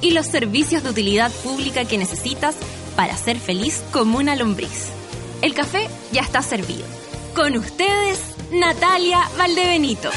[0.00, 2.54] y los servicios de utilidad pública que necesitas
[2.96, 4.90] para ser feliz como una lombriz.
[5.42, 6.84] El café ya está servido.
[7.34, 8.20] Con ustedes,
[8.52, 10.10] Natalia Valdebenito.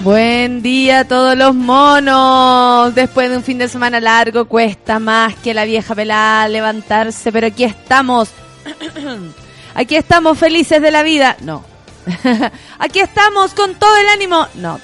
[0.00, 2.94] Buen día a todos los monos.
[2.94, 7.48] Después de un fin de semana largo cuesta más que la vieja pelada levantarse, pero
[7.48, 8.28] aquí estamos.
[9.74, 11.36] aquí estamos felices de la vida.
[11.40, 11.64] No.
[12.78, 14.46] aquí estamos con todo el ánimo.
[14.54, 14.78] No.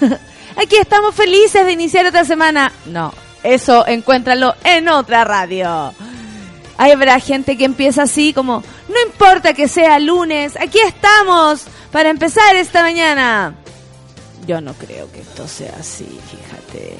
[0.56, 2.72] aquí estamos felices de iniciar otra semana.
[2.86, 3.12] No.
[3.42, 5.94] Eso encuéntralo en otra radio.
[6.78, 12.10] Hay habrá gente que empieza así como, no importa que sea lunes, aquí estamos para
[12.10, 13.54] empezar esta mañana.
[14.46, 16.96] Yo no creo que esto sea así, fíjate.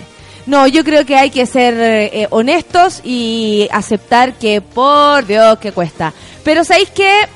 [0.47, 5.73] No, yo creo que hay que ser eh, honestos y aceptar que, por Dios, que
[5.73, 6.13] cuesta.
[6.45, 7.29] Pero ¿sabéis qué?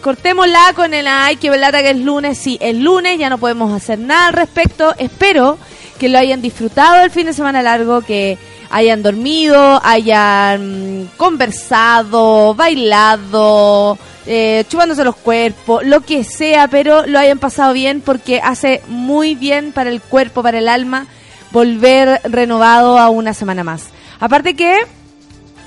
[0.00, 2.38] Cortémosla con el ay, que velata que es lunes.
[2.38, 4.94] Sí, es lunes, ya no podemos hacer nada al respecto.
[4.98, 5.58] Espero
[5.98, 8.38] que lo hayan disfrutado el fin de semana largo, que
[8.70, 17.38] hayan dormido, hayan conversado, bailado, eh, chupándose los cuerpos, lo que sea, pero lo hayan
[17.38, 21.06] pasado bien porque hace muy bien para el cuerpo, para el alma,
[21.50, 23.84] volver renovado a una semana más.
[24.20, 24.78] Aparte que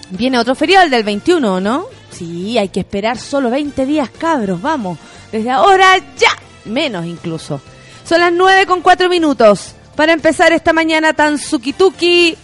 [0.10, 1.86] viene otro feriado, el del 21, ¿no?
[2.16, 4.98] Sí, hay que esperar solo 20 días, cabros, vamos.
[5.32, 6.32] Desde ahora ya,
[6.66, 7.60] menos incluso.
[8.06, 9.76] Son las 9 con 4 minutos.
[9.96, 12.38] Para empezar esta mañana tan sukituki,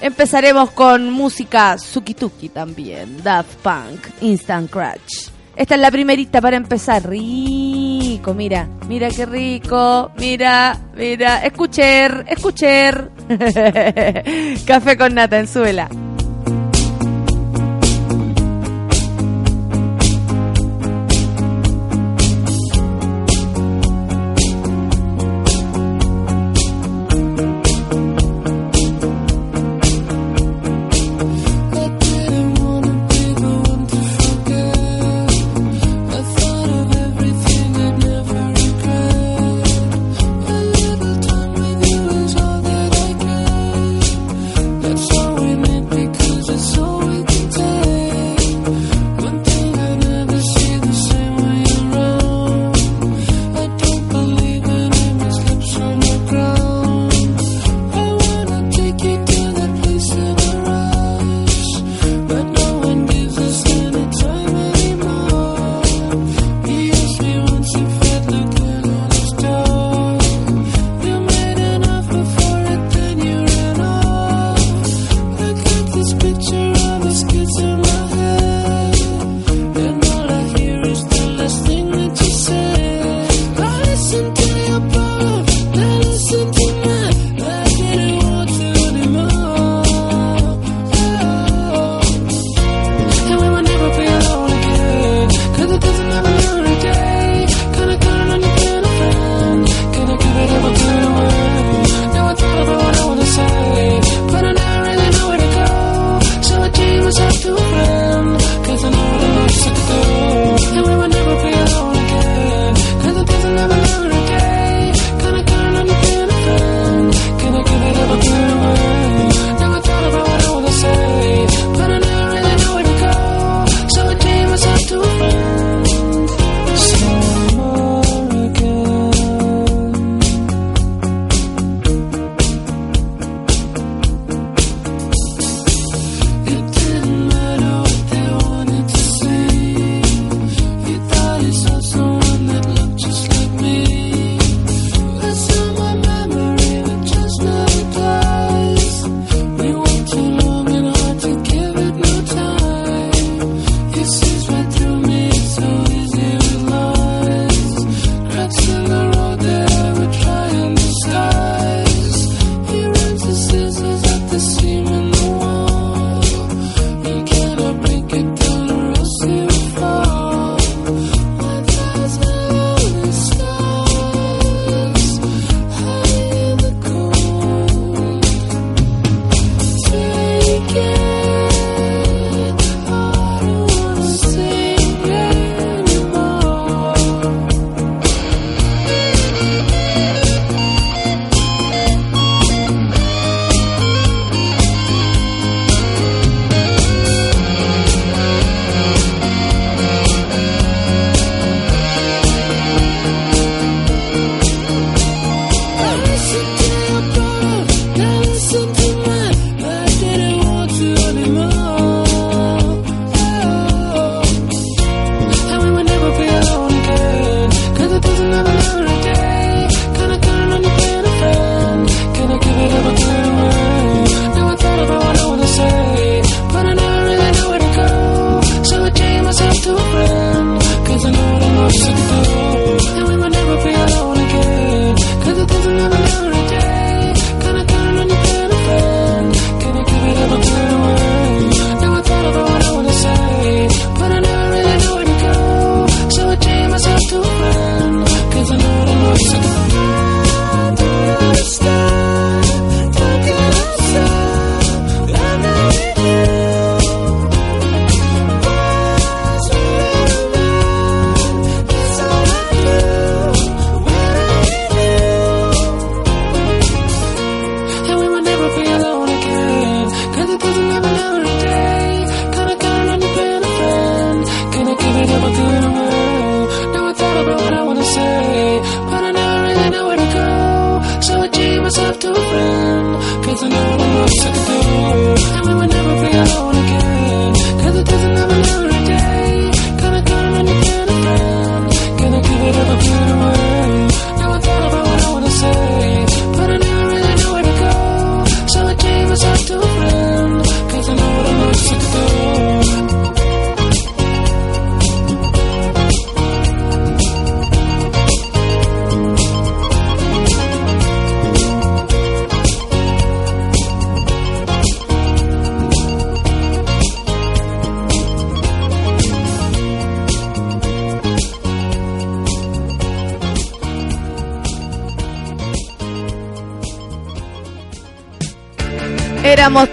[0.00, 3.22] empezaremos con música sukituki también.
[3.22, 5.28] Daft Punk, Instant Crash.
[5.54, 7.06] Esta es la primerita para empezar.
[7.06, 10.10] Rico, mira, mira qué rico.
[10.16, 13.10] Mira, mira, escucher, escucher.
[14.66, 15.88] Café con nata en suela.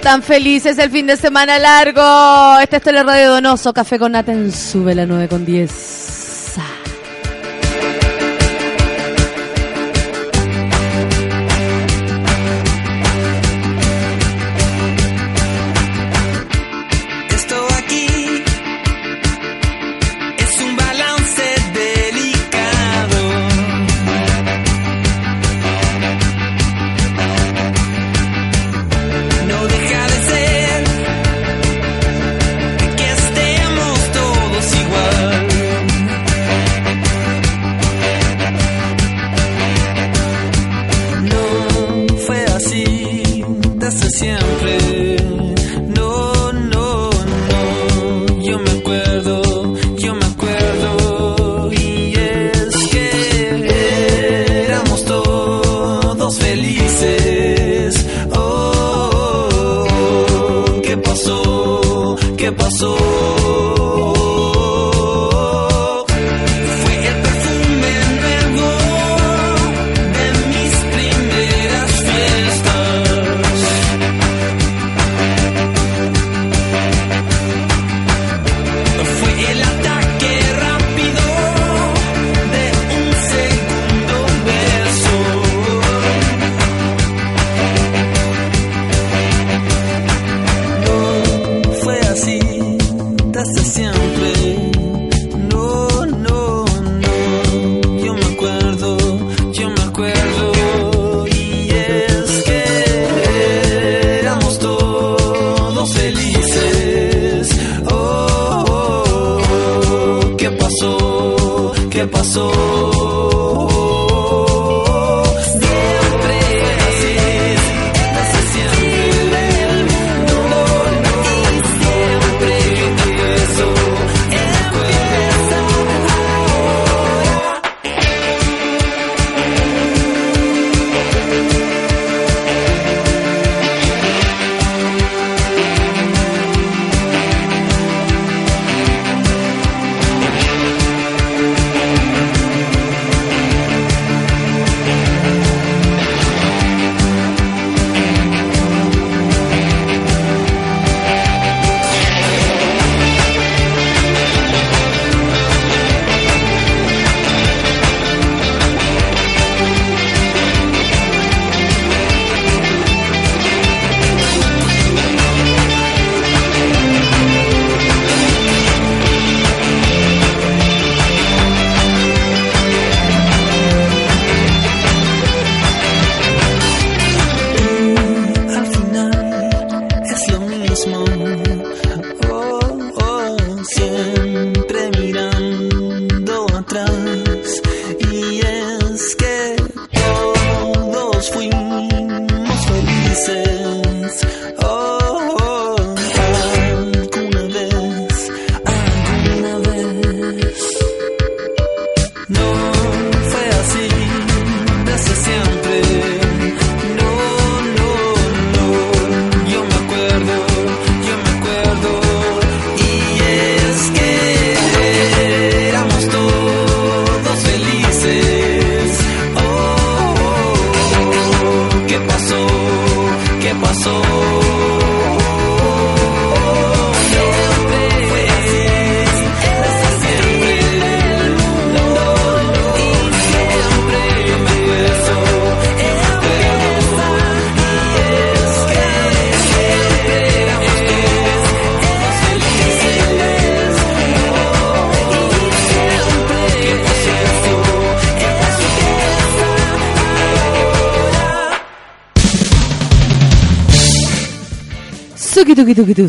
[0.10, 2.60] Tan felices el fin de semana largo.
[2.62, 5.89] Este es Radio Donoso, Café con Naten, sube la 9 con 10.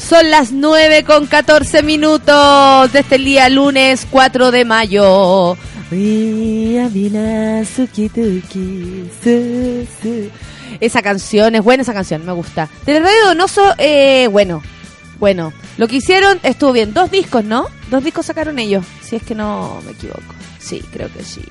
[0.00, 5.56] Son las 9 con 14 minutos de este día lunes 4 de mayo.
[10.78, 12.68] Esa canción es buena, esa canción, me gusta.
[12.86, 14.62] Del Radio Donoso, eh, bueno,
[15.18, 15.52] bueno.
[15.78, 16.94] Lo que hicieron estuvo bien.
[16.94, 17.66] Dos discos, ¿no?
[17.90, 20.34] Dos discos sacaron ellos, si es que no me equivoco.
[20.60, 21.42] Sí, creo que sí.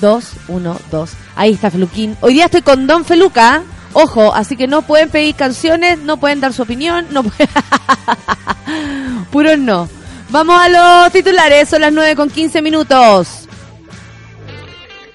[0.00, 1.14] Dos, uno, dos.
[1.34, 2.16] Ahí está Feluquín.
[2.20, 3.64] Hoy día estoy con Don Feluca.
[3.94, 7.24] Ojo, así que no pueden pedir canciones, no pueden dar su opinión, no
[9.30, 9.88] Puros no.
[10.30, 13.48] Vamos a los titulares, son las 9 con 15 minutos.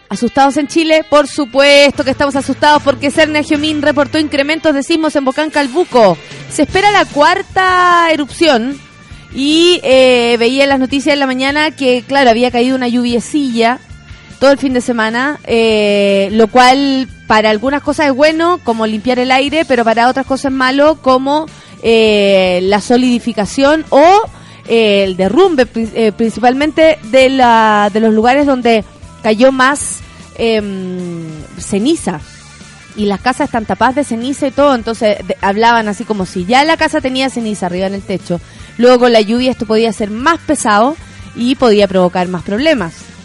[0.10, 1.04] ¿Asustados en Chile?
[1.10, 6.18] Por supuesto que estamos asustados porque Cernia Giomín reportó incrementos de sismos en Bocán Calbuco.
[6.50, 8.80] Se espera la cuarta erupción
[9.34, 13.80] y eh, veía en las noticias de la mañana que, claro, había caído una lluviecilla
[14.40, 19.20] todo el fin de semana, eh, lo cual para algunas cosas es bueno, como limpiar
[19.20, 21.48] el aire, pero para otras cosas es malo, como
[21.84, 24.22] eh, la solidificación o
[24.68, 28.84] eh, el derrumbe, principalmente de, la, de los lugares donde
[29.24, 30.00] cayó más
[30.38, 31.26] em,
[31.58, 32.22] ceniza.
[32.96, 36.64] Y las casas están tapadas de ceniza y todo, entonces hablaban así como si ya
[36.64, 38.40] la casa tenía ceniza arriba en el techo.
[38.78, 40.96] Luego con la lluvia esto podía ser más pesado
[41.36, 43.17] y podía provocar más problemas.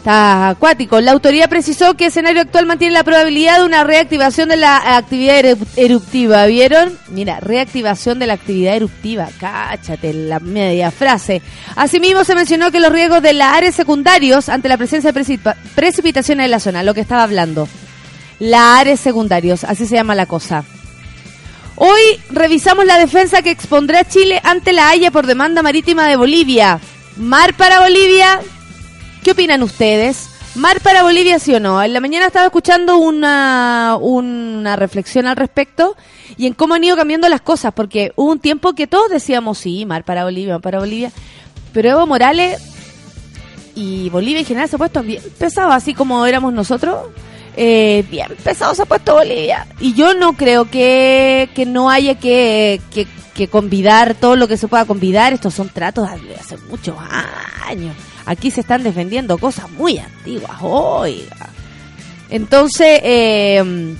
[0.00, 0.98] Está acuático.
[1.02, 4.96] La autoridad precisó que el escenario actual mantiene la probabilidad de una reactivación de la
[4.96, 5.44] actividad
[5.76, 6.46] eruptiva.
[6.46, 6.98] ¿Vieron?
[7.08, 9.28] Mira, reactivación de la actividad eruptiva.
[9.38, 11.42] Cáchate la media frase.
[11.76, 15.38] Asimismo, se mencionó que los riesgos de la áreas secundarios ante la presencia de
[15.74, 17.68] precipitaciones en la zona, lo que estaba hablando.
[18.38, 20.64] La áreas secundarios, así se llama la cosa.
[21.76, 26.80] Hoy revisamos la defensa que expondrá Chile ante la Haya por demanda marítima de Bolivia.
[27.18, 28.40] Mar para Bolivia,
[29.22, 30.30] ¿Qué opinan ustedes?
[30.54, 31.82] ¿Mar para Bolivia sí o no?
[31.82, 35.94] En la mañana estaba escuchando una, una reflexión al respecto
[36.38, 39.58] y en cómo han ido cambiando las cosas, porque hubo un tiempo que todos decíamos
[39.58, 41.12] sí, mar para Bolivia, mar para Bolivia,
[41.72, 42.62] pero Evo Morales
[43.74, 47.08] y Bolivia en general se ha puesto bien pesado, así como éramos nosotros.
[47.56, 49.66] Eh, bien pesado se ha puesto Bolivia.
[49.80, 54.56] Y yo no creo que, que no haya que, que, que convidar todo lo que
[54.56, 55.34] se pueda convidar.
[55.34, 56.96] Estos son tratos de hace muchos
[57.66, 57.94] años.
[58.26, 61.48] Aquí se están defendiendo cosas muy antiguas, oiga.
[62.28, 63.94] Entonces, eh,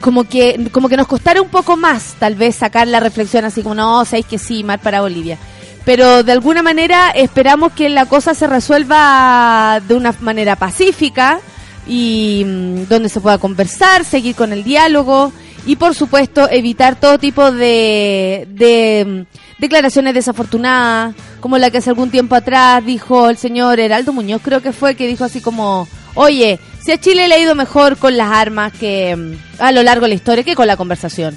[0.00, 3.62] como que como que nos costara un poco más tal vez sacar la reflexión así
[3.62, 5.38] como, no, sabéis que sí, mal para Bolivia.
[5.84, 11.40] Pero de alguna manera esperamos que la cosa se resuelva de una manera pacífica
[11.86, 15.32] y mm, donde se pueda conversar, seguir con el diálogo
[15.64, 21.90] y por supuesto evitar todo tipo de, de mm, declaraciones desafortunadas, como la que hace
[21.90, 25.88] algún tiempo atrás dijo el señor Heraldo Muñoz, creo que fue, que dijo así como,
[26.14, 29.82] oye, si a Chile le ha ido mejor con las armas que mm, a lo
[29.82, 31.36] largo de la historia que con la conversación.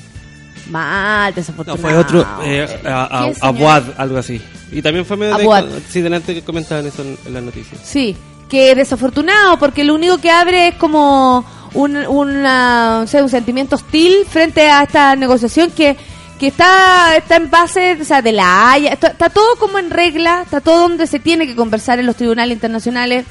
[0.69, 1.81] Mal, desafortunado.
[1.81, 4.39] No, fue otro, eh, a, a, algo así.
[4.71, 7.81] Y también fue medio de, sí, delante que comentaban eso en, las noticias.
[7.83, 8.15] Sí,
[8.47, 14.69] que desafortunado, porque lo único que abre es como un, una, un sentimiento hostil frente
[14.69, 15.97] a esta negociación que
[16.39, 20.41] que está, está en base o sea, de la Haya, está, todo como en regla,
[20.43, 23.25] está todo donde se tiene que conversar en los tribunales internacionales.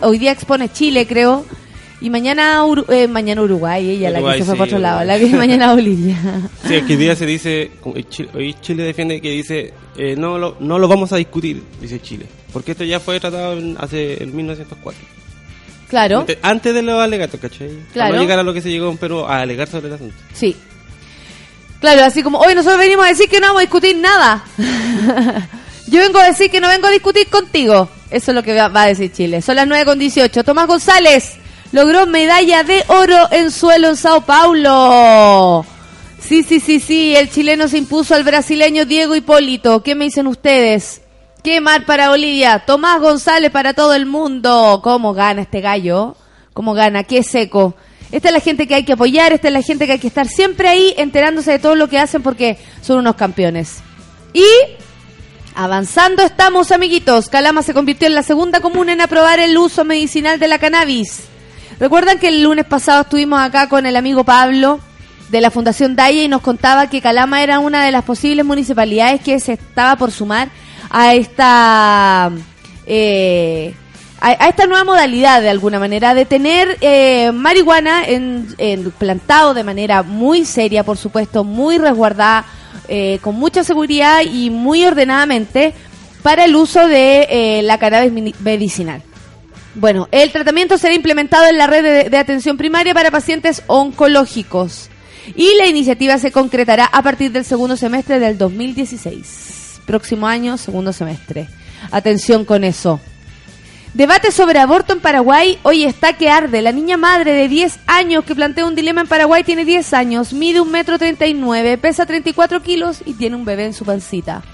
[0.00, 1.44] hoy día expone Chile, creo,
[2.00, 5.26] y mañana eh, mañana Uruguay, ella la que se fue por otro lado, la que
[5.26, 6.16] mañana Bolivia.
[6.66, 10.56] Sí, es que hoy día se dice, hoy Chile defiende que dice, eh, no, lo,
[10.58, 14.34] no lo vamos a discutir, dice Chile, porque esto ya fue tratado en, hace en
[14.34, 15.18] 1904.
[15.90, 16.26] Claro.
[16.42, 17.70] Antes, de los alegatos, ¿cachai?
[17.94, 18.14] Claro.
[18.14, 20.14] no llegar a lo que se llegó en Perú a alegar sobre el asunto.
[20.34, 20.54] Sí,
[21.80, 24.44] Claro, así como hoy nosotros venimos a decir que no vamos a discutir nada.
[25.86, 27.88] Yo vengo a decir que no vengo a discutir contigo.
[28.10, 29.42] Eso es lo que va a decir Chile.
[29.42, 30.44] Son las 9 con 18.
[30.44, 31.36] Tomás González
[31.72, 35.64] logró medalla de oro en suelo en Sao Paulo.
[36.20, 37.14] Sí, sí, sí, sí.
[37.14, 39.82] El chileno se impuso al brasileño Diego Hipólito.
[39.82, 41.02] ¿Qué me dicen ustedes?
[41.42, 42.64] ¿Qué mar para Bolivia?
[42.66, 44.80] Tomás González para todo el mundo.
[44.82, 46.16] ¿Cómo gana este gallo?
[46.52, 47.04] ¿Cómo gana?
[47.04, 47.76] Qué seco.
[48.10, 50.06] Esta es la gente que hay que apoyar, esta es la gente que hay que
[50.06, 53.78] estar siempre ahí enterándose de todo lo que hacen porque son unos campeones.
[54.32, 54.46] Y
[55.54, 57.28] avanzando estamos, amiguitos.
[57.28, 61.24] Calama se convirtió en la segunda comuna en aprobar el uso medicinal de la cannabis.
[61.78, 64.80] Recuerdan que el lunes pasado estuvimos acá con el amigo Pablo
[65.28, 69.20] de la Fundación Daya y nos contaba que Calama era una de las posibles municipalidades
[69.20, 70.48] que se estaba por sumar
[70.90, 72.30] a esta
[72.86, 73.74] eh,
[74.20, 78.54] a, esta nueva modalidad de alguna manera de tener eh, marihuana en,
[78.98, 82.44] plantado de manera muy seria, por supuesto, muy resguardada,
[82.88, 85.74] eh, con mucha seguridad y muy ordenadamente
[86.22, 89.02] para el uso de eh, la cannabis medicinal.
[89.74, 94.88] Bueno, el tratamiento será implementado en la red de atención primaria para pacientes oncológicos
[95.36, 99.82] y la iniciativa se concretará a partir del segundo semestre del 2016.
[99.86, 101.48] Próximo año, segundo semestre.
[101.90, 103.00] Atención con eso.
[103.98, 106.62] Debate sobre aborto en Paraguay hoy está que arde.
[106.62, 110.32] La niña madre de 10 años que plantea un dilema en Paraguay tiene 10 años,
[110.32, 114.44] mide un metro 39, pesa 34 kilos y tiene un bebé en su pancita.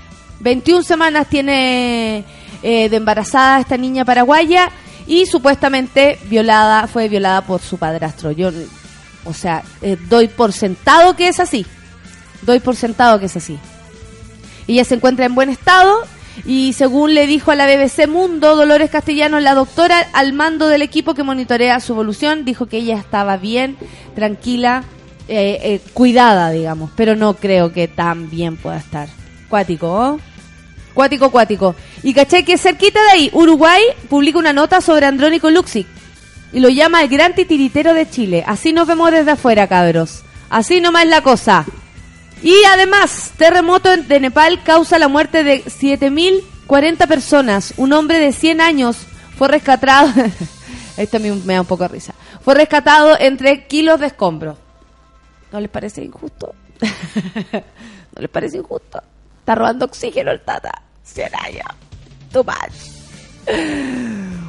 [0.41, 2.25] 21 semanas tiene
[2.63, 4.71] eh, de embarazada esta niña paraguaya
[5.07, 8.33] y supuestamente violada, fue violada por su padrastro.
[8.33, 8.51] Yo,
[9.27, 11.67] o sea, eh, doy por sentado que es así.
[12.41, 13.59] Doy por sentado que es así.
[14.67, 16.03] Ella se encuentra en buen estado
[16.45, 20.83] Y según le dijo a la BBC Mundo, Dolores Castellanos, la doctora al mando del
[20.83, 23.77] equipo que monitorea su evolución, dijo que ella estaba bien,
[24.15, 24.85] tranquila,
[25.29, 29.09] eh, eh, cuidada, digamos, pero no creo que tan bien pueda estar.
[29.49, 30.21] Cuático, ¿oh?
[30.93, 31.75] Cuático, cuático.
[32.03, 35.87] Y caché que cerquita de ahí, Uruguay publica una nota sobre Andrónico Luxic
[36.53, 38.45] y lo llama el gran titiritero de Chile.
[38.47, 40.23] Así nos vemos desde afuera, cabros.
[40.51, 41.67] Así nomás es la cosa.
[42.45, 47.73] Y además, terremoto de Nepal causa la muerte de 7.040 personas.
[47.79, 48.99] Un hombre de 100 años
[49.39, 50.13] fue rescatado.
[50.99, 52.13] Esto a mí me da un poco de risa.
[52.43, 54.59] Fue rescatado entre kilos de escombros.
[55.53, 56.55] ¿No les parece injusto?
[57.53, 59.03] ¿No les parece injusto?
[59.39, 60.83] Está robando oxígeno el tata.
[61.03, 61.67] 100 años.
[62.31, 63.57] Too much.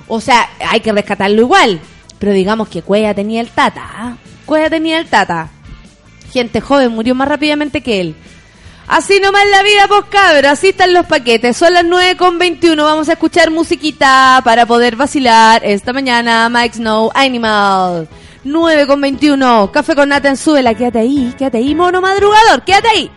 [0.09, 1.79] O sea, hay que rescatarlo igual.
[2.19, 3.83] Pero digamos que Cuella tenía el tata.
[3.85, 4.17] ¿ah?
[4.45, 5.49] Cuella tenía el tata.
[6.35, 8.15] Gente joven murió más rápidamente que él.
[8.89, 11.55] Así nomás la vida, pues cabros, así están los paquetes.
[11.55, 16.49] Son las 9 con 21, vamos a escuchar musiquita para poder vacilar esta mañana.
[16.49, 18.09] Mike Snow, Animal.
[18.43, 20.73] 9 con 21, café con nata en suela.
[20.73, 23.11] Quédate ahí, quédate ahí, mono madrugador, quédate ahí.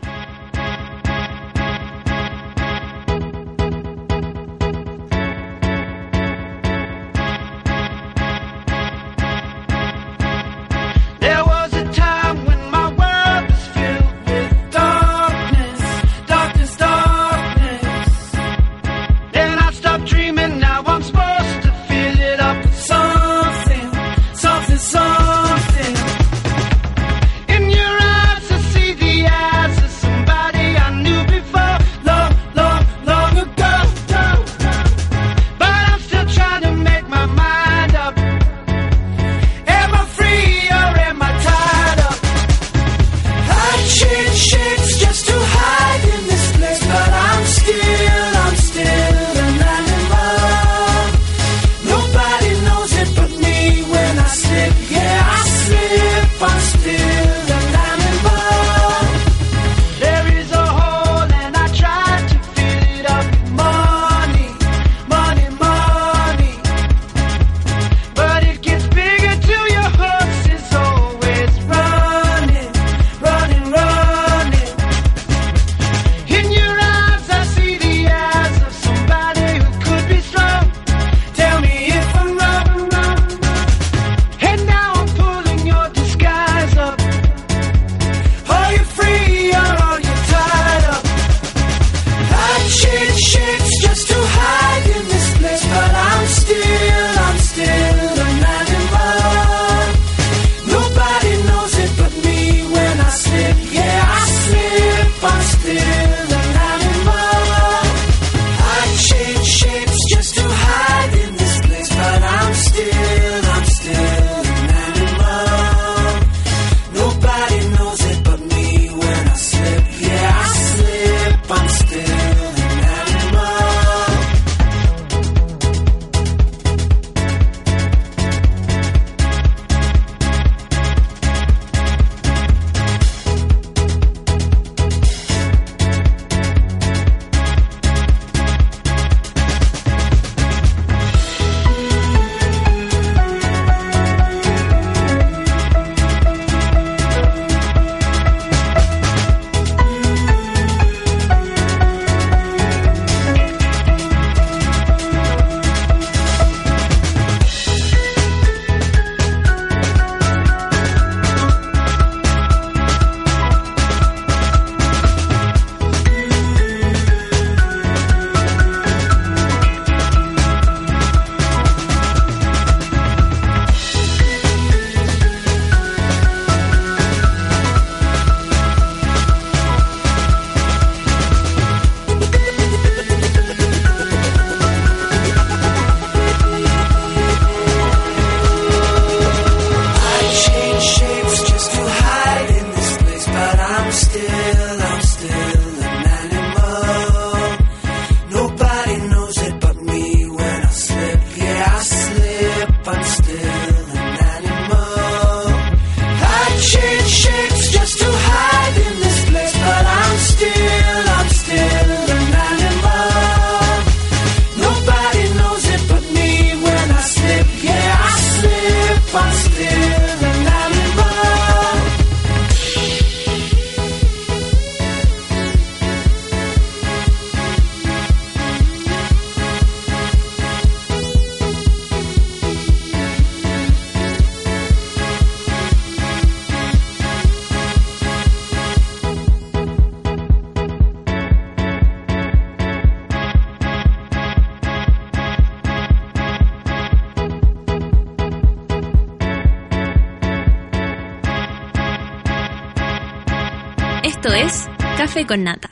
[255.29, 255.71] Con Nata.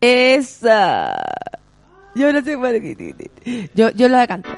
[0.00, 1.12] Esa.
[2.14, 3.70] Yo no sé cuál es.
[3.74, 4.48] Yo, yo la canto.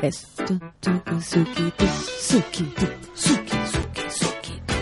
[0.00, 0.28] Es.
[0.46, 1.86] Tu, tu, tu, suki, tu,
[2.18, 4.74] suki, tu, suki, suki, suki, tu.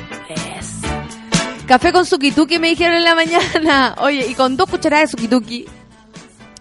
[0.59, 1.67] Es.
[1.67, 3.95] Café con sukituki me dijeron en la mañana.
[4.01, 5.67] Oye, y con dos cucharadas de sukituki.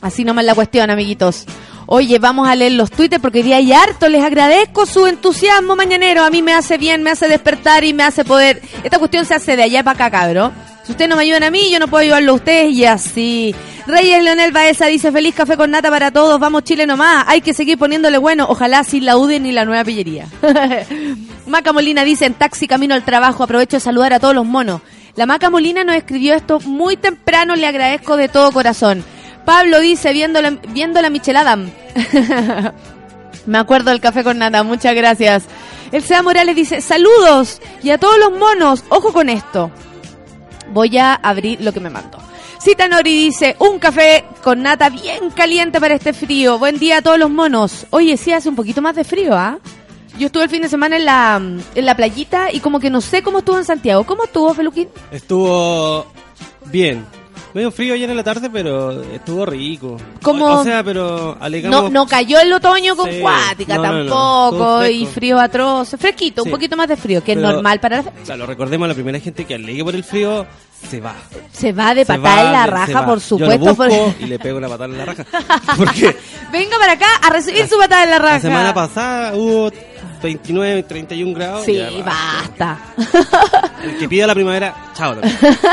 [0.02, 1.46] Así nomás la cuestión, amiguitos.
[1.86, 4.08] Oye, vamos a leer los twitters porque día hay harto.
[4.08, 6.24] Les agradezco su entusiasmo mañanero.
[6.24, 8.62] A mí me hace bien, me hace despertar y me hace poder.
[8.84, 10.54] Esta cuestión se hace de allá para acá, cabrón.
[10.88, 13.54] Si ustedes no me ayudan a mí, yo no puedo ayudarlo a ustedes y así.
[13.88, 17.54] Reyes Leonel Baeza dice, feliz café con nata para todos, vamos Chile nomás, hay que
[17.54, 20.28] seguir poniéndole bueno, ojalá sin la UDI ni la nueva pillería.
[21.46, 24.80] Maca Molina dice, en taxi camino al trabajo, aprovecho de saludar a todos los monos.
[25.18, 29.04] La Maca Molina nos escribió esto muy temprano, le agradezco de todo corazón.
[29.44, 31.70] Pablo dice, viendo la, viendo la Michelle Adam.
[33.46, 35.44] Me acuerdo del café con nata, muchas gracias.
[35.92, 39.70] El Sea Morales dice, saludos y a todos los monos, ojo con esto.
[40.74, 42.18] Voy a abrir lo que me mandó.
[42.60, 46.58] Cita Nori dice, un café con nata bien caliente para este frío.
[46.60, 47.86] Buen día a todos los monos.
[47.92, 49.60] Oye, sí hace un poquito más de frío, ¿ah?
[50.18, 51.36] Yo estuve el fin de semana en la,
[51.76, 54.04] en la playita y como que no sé cómo estuvo en Santiago.
[54.04, 54.90] ¿Cómo estuvo, Feluquín?
[55.12, 56.08] Estuvo
[56.66, 57.06] bien.
[57.58, 59.98] Medio frío ayer en la tarde, pero estuvo rico.
[60.22, 60.46] ¿Cómo?
[60.46, 61.86] O, o sea, pero alegamos...
[61.86, 63.20] No, no cayó el otoño con Sí.
[63.20, 64.52] cuática No, no, no.
[64.52, 65.90] tampoco y frío atroz.
[65.98, 68.94] Fresquito, un poquito más de frío, que es normal para la fe- Claro, recordemos, la
[68.94, 70.46] primera gente que alegue por el frío
[70.88, 71.16] se va.
[71.52, 73.66] Se va de patada en la raja, por Yo supuesto.
[73.66, 75.26] lo busco por- y le pego una patada en la raja.
[75.78, 76.16] Porque
[76.52, 78.34] Venga para acá a recibir su patada en la raja.
[78.36, 79.72] la semana pasada hubo
[80.22, 81.66] 29, 31 grados.
[81.66, 82.78] Sí, ya basta.
[83.84, 85.16] El que pida la primavera, chao.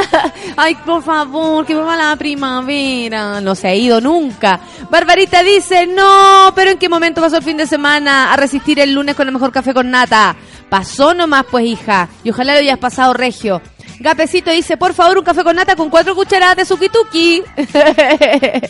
[0.57, 3.40] Ay, por favor, que vuelva la primavera.
[3.40, 4.61] No se ha ido nunca.
[4.90, 8.92] Barbarita dice, no, pero ¿en qué momento pasó el fin de semana a resistir el
[8.92, 10.37] lunes con el mejor café con nata?
[10.68, 12.09] Pasó nomás, pues, hija.
[12.22, 13.61] Y ojalá lo hayas pasado regio.
[14.00, 17.42] Gapecito dice, por favor, un café con nata con cuatro cucharadas de sukituki.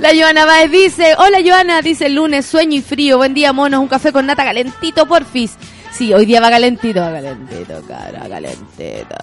[0.00, 3.88] La Joana Baez dice, hola Joana, dice lunes, sueño y frío, buen día monos, un
[3.88, 5.52] café con nata calentito, porfis.
[5.92, 9.16] Sí, hoy día va calentito, va calentito, cara, calentito.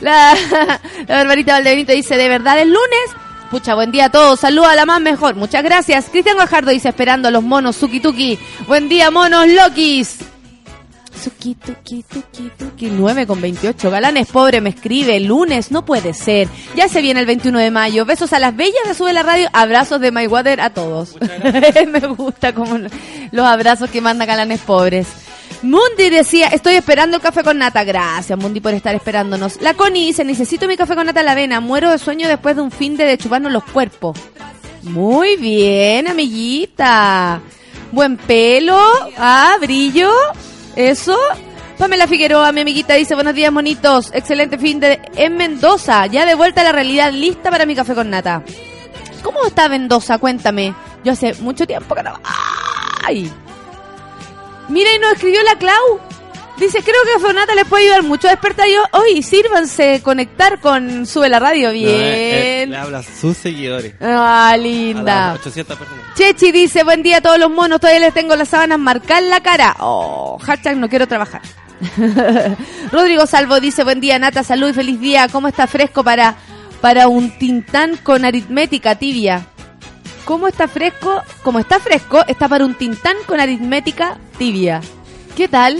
[0.00, 0.34] La,
[1.06, 3.16] la Barbarita Valdebenito dice, ¿de verdad el lunes?
[3.50, 6.06] Pucha, buen día a todos, saluda a la más mejor, muchas gracias.
[6.10, 8.38] Cristian Guajardo dice, esperando a los monos, Suki Tuki.
[8.66, 10.18] Buen día, monos, Lokis.
[11.22, 12.90] Suki, tuki, tuki, tuki.
[12.90, 13.90] 9 con 28.
[13.90, 15.18] Galanes pobre me escribe.
[15.20, 16.48] Lunes, no puede ser.
[16.74, 18.04] Ya se viene el 21 de mayo.
[18.04, 19.48] Besos a las bellas de Sube la Radio.
[19.52, 21.16] Abrazos de My Water a todos.
[21.88, 22.78] me gusta como
[23.32, 25.08] los abrazos que manda Galanes pobres.
[25.62, 27.82] Mundi decía, estoy esperando el café con nata.
[27.82, 29.60] Gracias, Mundi, por estar esperándonos.
[29.62, 31.60] La Connie dice, necesito mi café con nata a la avena.
[31.60, 34.18] Muero de sueño después de un fin de, de chuparnos los cuerpos.
[34.82, 37.40] Muy bien, amiguita.
[37.90, 38.78] Buen pelo.
[39.16, 40.10] Ah, brillo.
[40.76, 41.16] Eso.
[41.78, 44.10] Pamela Figueroa, mi amiguita, dice, buenos días, monitos.
[44.14, 46.06] Excelente fin de en Mendoza.
[46.06, 48.42] Ya de vuelta a la realidad, lista para mi café con nata.
[49.22, 50.18] ¿Cómo está Mendoza?
[50.18, 50.74] Cuéntame.
[51.04, 52.18] Yo hace mucho tiempo que no...
[53.04, 53.30] ¡Ay!
[54.68, 56.00] Mira, y nos escribió la Clau.
[56.58, 58.66] Dice, creo que Fonata les puede ayudar mucho a despertar.
[58.66, 61.68] Yo, hoy sírvanse conectar con Sube la Radio.
[61.68, 62.70] No, eh, eh, Bien.
[62.70, 63.94] le habla a sus seguidores.
[64.00, 65.28] Ah, A linda.
[65.32, 66.04] las 800 personas.
[66.14, 69.40] Chechi dice, buen día a todos los monos, todavía les tengo las sábanas marcar la
[69.42, 69.76] cara.
[69.80, 71.42] Oh, hashtag no quiero trabajar.
[72.90, 75.28] Rodrigo Salvo dice, buen día Nata, salud y feliz día.
[75.30, 76.36] ¿Cómo está fresco para,
[76.80, 79.46] para un tintán con aritmética tibia?
[80.24, 81.22] ¿Cómo está fresco?
[81.42, 84.80] Como está fresco, está para un tintán con aritmética tibia.
[85.36, 85.76] ¿Qué tal?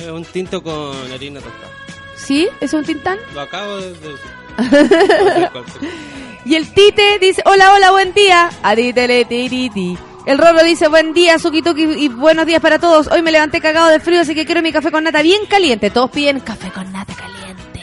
[0.00, 1.70] Es un tinto con harina tostada.
[2.16, 2.48] ¿Sí?
[2.60, 3.18] ¿Es un tintán?
[3.34, 4.18] Lo acabo de decir.
[6.44, 8.50] Y el Tite dice, hola, hola, buen día.
[8.62, 9.96] Aritele, tiriti.
[10.24, 13.08] El Roro dice, buen día, Suki Tuki, y buenos días para todos.
[13.08, 15.90] Hoy me levanté cagado de frío, así que quiero mi café con nata bien caliente.
[15.90, 17.80] Todos piden café con nata caliente.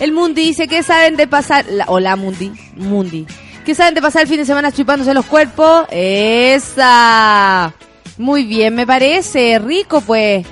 [0.00, 1.66] El Mundi dice, ¿qué saben de pasar?
[1.68, 2.52] La, hola, Mundi.
[2.74, 3.26] Mundi.
[3.64, 5.86] ¿Qué saben de pasar el fin de semana chupándose los cuerpos?
[5.90, 7.72] Esa.
[8.16, 9.58] Muy bien, me parece.
[9.58, 10.46] Rico, pues.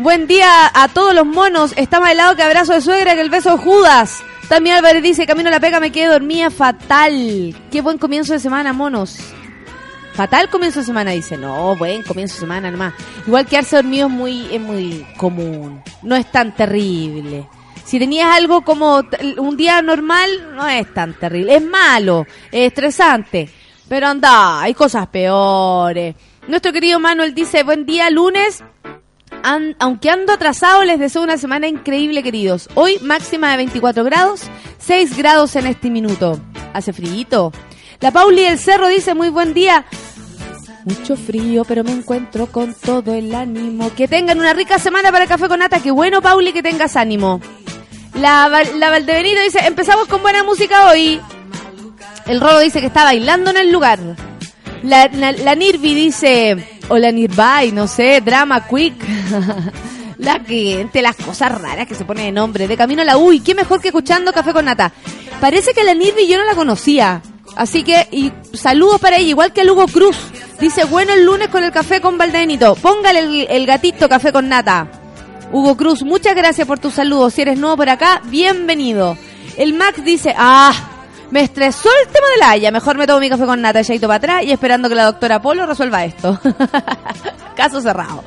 [0.00, 1.74] Buen día a todos los monos.
[1.76, 4.22] Está más helado que abrazo de suegra que el beso de Judas.
[4.48, 7.54] También Álvarez dice, camino a la pega, me quedé dormida fatal.
[7.70, 9.18] Qué buen comienzo de semana, monos.
[10.14, 11.36] Fatal comienzo de semana, dice.
[11.36, 12.94] No, buen comienzo de semana nomás.
[13.26, 15.82] Igual quedarse dormido es muy, es muy común.
[16.02, 17.46] No es tan terrible.
[17.84, 19.04] Si tenías algo como
[19.36, 21.56] un día normal, no es tan terrible.
[21.56, 23.50] Es malo, es estresante.
[23.86, 26.14] Pero anda, hay cosas peores.
[26.48, 28.64] Nuestro querido Manuel dice, buen día, lunes.
[29.42, 32.68] Aunque ando atrasado, les deseo una semana increíble, queridos.
[32.74, 34.42] Hoy máxima de 24 grados,
[34.78, 36.40] 6 grados en este minuto.
[36.72, 37.52] Hace frío.
[38.00, 39.84] La Pauli del Cerro dice, muy buen día.
[40.84, 43.92] Mucho frío, pero me encuentro con todo el ánimo.
[43.94, 45.80] Que tengan una rica semana para el Café con Nata.
[45.80, 47.40] Qué bueno, Pauli, que tengas ánimo.
[48.14, 51.20] La, la dice, empezamos con buena música hoy.
[52.26, 53.98] El Rolo dice que está bailando en el lugar.
[54.82, 58.94] La Nirvi dice, o la Nirvai, no sé, drama quick.
[60.18, 62.68] la gente, las cosas raras que se pone de nombre.
[62.68, 64.92] De camino a la UI, qué mejor que escuchando Café con Nata.
[65.40, 67.22] Parece que la Nirvi yo no la conocía.
[67.56, 70.16] Así que, y saludos para ella, igual que a Lugo Cruz.
[70.60, 72.74] Dice, bueno el lunes con el café con Valdenito.
[72.74, 74.88] Póngale el, el gatito Café con Nata.
[75.52, 77.34] Hugo Cruz, muchas gracias por tus saludos.
[77.34, 79.16] Si eres nuevo por acá, bienvenido.
[79.56, 80.72] El Max dice, ah,
[81.30, 82.70] me estresó el tema de la Haya.
[82.70, 85.40] Mejor me tomo mi café con nata, echadito para atrás y esperando que la doctora
[85.40, 86.38] Polo resuelva esto.
[87.56, 88.24] Caso cerrado.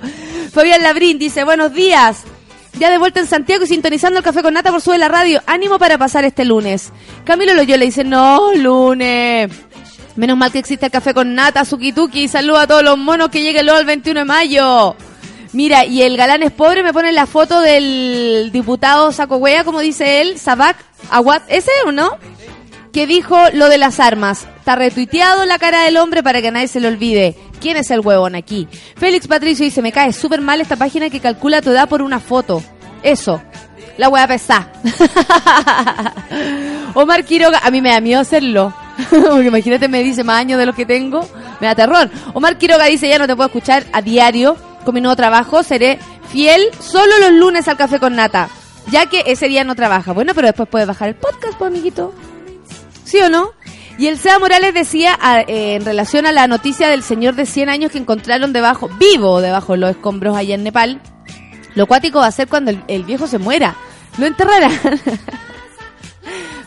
[0.51, 2.23] Fabián Labrín dice, buenos días.
[2.79, 5.41] Ya de vuelta en Santiago y sintonizando el café con nata por sube la radio.
[5.45, 6.91] Ánimo para pasar este lunes.
[7.23, 9.51] Camilo Loyola dice, no, lunes.
[10.15, 12.27] Menos mal que existe el café con nata, Sukituki.
[12.27, 14.95] Saluda a todos los monos que lleguen luego el 21 de mayo.
[15.53, 19.81] Mira, y el galán es pobre, me pone la foto del diputado Saco Huea, como
[19.81, 20.77] dice él, Sabac
[21.11, 22.17] Aguat, ese o no?
[22.93, 24.47] Que dijo lo de las armas.
[24.59, 27.35] Está retuiteado la cara del hombre para que nadie se lo olvide.
[27.59, 28.67] ¿Quién es el huevón aquí?
[28.95, 32.19] Félix Patricio dice, me cae súper mal esta página que calcula tu edad por una
[32.19, 32.63] foto.
[33.01, 33.41] Eso.
[33.97, 34.71] La hueá pesada.
[36.93, 38.73] Omar Quiroga, a mí me da miedo hacerlo.
[39.09, 41.27] Porque imagínate, me dice más años de los que tengo.
[41.59, 42.09] Me da terror.
[42.33, 45.63] Omar Quiroga dice, ya no te puedo escuchar a diario con mi nuevo trabajo.
[45.63, 48.49] Seré fiel solo los lunes al café con nata.
[48.91, 50.11] Ya que ese día no trabaja.
[50.11, 52.13] Bueno, pero después puedes bajar el podcast, pues, amiguito.
[53.97, 57.45] Y el Seba Morales decía a- eh, en relación a la noticia del señor de
[57.45, 61.01] 100 años que encontraron debajo, vivo debajo de los escombros allá en Nepal.
[61.75, 63.75] Lo cuático va a ser cuando el, el viejo se muera.
[64.17, 64.71] Lo enterrarán.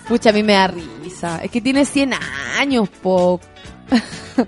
[0.09, 1.41] Pucha, a mí me da risa.
[1.43, 2.13] Es que tiene 100
[2.59, 3.41] años, po.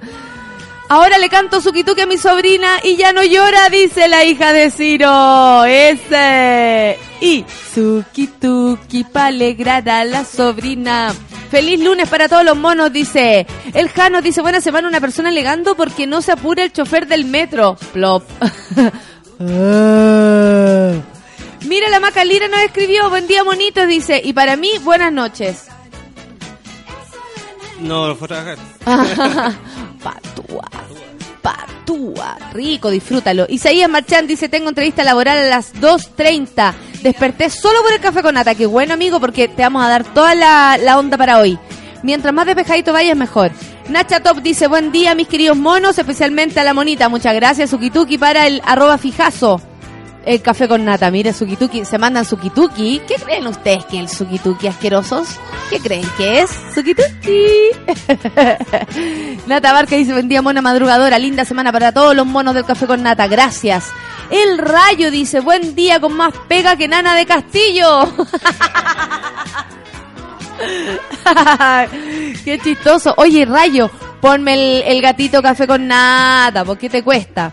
[0.91, 4.71] Ahora le canto Sukituki a mi sobrina y ya no llora, dice la hija de
[4.71, 5.65] Ciro.
[5.67, 6.99] Ese.
[7.21, 11.15] Y Sukituki pa' alegrar a la sobrina.
[11.51, 13.47] Feliz lunes para todos los monos, dice.
[13.75, 17.25] El Jano dice, buena semana una persona alegando porque no se apura el chofer del
[17.25, 17.77] metro.
[17.93, 18.25] Plop.
[19.41, 20.95] Ah.
[21.65, 24.21] Mira, la Macalira nos escribió, buen día monitos, dice.
[24.25, 25.67] Y para mí, buenas noches.
[27.81, 28.59] No, trabajar.
[30.03, 30.69] patúa.
[31.43, 32.39] Patúa.
[32.53, 33.47] Rico, disfrútalo.
[33.49, 36.75] Isaías Marchán dice, tengo entrevista laboral a las 2.30.
[37.03, 38.55] Desperté solo por el café con nata.
[38.55, 41.59] Qué bueno, amigo, porque te vamos a dar toda la, la onda para hoy.
[42.03, 43.53] Mientras más despejadito vayas, mejor.
[43.89, 47.09] Nacha Top dice, buen día, mis queridos monos, especialmente a la monita.
[47.09, 49.61] Muchas gracias, Sukituki, para el arroba fijazo.
[50.25, 53.01] El café con nata, mire, Sukituki, se mandan Sukituki.
[53.07, 55.29] ¿Qué creen ustedes que el Sukituki asquerosos?
[55.71, 56.51] ¿Qué creen que es?
[56.75, 57.47] Sukituki.
[59.47, 62.87] Nata Barca dice, buen día, mona madrugadora, linda semana para todos los monos del café
[62.87, 63.91] con nata, gracias.
[64.31, 68.13] El Rayo dice, buen día con más pega que nana de Castillo.
[72.45, 73.15] Qué chistoso.
[73.17, 77.53] Oye, Rayo, ponme el, el gatito café con nata, ¿por qué te cuesta?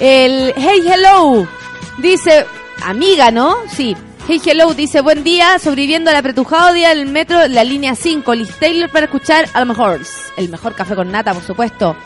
[0.00, 1.61] El Hey Hello
[1.98, 2.46] dice,
[2.82, 3.56] amiga, ¿no?
[3.68, 3.96] Sí.
[4.28, 8.56] Hey Hello dice, buen día, sobreviviendo al apretujado día del metro, la línea 5, Liz
[8.60, 10.00] Taylor para escuchar a lo mejor,
[10.36, 11.96] el mejor café con nata, por supuesto.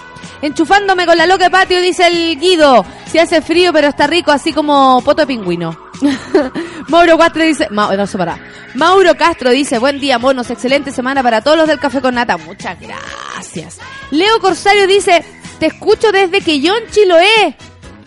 [0.41, 2.87] Enchufándome con la loca patio, dice el Guido.
[3.11, 5.79] Si hace frío, pero está rico, así como poto de pingüino.
[6.89, 8.39] Mauro Castro dice, Ma- no, se para.
[8.75, 12.37] Mauro Castro dice, buen día, monos, excelente semana para todos los del café con nata.
[12.39, 13.79] Muchas gracias.
[14.11, 15.23] Leo Corsario dice,
[15.59, 17.57] te escucho desde que John Chiloé.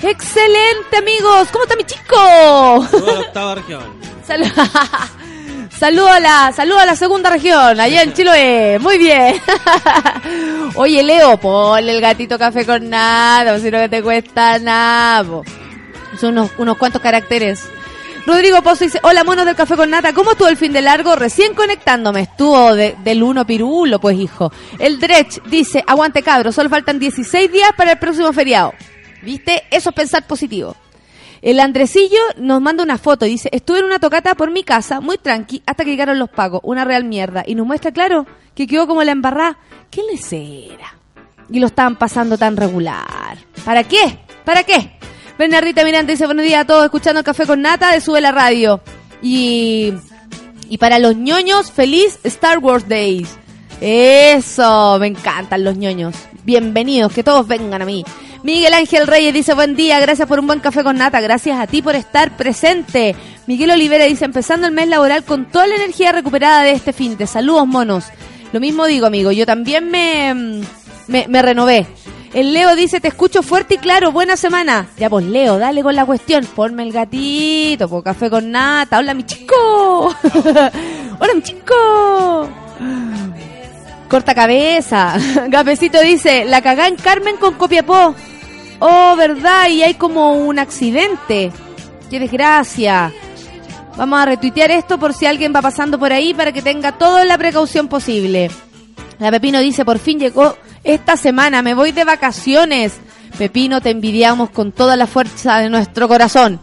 [0.02, 1.48] Excelente, amigos.
[1.52, 2.16] ¿Cómo está mi chico?
[2.92, 3.84] Toda la octava región.
[4.28, 4.52] Sal-
[5.80, 8.80] Saludo a la, saludo a la segunda región, allá en Chiloé.
[8.80, 9.36] Muy bien.
[10.76, 15.24] Oye, Leo, ponle el gatito café con nada, si no que te cuesta nada.
[15.24, 15.44] po.
[16.20, 17.64] Son unos, unos cuantos caracteres.
[18.26, 21.16] Rodrigo Pozo dice, hola monos del café con nata, ¿cómo estuvo el fin de largo?
[21.16, 24.52] Recién conectándome, estuvo de- del uno pirulo, pues hijo.
[24.80, 28.74] El Dredge dice, aguante cabro, solo faltan 16 días para el próximo feriado.
[29.22, 29.64] ¿Viste?
[29.72, 30.76] Eso es pensar positivo.
[31.42, 35.00] El Andresillo nos manda una foto y dice, estuve en una tocata por mi casa,
[35.00, 37.44] muy tranqui, hasta que llegaron los pagos, una real mierda.
[37.46, 39.58] Y nos muestra, claro, que quedó como la embarrada.
[39.90, 40.98] ¿Qué les era?
[41.50, 43.38] Y lo estaban pasando tan regular.
[43.64, 44.20] ¿Para qué?
[44.44, 44.92] ¿Para qué?
[45.38, 48.82] Bernardita Miranda dice, buenos días a todos, escuchando café con nata de Sube la Radio.
[49.22, 49.94] Y,
[50.68, 53.38] y para los ñoños, feliz Star Wars Days.
[53.82, 56.16] Eso, me encantan los ñoños.
[56.44, 58.04] Bienvenidos, que todos vengan a mí.
[58.44, 61.68] Miguel Ángel Reyes dice, buen día, gracias por un buen café con nata, gracias a
[61.68, 63.16] ti por estar presente.
[63.48, 67.18] Miguel Olivera dice, empezando el mes laboral con toda la energía recuperada de este fin
[67.18, 68.06] de saludos monos.
[68.52, 70.64] Lo mismo digo, amigo, yo también me,
[71.08, 71.86] me, me renové.
[72.34, 74.88] El Leo dice, te escucho fuerte y claro, buena semana.
[74.98, 76.46] Ya pues Leo, dale con la cuestión.
[76.46, 79.00] Ponme el gatito, por café con nata.
[79.00, 79.56] Hola mi chico.
[81.20, 82.50] Hola mi chico.
[84.10, 85.18] Corta cabeza.
[85.48, 88.16] Gapecito dice, la cagá en Carmen con Copiapó.
[88.80, 91.52] Oh, verdad, y hay como un accidente.
[92.10, 93.14] Qué desgracia.
[93.96, 97.24] Vamos a retuitear esto por si alguien va pasando por ahí para que tenga toda
[97.24, 98.50] la precaución posible.
[99.20, 102.94] La Pepino dice, por fin llegó esta semana, me voy de vacaciones.
[103.38, 106.60] Pepino, te envidiamos con toda la fuerza de nuestro corazón.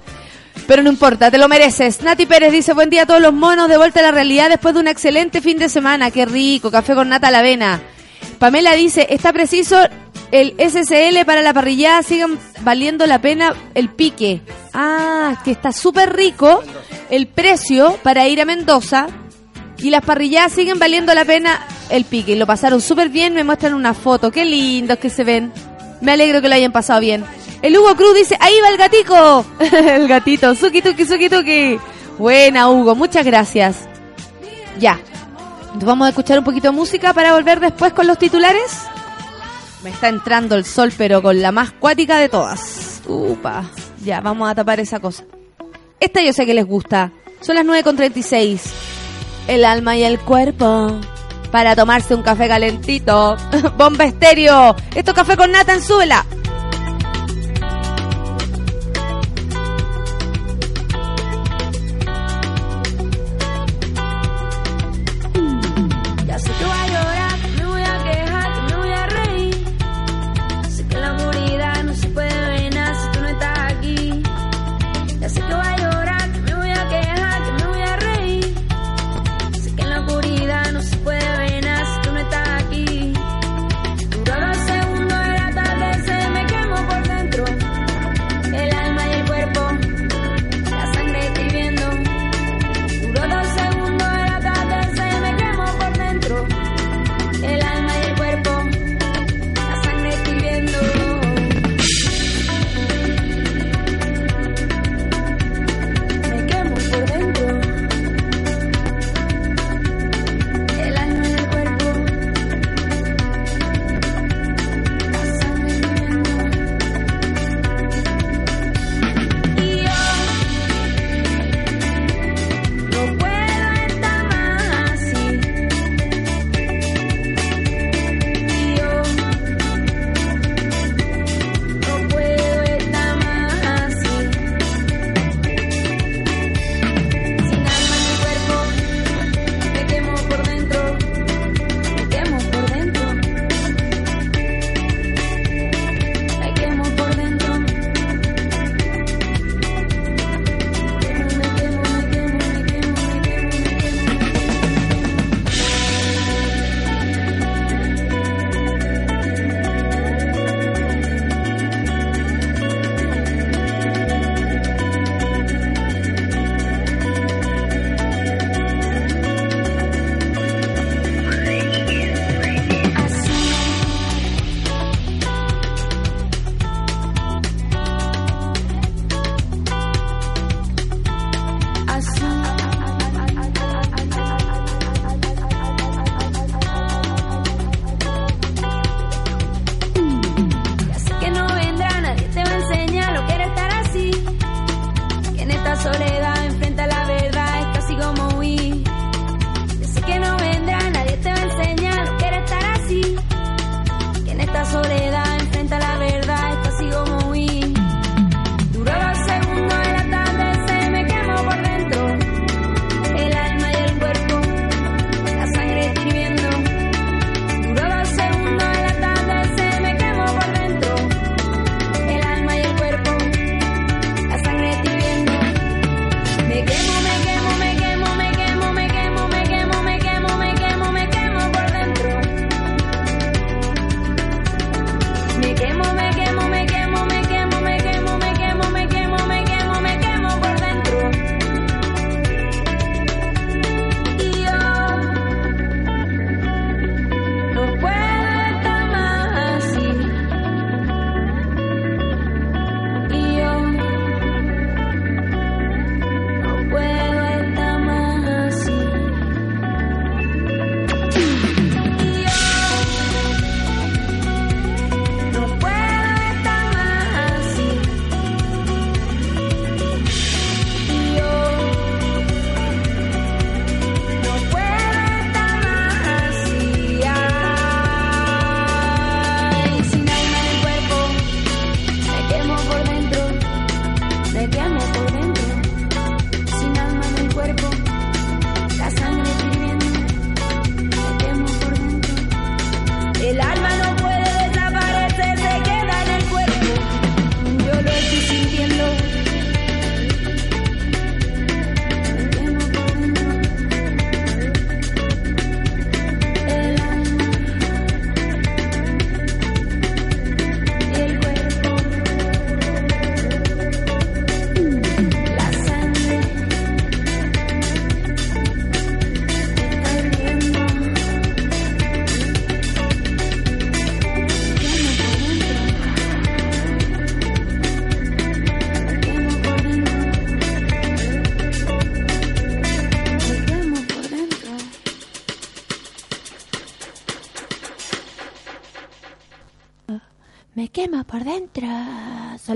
[0.66, 2.02] Pero no importa, te lo mereces.
[2.02, 4.74] Nati Pérez dice, buen día a todos los monos, de vuelta a la realidad después
[4.74, 6.10] de un excelente fin de semana.
[6.10, 7.80] Qué rico, café con nata a la avena.
[8.38, 9.78] Pamela dice, está preciso
[10.32, 14.40] el SSL para la parrillada, sigan valiendo la pena el pique.
[14.74, 16.62] Ah, que está súper rico
[17.10, 19.06] el precio para ir a Mendoza.
[19.78, 22.34] Y las parrilladas siguen valiendo la pena el pique.
[22.34, 24.32] Lo pasaron súper bien, me muestran una foto.
[24.32, 25.52] Qué lindos que se ven.
[26.00, 27.24] Me alegro que lo hayan pasado bien.
[27.62, 29.44] El Hugo Cruz dice, ahí va el gatico.
[29.60, 31.78] el gatito, suki tuki, suki tuki.
[32.18, 33.88] Buena Hugo, muchas gracias.
[34.78, 34.98] Ya.
[35.74, 38.86] Vamos a escuchar un poquito de música para volver después con los titulares.
[39.82, 43.02] Me está entrando el sol, pero con la más cuática de todas.
[43.06, 43.64] Upa.
[44.04, 45.24] Ya, vamos a tapar esa cosa.
[46.00, 47.12] Esta yo sé que les gusta.
[47.40, 48.60] Son las 9.36.
[49.48, 50.98] El alma y el cuerpo.
[51.50, 53.36] Para tomarse un café calentito.
[53.78, 54.74] Bomba estéreo.
[54.94, 56.24] Esto es café con nata en suela.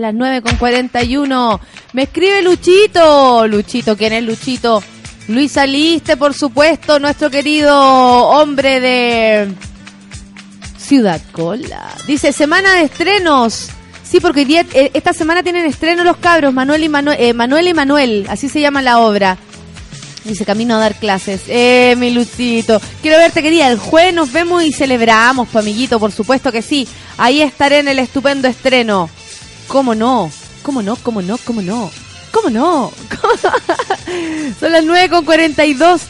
[0.01, 1.61] Son las 9 con 41.
[1.93, 3.47] Me escribe Luchito.
[3.47, 4.83] Luchito, ¿quién es Luchito?
[5.29, 9.53] Luis Aliste, por supuesto, nuestro querido hombre de
[10.79, 11.87] Ciudad Cola.
[12.07, 13.69] Dice, semana de estrenos.
[14.03, 17.75] Sí, porque eh, esta semana tienen estreno los cabros, Manuel y Manuel, eh, Manuel y
[17.75, 19.37] Manuel, así se llama la obra.
[20.25, 21.43] Dice, camino a dar clases.
[21.47, 22.81] Eh, mi Lucito.
[23.03, 23.69] Quiero verte, querida.
[23.69, 26.89] El jueves nos vemos y celebramos, tu amiguito, por supuesto que sí.
[27.19, 29.11] Ahí estaré en el estupendo estreno.
[29.71, 30.33] ¿Cómo no?
[30.65, 30.97] ¿Cómo no?
[30.97, 31.39] ¿Cómo no?
[31.39, 31.93] ¿Cómo no?
[32.33, 32.93] ¿Cómo no?
[34.61, 36.01] Son las 9 con 42.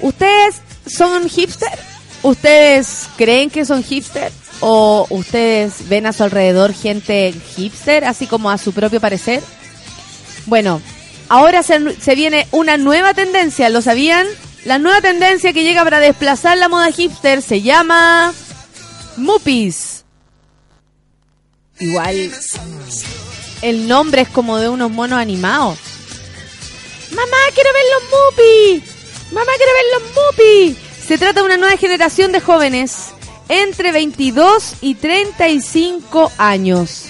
[0.00, 1.78] ¿Ustedes son hipster?
[2.22, 4.32] ¿Ustedes creen que son hipster?
[4.58, 9.40] ¿O ustedes ven a su alrededor gente hipster, así como a su propio parecer?
[10.46, 10.82] Bueno,
[11.28, 14.26] ahora se, se viene una nueva tendencia, ¿lo sabían?
[14.64, 18.34] La nueva tendencia que llega para desplazar la moda hipster se llama
[19.16, 19.93] Muppies.
[21.80, 22.30] Igual
[23.64, 25.78] el nombre es como de unos monos animados.
[27.10, 29.32] Mamá, quiero ver los Muppies.
[29.32, 30.76] Mamá, quiero ver los Muppies.
[31.06, 33.14] Se trata de una nueva generación de jóvenes
[33.48, 37.06] entre 22 y 35 años.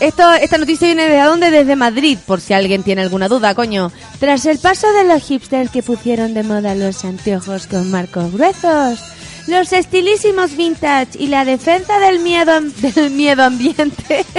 [0.00, 1.50] Esto, esta noticia viene de dónde?
[1.50, 3.92] Desde Madrid, por si alguien tiene alguna duda, coño.
[4.18, 8.98] Tras el paso de los hipsters que pusieron de moda los anteojos con marcos gruesos,
[9.46, 14.24] los estilísimos vintage y la defensa del miedo, del miedo ambiente.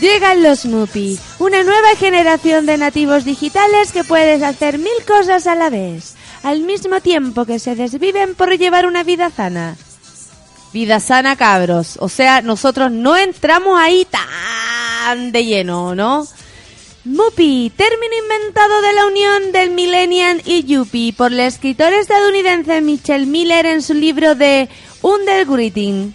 [0.00, 5.54] Llegan los Mupi, una nueva generación de nativos digitales que puedes hacer mil cosas a
[5.54, 9.76] la vez, al mismo tiempo que se desviven por llevar una vida sana.
[10.72, 11.96] Vida sana, cabros.
[12.00, 16.26] O sea, nosotros no entramos ahí tan de lleno, ¿no?
[17.04, 23.26] Mupi, término inventado de la unión del Millennial y Yuppie por la escritora estadounidense Michelle
[23.26, 24.68] Miller en su libro de
[25.02, 26.14] Undergreeting.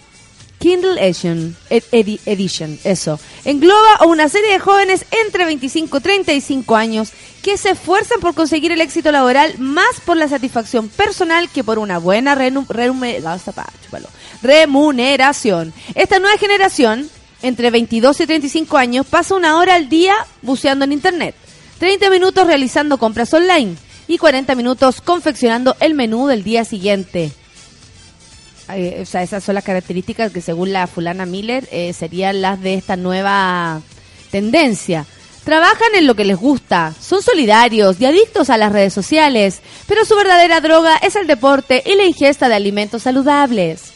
[0.58, 3.18] Kindle Edition, ed- edi- Edition, eso.
[3.46, 7.12] Engloba a una serie de jóvenes entre 25 y 35 años
[7.42, 11.78] que se esfuerzan por conseguir el éxito laboral más por la satisfacción personal que por
[11.78, 14.08] una buena chúpalo,
[14.42, 15.72] remuneración.
[15.94, 17.08] Esta nueva generación,
[17.42, 21.34] entre 22 y 35 años, pasa una hora al día buceando en Internet,
[21.78, 23.76] 30 minutos realizando compras online
[24.08, 27.32] y 40 minutos confeccionando el menú del día siguiente.
[29.00, 32.74] O sea, esas son las características que según la fulana Miller eh, serían las de
[32.74, 33.80] esta nueva
[34.30, 35.06] tendencia.
[35.44, 40.04] Trabajan en lo que les gusta, son solidarios y adictos a las redes sociales, pero
[40.04, 43.92] su verdadera droga es el deporte y la ingesta de alimentos saludables.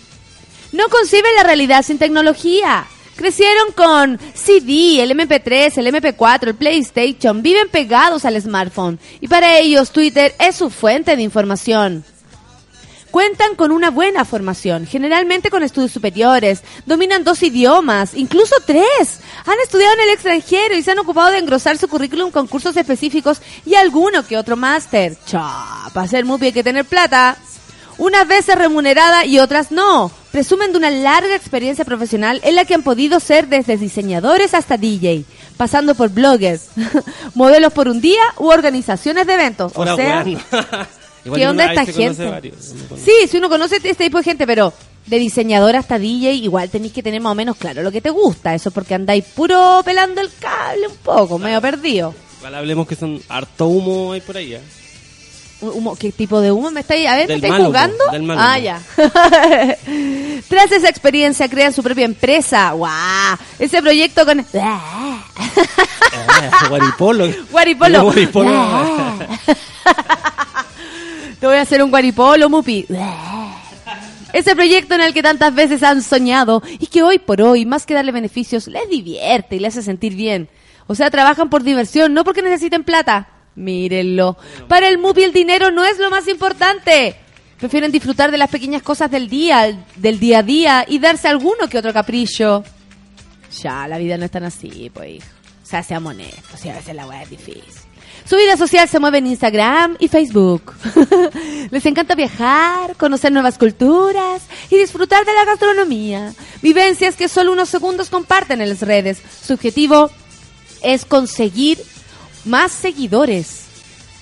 [0.72, 2.86] No conciben la realidad sin tecnología.
[3.16, 9.58] Crecieron con CD, el MP3, el MP4, el PlayStation, viven pegados al smartphone y para
[9.58, 12.04] ellos Twitter es su fuente de información.
[13.12, 19.20] Cuentan con una buena formación, generalmente con estudios superiores, dominan dos idiomas, incluso tres.
[19.46, 22.76] Han estudiado en el extranjero y se han ocupado de engrosar su currículum con cursos
[22.76, 25.16] específicos y alguno que otro máster.
[25.26, 27.36] Cha, para ser muy hay que tener plata.
[27.98, 30.23] Unas veces remunerada y otras no.
[30.34, 34.76] Presumen de una larga experiencia profesional en la que han podido ser desde diseñadores hasta
[34.76, 35.24] DJ,
[35.56, 36.70] pasando por bloggers,
[37.36, 39.70] modelos por un día u organizaciones de eventos.
[39.76, 42.28] O sea, ¿Qué onda esta gente?
[42.28, 42.74] varios.
[42.96, 44.72] Sí, si uno conoce este tipo de gente, pero
[45.06, 48.10] de diseñador hasta DJ, igual tenéis que tener más o menos claro lo que te
[48.10, 48.56] gusta.
[48.56, 52.12] Eso porque andáis puro pelando el cable un poco, medio perdido.
[52.38, 54.54] Igual hablemos que son harto humo ahí por ahí.
[54.54, 54.60] ¿eh?
[55.60, 57.06] Humo- ¿Qué tipo de humo me estáis?
[57.08, 58.04] A ver, ¿me Del estáis mal humo, jugando?
[58.22, 58.64] mal ah, humo.
[58.64, 58.80] ya.
[60.48, 62.70] Tras esa experiencia crean su propia empresa.
[62.72, 63.36] ¡Guau!
[63.58, 64.44] Ese proyecto con...
[66.16, 67.28] Ah, guaripolo.
[67.50, 68.02] Guaripolo.
[68.04, 68.50] Guaripolo.
[71.40, 72.86] Te voy a hacer un guaripolo, Mupi.
[74.32, 77.86] Ese proyecto en el que tantas veces han soñado y que hoy por hoy, más
[77.86, 80.48] que darle beneficios, les divierte y les hace sentir bien.
[80.86, 83.28] O sea, trabajan por diversión, no porque necesiten plata.
[83.56, 84.36] Mírenlo.
[84.68, 87.16] Para el Mupi el dinero no es lo más importante.
[87.58, 91.68] Prefieren disfrutar de las pequeñas cosas del día, del día a día y darse alguno
[91.68, 92.64] que otro capricho.
[93.62, 95.26] Ya, la vida no es tan así, pues, hijo.
[95.62, 97.62] O sea, seamos honestos, y a veces la weá es difícil.
[98.28, 100.72] Su vida social se mueve en Instagram y Facebook.
[101.70, 106.32] Les encanta viajar, conocer nuevas culturas y disfrutar de la gastronomía.
[106.62, 109.20] Vivencias que solo unos segundos comparten en las redes.
[109.42, 110.10] Su objetivo
[110.82, 111.82] es conseguir
[112.44, 113.64] más seguidores.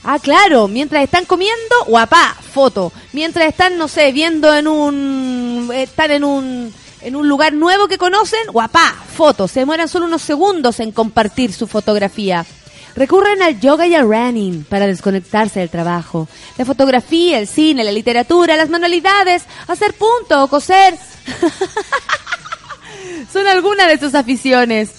[0.05, 2.93] Ah, claro, mientras están comiendo, guapá, foto.
[3.12, 5.70] Mientras están, no sé, viendo en un...
[5.73, 6.75] Están en un...
[7.03, 9.49] En un lugar nuevo que conocen, guapá, foto.
[9.49, 12.47] Se demoran solo unos segundos en compartir su fotografía.
[12.95, 16.29] Recurren al yoga y al running para desconectarse del trabajo.
[16.59, 20.97] La fotografía, el cine, la literatura, las manualidades, hacer punto o coser.
[23.33, 24.91] Son algunas de sus aficiones.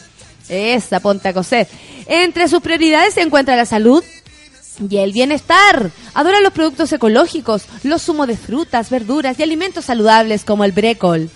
[0.50, 1.68] Esa, ponte a coser.
[2.08, 4.04] Entre sus prioridades se encuentra la salud
[4.90, 5.92] y el bienestar.
[6.14, 11.30] Adora los productos ecológicos, los zumos de frutas, verduras y alimentos saludables como el brécol.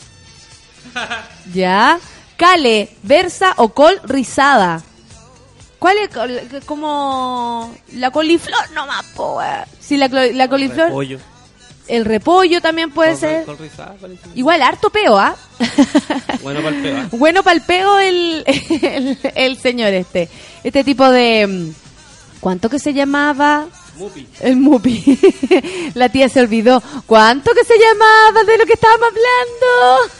[1.53, 1.99] ¿Ya?
[2.35, 4.83] Cale, versa o col rizada.
[5.79, 6.65] ¿Cuál es?
[6.65, 9.39] Como la coliflor nomás, po.
[9.79, 10.09] Sí, la,
[10.47, 10.87] coliflor.
[10.87, 11.19] Repollo.
[11.87, 13.45] El repollo también puede Col- ser.
[13.45, 14.21] col rizada, parece.
[14.35, 15.35] Igual, harto peo, ¿ah?
[16.43, 16.97] Bueno, para el peo.
[16.97, 17.07] ¿ah?
[17.11, 18.43] bueno para el peo el,
[18.81, 20.29] el, el señor este.
[20.63, 21.47] Este tipo de...
[21.47, 23.65] mm, ¿Cuánto que se llamaba?
[23.97, 24.27] Mupi.
[24.41, 25.19] El Mupi.
[25.95, 26.81] La tía se olvidó.
[27.05, 30.13] ¿Cuánto que se llamaba de lo que estábamos hablando?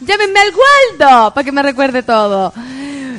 [0.00, 0.52] Llámenme al
[1.00, 2.52] Waldo para que me recuerde todo.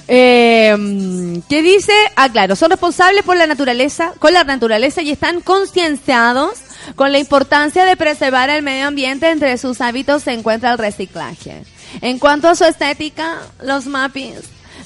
[0.07, 1.93] Eh, ¿Qué dice?
[2.15, 6.53] Ah, claro, son responsables por la naturaleza, con la naturaleza y están concienciados
[6.95, 9.29] con la importancia de preservar el medio ambiente.
[9.29, 11.63] Entre sus hábitos se encuentra el reciclaje.
[12.01, 14.35] En cuanto a su estética, los mapis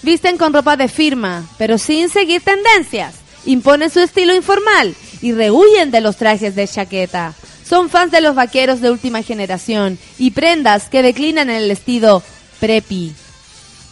[0.01, 3.15] visten con ropa de firma, pero sin seguir tendencias.
[3.45, 7.33] Imponen su estilo informal y rehuyen de los trajes de chaqueta.
[7.67, 12.21] Son fans de los vaqueros de última generación y prendas que declinan en el estilo
[12.59, 13.13] preppy.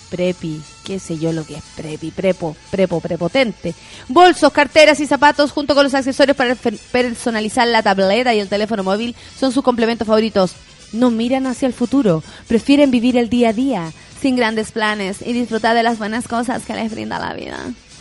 [0.09, 3.75] Prepi, qué sé yo lo que es prepi, prepo, prepo, prepotente.
[4.07, 8.83] Bolsos, carteras y zapatos junto con los accesorios para personalizar la tableta y el teléfono
[8.83, 10.53] móvil son sus complementos favoritos.
[10.91, 15.31] No miran hacia el futuro, prefieren vivir el día a día, sin grandes planes y
[15.31, 17.59] disfrutar de las buenas cosas que les brinda la vida.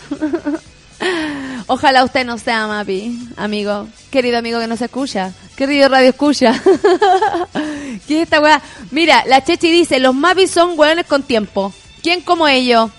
[1.67, 6.59] Ojalá usted no sea Mapi, amigo, querido amigo que nos escucha, querido radio escucha.
[8.09, 8.63] ¿Qué es esta weá?
[8.91, 11.75] Mira, la Chechi dice, los Mapis son weones con tiempo.
[12.03, 12.91] ¿Quién como ellos?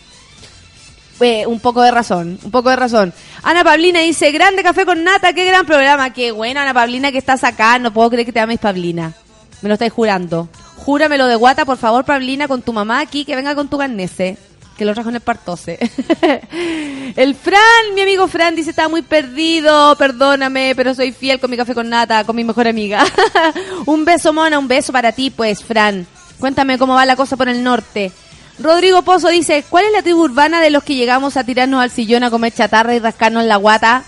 [1.22, 3.14] Eh, un poco de razón, un poco de razón.
[3.44, 6.14] Ana Pablina dice, grande café con nata, qué gran programa.
[6.14, 7.78] Qué bueno, Ana Pablina, que estás acá.
[7.80, 9.14] No puedo creer que te llames Pablina.
[9.62, 10.48] Me lo estáis jurando.
[10.78, 14.38] Júramelo de guata, por favor, Pablina, con tu mamá aquí, que venga con tu carnese.
[14.78, 15.78] Que lo trajo en el partose.
[17.18, 21.58] el Fran, mi amigo Fran, dice, estaba muy perdido, perdóname, pero soy fiel con mi
[21.58, 23.04] café con nata, con mi mejor amiga.
[23.86, 26.08] un beso, mona, un beso para ti, pues, Fran.
[26.40, 28.14] Cuéntame cómo va la cosa por el norte.
[28.60, 31.92] Rodrigo Pozo dice, ¿cuál es la tribu urbana de los que llegamos a tirarnos al
[31.92, 34.04] sillón a comer chatarra y rascarnos la guata?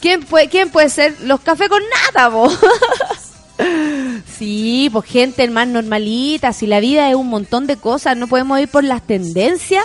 [0.00, 1.16] ¿Quién puede, quién puede ser?
[1.22, 2.50] Los cafés con nata, po.
[4.36, 8.58] sí, pues gente más normalita, si la vida es un montón de cosas, no podemos
[8.58, 9.84] ir por las tendencias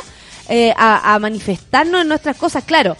[0.49, 2.97] eh, a, a manifestarnos en nuestras cosas, claro.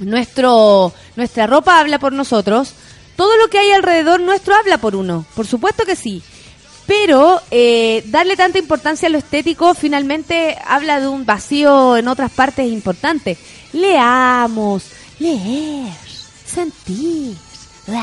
[0.00, 2.74] Nuestro, nuestra ropa habla por nosotros,
[3.14, 6.24] todo lo que hay alrededor nuestro habla por uno, por supuesto que sí.
[6.86, 12.30] Pero eh, darle tanta importancia a lo estético finalmente habla de un vacío en otras
[12.30, 13.38] partes importantes.
[13.72, 15.92] Leamos, leer,
[16.44, 17.36] sentir.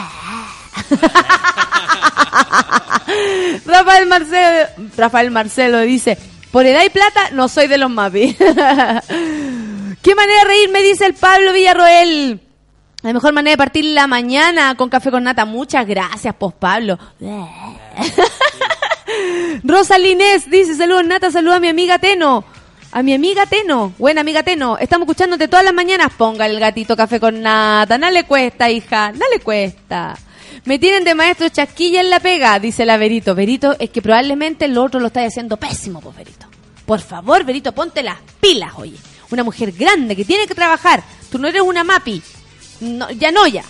[3.66, 6.18] Rafael Marcelo, Rafael Marcelo dice,
[6.52, 8.36] por edad y plata no soy de los mapis.
[8.38, 12.42] ¿Qué manera de reír me dice el Pablo Villarroel?
[13.02, 15.46] La mejor manera de partir la mañana con café con nata.
[15.46, 17.00] Muchas gracias, pues Pablo.
[19.64, 22.44] Rosa Linés dice, saludos Nata, saludos a mi amiga Teno.
[22.94, 26.12] A mi amiga Teno, buena amiga Teno, estamos escuchándote todas las mañanas.
[26.18, 30.18] Ponga el gatito café con nata, no le cuesta, hija, no le cuesta.
[30.66, 33.34] Me tienen de maestro chasquilla en la pega, dice la Verito.
[33.34, 36.48] Verito, es que probablemente lo otro lo está haciendo pésimo, pues Verito.
[36.86, 38.98] Por favor, Verito, ponte las pilas, oye.
[39.32, 41.02] Una mujer grande que tiene que trabajar.
[41.32, 42.22] Tú no eres una mapi.
[42.82, 43.64] No, ya no, ya.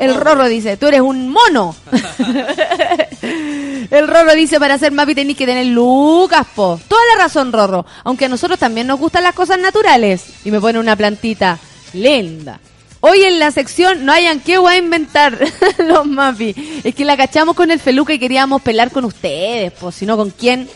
[0.00, 1.76] El Rorro dice, tú eres un mono.
[3.90, 6.80] El Rorro dice, para ser mapi tenés que tener lucas, po.
[6.88, 7.84] Toda la razón, Rorro.
[8.04, 10.24] Aunque a nosotros también nos gustan las cosas naturales.
[10.44, 11.58] Y me pone una plantita
[11.92, 12.60] linda.
[13.00, 15.38] Hoy en la sección no hayan qué voy a inventar
[15.78, 16.80] los mapi.
[16.82, 19.92] Es que la cachamos con el feluca y queríamos pelar con ustedes, po.
[19.92, 20.68] Si no, ¿con quién?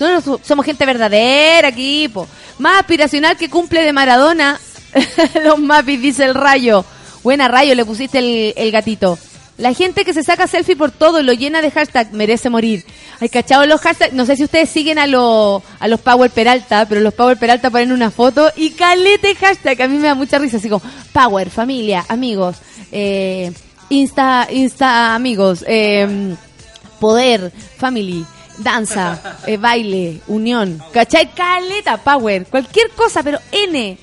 [0.00, 2.26] Nosotros somos gente verdadera aquí, po.
[2.58, 4.58] Más aspiracional que cumple de Maradona.
[5.44, 6.84] los mapis, dice el rayo.
[7.22, 9.18] Buena rayo, le pusiste el, el gatito.
[9.58, 12.84] La gente que se saca selfie por todo y lo llena de hashtag merece morir.
[13.18, 14.12] Hay cachado los hashtags.
[14.12, 17.68] No sé si ustedes siguen a, los a los Power Peralta, pero los Power Peralta
[17.68, 19.82] ponen una foto y calete hashtag.
[19.82, 20.58] A mí me da mucha risa.
[20.58, 22.58] Así como Power, familia, amigos,
[22.92, 23.52] eh,
[23.88, 26.36] Insta, Insta, amigos, eh,
[27.00, 28.24] poder, family,
[28.58, 30.80] danza, eh, baile, unión.
[30.92, 31.32] ¿Cachai?
[31.34, 33.98] Caleta, Power, cualquier cosa, pero N.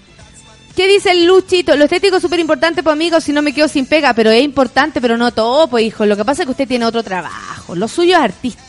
[0.76, 1.78] ¿Qué dice el Luchito?
[1.78, 4.44] Lo estético es súper importante, pues amigos, si no me quedo sin pega, pero es
[4.44, 6.06] importante, pero no todo, pues hijo.
[6.06, 7.76] Lo que pasa es que usted tiene otro trabajo.
[7.76, 8.62] Lo suyo es artista.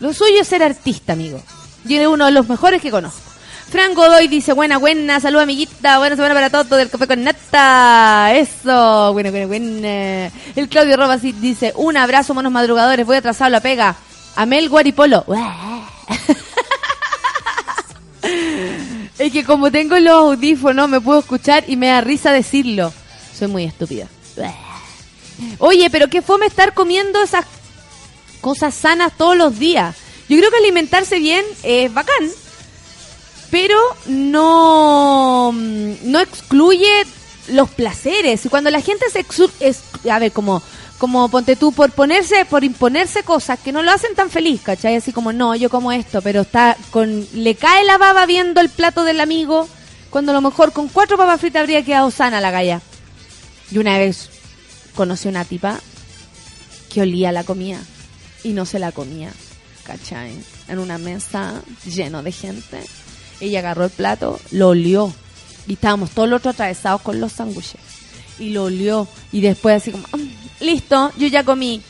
[0.00, 1.40] Lo suyo es ser artista, amigo.
[1.84, 3.20] Yo es uno de los mejores que conozco.
[3.70, 8.34] Fran Godoy dice, buena, buena, salud amiguita, buena semana para todos del café con nata.
[8.34, 10.32] Eso, buena, buena, buena.
[10.56, 13.94] El Claudio Robas dice, un abrazo, monos madrugadores, voy atrasado la pega.
[14.34, 15.24] Amel Guaripolo.
[19.18, 22.92] es que como tengo los audífonos me puedo escuchar y me da risa decirlo.
[23.36, 24.08] Soy muy estúpida.
[25.58, 27.44] Oye, pero qué fome estar comiendo esas
[28.40, 29.96] cosas sanas todos los días.
[30.28, 32.30] Yo creo que alimentarse bien es bacán,
[33.50, 37.04] pero no, no excluye
[37.48, 38.44] los placeres.
[38.46, 39.24] Y cuando la gente se
[39.60, 40.62] es, a ver, como,
[40.98, 44.96] como ponte tú, por ponerse, por imponerse cosas que no lo hacen tan feliz, ¿cachai?
[44.96, 48.68] Así como, no, yo como esto, pero está con, le cae la baba viendo el
[48.68, 49.68] plato del amigo,
[50.10, 52.80] cuando a lo mejor con cuatro papas fritas habría quedado sana la galla.
[53.70, 54.30] Y una vez
[54.94, 55.80] conocí una tipa
[56.92, 57.80] que olía la comida
[58.44, 59.32] y no se la comía,
[59.84, 60.32] ¿cachai?
[60.68, 62.80] En una mesa lleno de gente.
[63.40, 65.12] Ella agarró el plato, lo olió
[65.66, 67.80] y estábamos todos los otros atravesados con los sándwiches.
[68.38, 70.28] Y lo olió y después así como, "Mm,
[70.60, 71.80] listo, yo ya comí.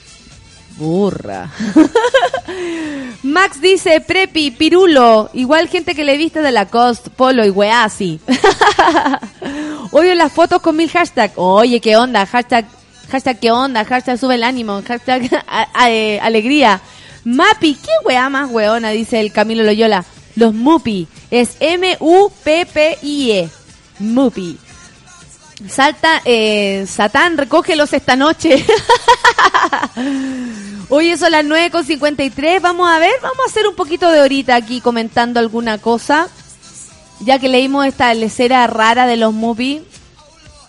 [0.76, 1.50] Burra.
[3.22, 7.84] Max dice, prepi, pirulo, igual gente que le viste de la cost, polo y weá
[7.84, 8.20] así.
[9.92, 11.34] Odio las fotos con mil hashtags.
[11.36, 12.26] Oye, ¿qué onda?
[12.26, 12.66] Hashtag,
[13.10, 13.84] hashtag ¿qué onda?
[13.84, 14.82] Hashtag sube el ánimo.
[14.86, 16.80] Hashtag a- a- eh, alegría.
[17.24, 18.90] Mapi, ¿qué weá más weona?
[18.90, 20.04] Dice el Camilo Loyola.
[20.36, 21.06] Los Mupi.
[21.30, 23.48] Es M-U-P-P-I-E.
[24.00, 24.58] Mupi.
[25.68, 28.64] Salta, eh, Satán, recógelos esta noche.
[30.88, 32.61] Hoy son las 9.53.
[32.61, 36.28] Vamos a ver, vamos a hacer un poquito de horita aquí comentando alguna cosa.
[37.20, 39.82] Ya que leímos esta lecera rara de los movies.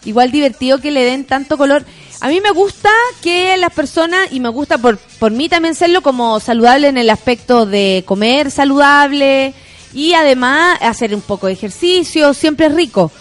[0.05, 1.83] Igual divertido que le den tanto color.
[2.21, 2.91] A mí me gusta
[3.23, 7.09] que las personas, y me gusta por, por mí también serlo como saludable en el
[7.09, 9.53] aspecto de comer saludable
[9.93, 13.11] y además hacer un poco de ejercicio, siempre es rico.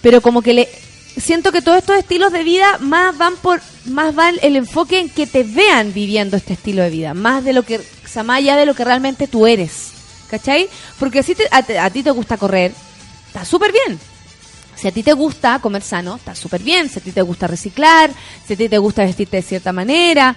[0.00, 0.68] Pero como que le
[1.16, 5.08] siento que todos estos estilos de vida más van por más van el enfoque en
[5.08, 8.56] que te vean viviendo este estilo de vida, más de lo que sea, más allá
[8.56, 9.92] de lo que realmente tú eres.
[10.30, 10.68] ¿Cachai?
[10.98, 12.72] Porque si te- a, a ti te gusta correr,
[13.26, 13.98] está súper bien.
[14.76, 16.88] Si a ti te gusta comer sano, está súper bien.
[16.88, 18.10] Si a ti te gusta reciclar,
[18.46, 20.36] si a ti te gusta vestirte de cierta manera,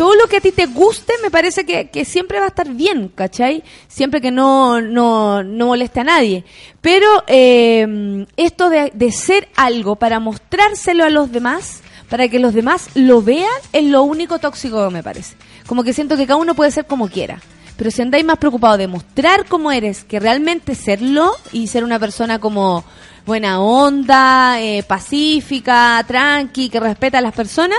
[0.00, 3.12] todo lo que a ti te guste me parece que, siempre va a estar bien,
[3.14, 3.62] ¿cachai?
[3.86, 6.42] Siempre que no, no, no moleste a nadie.
[6.80, 12.54] Pero eh, esto de, de ser algo para mostrárselo a los demás, para que los
[12.54, 15.36] demás lo vean, es lo único tóxico que me parece.
[15.66, 17.38] Como que siento que cada uno puede ser como quiera.
[17.76, 21.98] Pero si andáis más preocupados de mostrar cómo eres que realmente serlo y ser una
[21.98, 22.84] persona como
[23.26, 27.78] buena onda, eh, pacífica, tranqui, que respeta a las personas,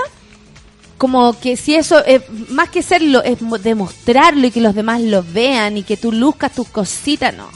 [1.02, 5.00] como que si eso, es más que serlo, es mo- demostrarlo y que los demás
[5.00, 7.50] lo vean y que tú luzcas tus cositas, no.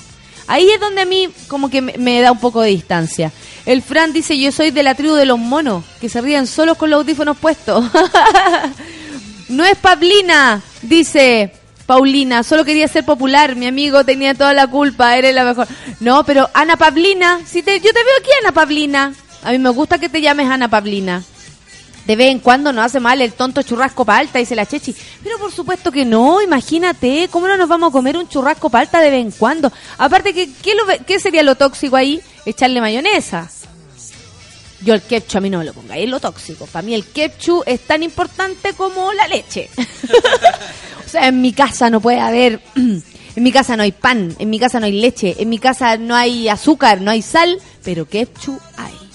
[0.49, 3.31] Ahí es donde a mí como que me, da un poco de distancia.
[3.65, 6.77] El Fran dice, yo soy de la tribu de los monos, que se ríen solos
[6.77, 7.85] con los audífonos puestos.
[9.49, 11.53] no es Pablina, dice
[11.87, 15.69] Paulina, solo quería ser popular, mi amigo tenía toda la culpa, eres la mejor.
[16.01, 19.15] No, pero Ana Pablina, si te, yo te veo aquí Ana Pablina.
[19.45, 21.23] A mí me gusta que te llames Ana Pablina.
[22.07, 24.95] De vez en cuando no hace mal el tonto churrasco palta, dice la Chechi.
[25.23, 29.01] Pero por supuesto que no, imagínate, ¿cómo no nos vamos a comer un churrasco palta
[29.01, 29.73] de vez en cuando?
[29.99, 30.75] Aparte, que, ¿qué,
[31.07, 32.21] ¿qué sería lo tóxico ahí?
[32.45, 33.51] Echarle mayonesa.
[34.83, 36.67] Yo el ketchup a mí no me lo ponga, es lo tóxico.
[36.67, 39.69] Para mí el ketchup es tan importante como la leche.
[41.07, 42.61] o sea, en mi casa no puede haber...
[43.37, 45.99] En mi casa no hay pan, en mi casa no hay leche, en mi casa
[45.99, 49.06] no hay azúcar, no hay sal, pero ketchup hay.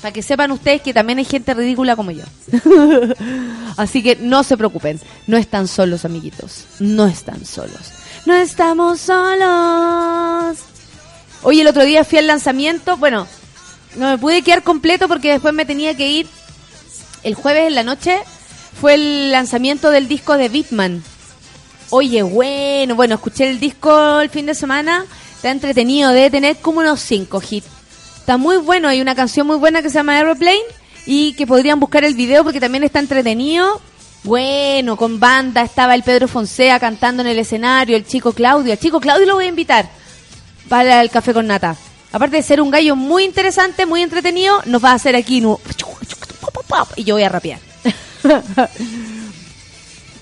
[0.00, 2.24] Para que sepan ustedes que también hay gente ridícula como yo.
[3.76, 6.64] Así que no se preocupen, no están solos, amiguitos.
[6.78, 7.92] No están solos.
[8.24, 10.58] No estamos solos.
[11.42, 13.26] Hoy el otro día fui al lanzamiento, bueno,
[13.96, 16.26] no me pude quedar completo porque después me tenía que ir.
[17.22, 18.18] El jueves en la noche
[18.80, 21.02] fue el lanzamiento del disco de Bitman.
[21.90, 26.80] Oye, bueno, bueno, escuché el disco el fin de semana, está entretenido, debe tener como
[26.80, 27.79] unos 5 hits.
[28.30, 30.62] Está muy bueno, hay una canción muy buena que se llama Aeroplane
[31.04, 33.80] y que podrían buscar el video porque también está entretenido.
[34.22, 38.72] Bueno, con banda estaba el Pedro Fonsea cantando en el escenario, el chico Claudio.
[38.72, 39.90] El chico Claudio lo voy a invitar
[40.68, 41.74] para el café con nata.
[42.12, 45.42] Aparte de ser un gallo muy interesante, muy entretenido, nos va a hacer aquí
[46.94, 47.58] y yo voy a rapear.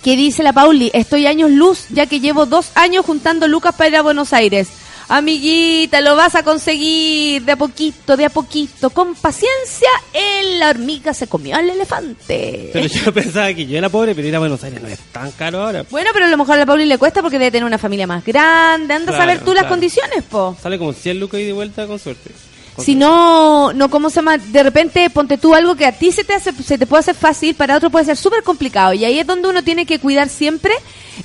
[0.03, 0.91] ¿Qué dice la Pauli?
[0.95, 4.69] Estoy años luz, ya que llevo dos años juntando lucas para ir a Buenos Aires.
[5.09, 8.91] Amiguita, lo vas a conseguir de a poquito, de a poquito.
[8.91, 12.71] Con paciencia, el- la hormiga se comió al elefante.
[12.73, 15.31] Pero yo pensaba que yo era pobre, pero ir a Buenos Aires no es tan
[15.33, 15.85] caro ahora.
[15.91, 18.07] Bueno, pero a lo mejor a la Pauli le cuesta porque debe tener una familia
[18.07, 18.93] más grande.
[18.95, 20.57] Anda a saber tú las condiciones, po.
[20.63, 22.31] Sale como 100 lucas y de vuelta con suerte.
[22.77, 24.39] Con Si no, no, ¿cómo se llama?
[24.39, 27.15] De repente ponte tú algo que a ti se te hace, se te puede hacer
[27.15, 28.93] fácil, para otro puede ser súper complicado.
[28.93, 30.75] Y ahí es donde uno tiene que cuidar siempre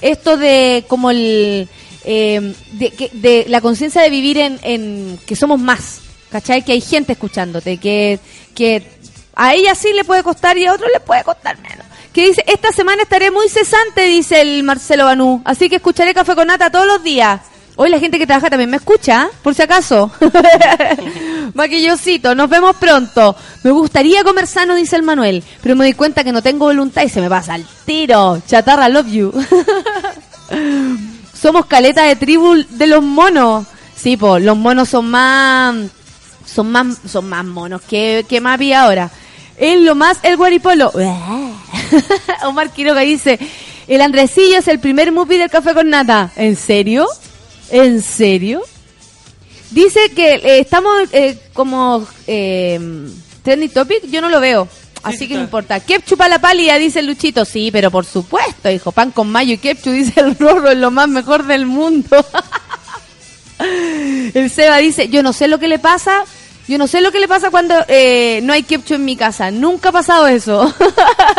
[0.01, 1.67] esto de como el,
[2.05, 6.01] eh, de, la conciencia de vivir en, que somos más,
[6.31, 6.63] ¿cachai?
[6.63, 8.19] Que hay gente escuchándote, que,
[8.53, 8.85] que
[9.35, 11.85] a ella sí le puede costar y a otros le puede costar menos.
[12.11, 16.35] Que dice, esta semana estaré muy cesante, dice el Marcelo Banú, así que escucharé Café
[16.35, 17.41] con Nata todos los días.
[17.75, 20.11] Hoy la gente que trabaja también me escucha, por si acaso.
[21.55, 23.35] Maquillosito, nos vemos pronto.
[23.63, 27.01] Me gustaría comer sano, dice el Manuel, pero me doy cuenta que no tengo voluntad
[27.01, 28.39] y se me pasa el tiro.
[28.45, 29.33] Chatarra, love you.
[31.43, 33.67] Somos caleta de tribu de los monos.
[33.97, 35.75] Sí, po, los monos son más
[36.45, 39.11] son más son más monos que, que Mapi ahora.
[39.57, 40.89] Es lo más el guaripolo.
[42.45, 43.37] Omar Quiroga dice,
[43.89, 46.31] el Andresillo es el primer mupi del café con nata.
[46.37, 47.09] ¿En serio?
[47.69, 48.61] ¿En serio?
[49.71, 52.79] Dice que eh, estamos eh, como eh,
[53.43, 54.69] trending topic, yo no lo veo.
[55.03, 55.79] Así sí que no importa.
[55.79, 57.45] Ketchup a la pálida, dice el Luchito.
[57.45, 58.91] Sí, pero por supuesto, hijo.
[58.91, 62.25] Pan con mayo y ketchup, dice el Rorro, es lo más mejor del mundo.
[64.33, 66.23] el Seba dice, yo no sé lo que le pasa.
[66.65, 69.51] Yo no sé lo que le pasa cuando eh, no hay ketchup en mi casa.
[69.51, 70.73] Nunca ha pasado eso.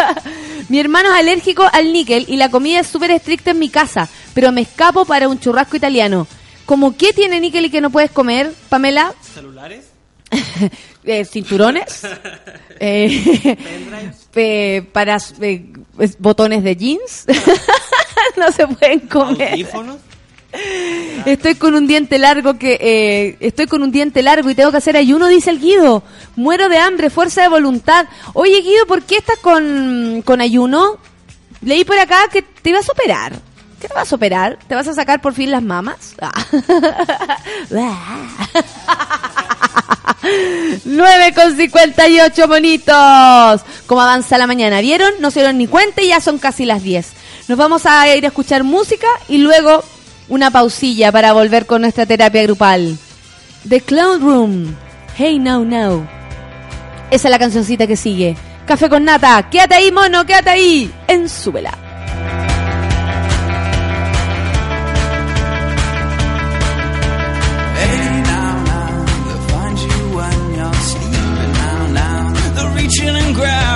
[0.68, 4.08] mi hermano es alérgico al níquel y la comida es súper estricta en mi casa.
[4.34, 6.26] Pero me escapo para un churrasco italiano.
[6.66, 9.14] ¿Cómo qué tiene níquel y que no puedes comer, Pamela?
[9.34, 9.93] ¿Celulares?
[11.06, 12.00] Eh, cinturones,
[12.80, 13.58] eh,
[14.34, 17.26] eh, para eh, pues, botones de jeans,
[18.38, 19.52] no se pueden comer.
[19.52, 19.98] ¿Audífonos?
[21.26, 24.78] Estoy con un diente largo que eh, estoy con un diente largo y tengo que
[24.78, 26.02] hacer ayuno, dice el Guido.
[26.36, 28.06] Muero de hambre, fuerza de voluntad.
[28.32, 30.96] Oye Guido, ¿por qué estás con, con ayuno?
[31.60, 33.32] Leí por acá que te ibas a operar.
[33.80, 34.58] ¿Qué te vas a operar?
[34.66, 36.14] ¿Te vas a sacar por fin las mamas?
[36.18, 36.32] Ah.
[40.84, 43.60] 9 con 58 bonitos.
[43.86, 44.80] ¿Cómo avanza la mañana?
[44.80, 45.12] ¿Vieron?
[45.20, 47.12] No se dieron ni cuenta y ya son casi las 10.
[47.48, 49.84] Nos vamos a ir a escuchar música y luego
[50.28, 52.96] una pausilla para volver con nuestra terapia grupal.
[53.68, 54.76] The Cloud Room.
[55.16, 56.06] Hey Now Now.
[57.10, 58.36] Esa es la cancioncita que sigue.
[58.66, 59.48] Café con nata.
[59.50, 60.92] Quédate ahí, mono, quédate ahí.
[61.06, 62.53] En súbela.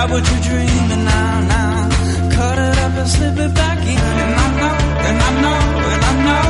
[0.07, 1.03] What you're dreaming.
[1.03, 1.89] Now, now,
[2.31, 3.99] cut it up and slip it back in.
[4.23, 4.75] And I know,
[5.07, 5.59] and I know,
[5.91, 6.45] and I know.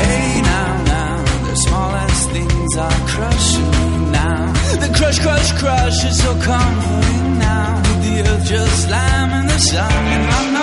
[0.00, 1.14] Hey, now, now,
[1.48, 4.52] the smallest things are crushing me now.
[4.82, 7.76] The crush, crush, crush is so comforting now.
[7.86, 9.92] With the earth just slamming the sun.
[10.14, 10.55] And I know,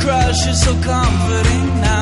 [0.00, 2.01] crush, is so comforting now.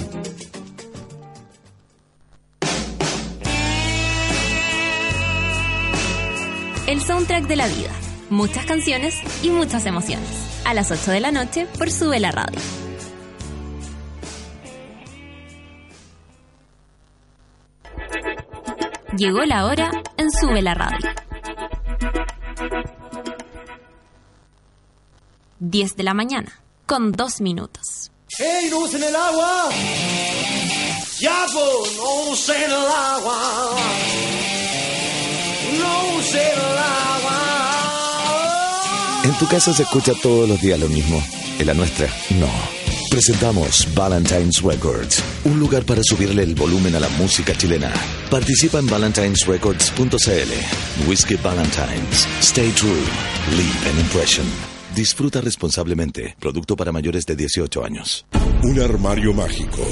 [6.91, 7.89] El soundtrack de la vida.
[8.29, 10.27] Muchas canciones y muchas emociones.
[10.65, 12.59] A las 8 de la noche por Sube la Radio.
[19.15, 21.09] Llegó la hora en Sube la Radio.
[25.59, 28.11] 10 de la mañana, con 2 minutos.
[28.37, 29.69] ¡Ey, no usen el agua!
[31.21, 34.30] ¡Ya, pues, no usen el agua!
[39.23, 41.23] En tu casa se escucha todos los días lo mismo.
[41.59, 42.49] En la nuestra, no.
[43.11, 47.91] Presentamos Valentine's Records, un lugar para subirle el volumen a la música chilena.
[48.31, 51.07] Participa en valentinesrecords.cl.
[51.07, 52.27] Whiskey Valentines.
[52.39, 53.03] Stay true.
[53.51, 54.45] Leave an impression.
[54.95, 56.35] Disfruta responsablemente.
[56.39, 58.25] Producto para mayores de 18 años.
[58.63, 59.85] Un armario mágico,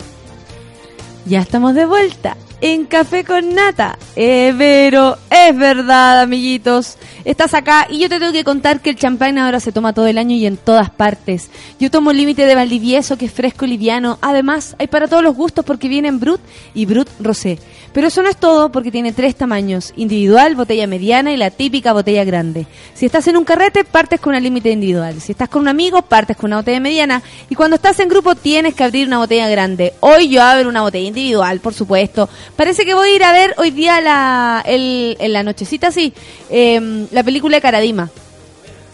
[1.25, 3.97] Ya estamos de vuelta en Café con Nata.
[4.15, 6.97] Eh, pero es verdad, amiguitos.
[7.25, 10.07] Estás acá y yo te tengo que contar que el champán ahora se toma todo
[10.07, 11.49] el año y en todas partes.
[11.79, 14.17] Yo tomo el límite de Valdivieso, que es fresco y liviano.
[14.21, 16.41] Además, hay para todos los gustos porque vienen Brut
[16.73, 17.59] y Brut Rosé.
[17.93, 19.91] Pero eso no es todo porque tiene tres tamaños.
[19.95, 22.67] Individual, botella mediana y la típica botella grande.
[22.93, 25.19] Si estás en un carrete, partes con una límite individual.
[25.19, 27.21] Si estás con un amigo, partes con una botella mediana.
[27.49, 29.93] Y cuando estás en grupo, tienes que abrir una botella grande.
[29.99, 32.29] Hoy yo abro una botella individual, por supuesto.
[32.57, 36.11] Parece que voy a ir a ver hoy día la, el- en la nochecita, sí,
[36.49, 38.09] em, la película de Caradima.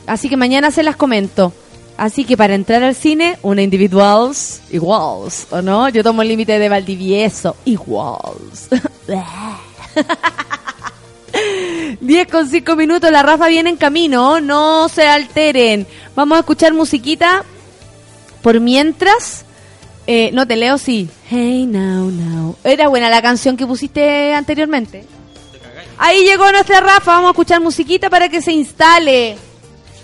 [0.06, 1.54] Así que mañana se las comento.
[1.96, 5.88] Así que para entrar al cine, una individuals, iguals, ¿o no?
[5.90, 8.68] Yo tomo el límite de Valdivieso, iguals.
[12.02, 15.88] 10 con 5 minutos, la Rafa viene en camino, no se alteren.
[16.16, 17.44] Vamos a escuchar musiquita
[18.42, 19.46] por mientras.
[20.06, 21.10] Eh, no te leo, sí.
[21.30, 22.56] Hey now, now.
[22.64, 25.06] Era buena la canción que pusiste anteriormente.
[25.98, 29.38] Ahí llegó nuestra Rafa, vamos a escuchar musiquita para que se instale.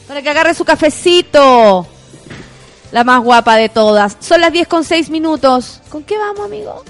[0.08, 1.86] Para que agarre su cafecito.
[2.92, 4.18] La más guapa de todas.
[4.20, 5.82] Son las 10 con 6 minutos.
[5.90, 6.84] ¿Con qué vamos, amigo?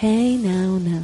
[0.00, 1.02] Hey now, now.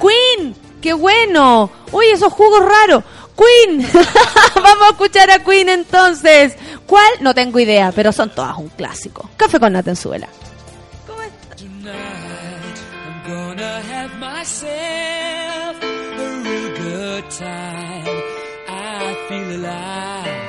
[0.00, 1.70] Queen, qué bueno.
[1.92, 3.04] Uy, esos jugos raros.
[3.38, 3.86] Queen.
[4.54, 6.56] Vamos a escuchar a Queen entonces.
[6.86, 7.08] ¿Cuál?
[7.20, 9.30] No tengo idea, pero son todas un clásico.
[9.36, 10.28] Café con nata en suela.
[13.08, 18.22] I'm gonna have myself a real good time.
[18.68, 20.47] I feel alive.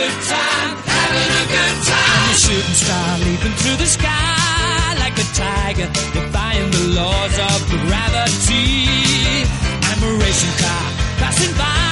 [0.00, 2.12] Good time, having a good time.
[2.16, 7.58] I'm a shooting star leaping through the sky like a tiger, defying the laws of
[7.84, 8.88] gravity.
[9.88, 10.86] I'm a racing car
[11.20, 11.89] passing by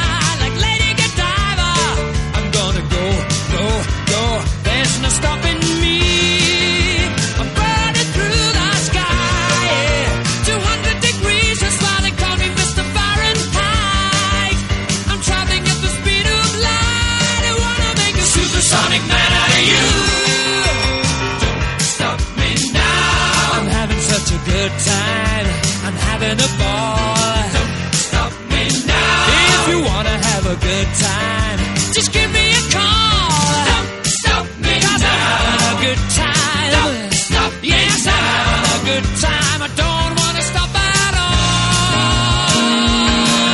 [30.49, 31.59] a good time,
[31.93, 33.53] just give me a call.
[33.69, 36.71] Don't stop me Cause I'm having a good time.
[36.73, 39.61] Don't stop yes, I'm having a good time.
[39.61, 42.49] I don't wanna stop at all.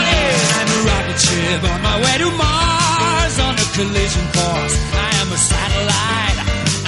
[0.06, 4.76] Yeah, I'm a rocket ship on my way to Mars on a collision course.
[4.94, 6.38] I am a satellite.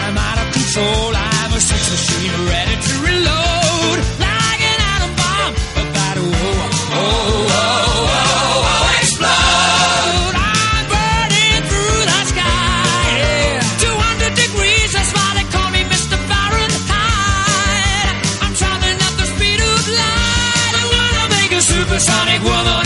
[0.07, 1.11] I'm out of control.
[1.19, 3.46] I'm a sex machine ready to reload.
[21.87, 22.86] Supersonic woman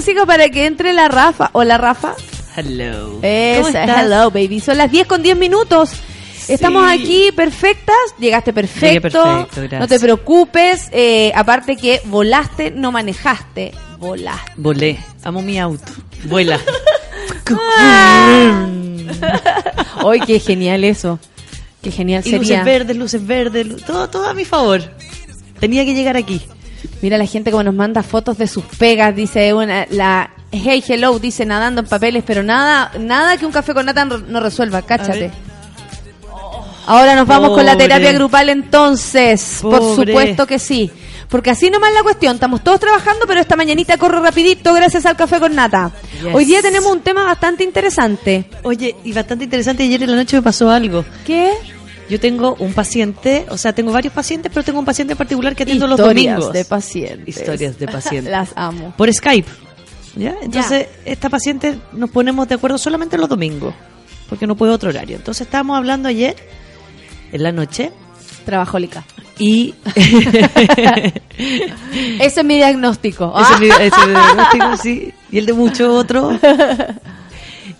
[0.00, 1.50] música para que entre la Rafa.
[1.52, 2.14] Hola Rafa.
[2.56, 3.18] Hello.
[3.20, 4.58] Esa, hello baby.
[4.58, 5.90] Son las 10 con 10 minutos.
[6.48, 9.78] Estamos aquí perfectas, llegaste perfecto, Llegué perfecto, gracias.
[9.80, 14.52] no te preocupes, eh, aparte que volaste, no manejaste, volaste.
[14.56, 14.98] Volé.
[15.22, 15.92] Amo mi auto.
[16.24, 16.58] Vuela.
[20.02, 21.18] Hoy qué genial eso,
[21.82, 22.60] qué genial Y sería.
[22.60, 24.80] luces verdes, luces verdes, todo, todo a mi favor.
[25.60, 26.40] Tenía que llegar aquí.
[27.02, 31.18] Mira la gente como nos manda fotos de sus pegas, dice una, la Hey Hello
[31.18, 35.30] dice nadando en papeles, pero nada, nada que un café con nata no resuelva, cáchate.
[36.86, 40.90] Ahora nos vamos con la terapia grupal entonces, por supuesto que sí.
[41.28, 45.16] Porque así nomás la cuestión, estamos todos trabajando, pero esta mañanita corre rapidito gracias al
[45.16, 45.92] café con nata.
[46.20, 46.34] Yes.
[46.34, 48.46] Hoy día tenemos un tema bastante interesante.
[48.64, 51.04] Oye, y bastante interesante, ayer en la noche me pasó algo.
[51.24, 51.52] ¿Qué?
[52.10, 55.54] Yo tengo un paciente, o sea, tengo varios pacientes, pero tengo un paciente en particular
[55.56, 56.52] que atiendo los Historias domingos.
[56.52, 57.28] de pacientes.
[57.36, 58.30] Historias de pacientes.
[58.30, 58.92] Las amo.
[58.96, 59.48] Por Skype.
[60.16, 60.34] ¿Ya?
[60.42, 63.72] Entonces, esta paciente nos ponemos de acuerdo solamente los domingos,
[64.28, 65.16] porque no puede otro horario.
[65.16, 66.34] Entonces, estábamos hablando ayer,
[67.32, 67.92] en la noche,
[68.44, 69.04] Trabajólica.
[69.38, 69.74] y...
[72.18, 73.32] Ese es mi diagnóstico.
[73.40, 75.14] Ese es mi- ese es mi diagnóstico, sí.
[75.30, 76.38] Y el de muchos otros.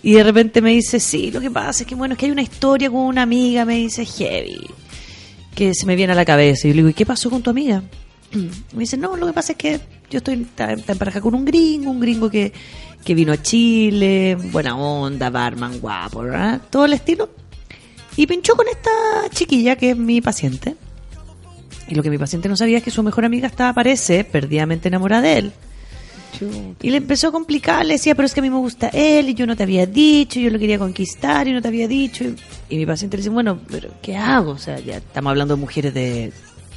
[0.03, 2.31] Y de repente me dice, sí, lo que pasa es que, bueno, es que hay
[2.31, 4.67] una historia con una amiga, me dice, heavy,
[5.53, 6.67] que se me viene a la cabeza.
[6.67, 7.83] Y yo le digo, ¿y qué pasó con tu amiga?
[8.31, 9.79] Me dice, no, lo que pasa es que
[10.09, 12.51] yo estoy está en pareja con un gringo, un gringo que,
[13.03, 16.23] que vino a Chile, buena onda, barman, guapo.
[16.69, 17.29] Todo el estilo.
[18.17, 18.91] Y pinchó con esta
[19.29, 20.75] chiquilla que es mi paciente.
[21.87, 24.87] Y lo que mi paciente no sabía es que su mejor amiga estaba, parece, perdidamente
[24.87, 25.51] enamorada de él.
[26.81, 29.29] Y le empezó a complicar, le decía, pero es que a mí me gusta él
[29.29, 32.25] y yo no te había dicho, yo lo quería conquistar y no te había dicho.
[32.69, 34.51] Y, mi paciente le dice, bueno, pero ¿qué hago?
[34.51, 36.31] O sea, ya estamos hablando de mujeres de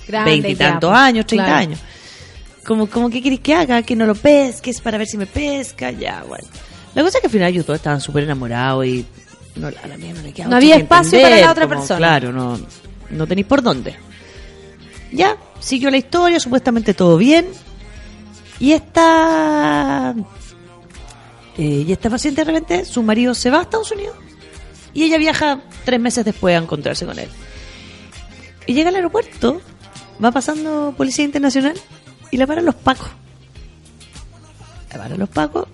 [0.07, 1.61] Grande veinte y ya, tantos pues, años, 30 claro.
[1.61, 1.81] años.
[2.65, 5.91] Como, como que querés que haga, que no lo pesques para ver si me pesca,
[5.91, 6.47] ya, bueno.
[6.95, 9.05] La cosa es que al final ellos todos estaban súper enamorados y
[9.57, 11.65] no, a la mía no le queda No mucho había espacio entender, para la otra
[11.67, 11.99] como, persona.
[11.99, 12.59] Claro, no,
[13.11, 13.97] no tenéis por dónde.
[15.13, 17.47] Ya, siguió la historia, supuestamente todo bien.
[18.65, 20.15] Y esta.
[21.59, 24.17] eh, y esta paciente de repente, su marido se va a Estados Unidos.
[24.95, 27.29] Y ella viaja tres meses después a encontrarse con él.
[28.67, 29.61] Y llega al aeropuerto,
[30.25, 31.75] va pasando Policía Internacional
[32.31, 33.09] y la paran los pacos.
[34.91, 35.67] La paran los pacos,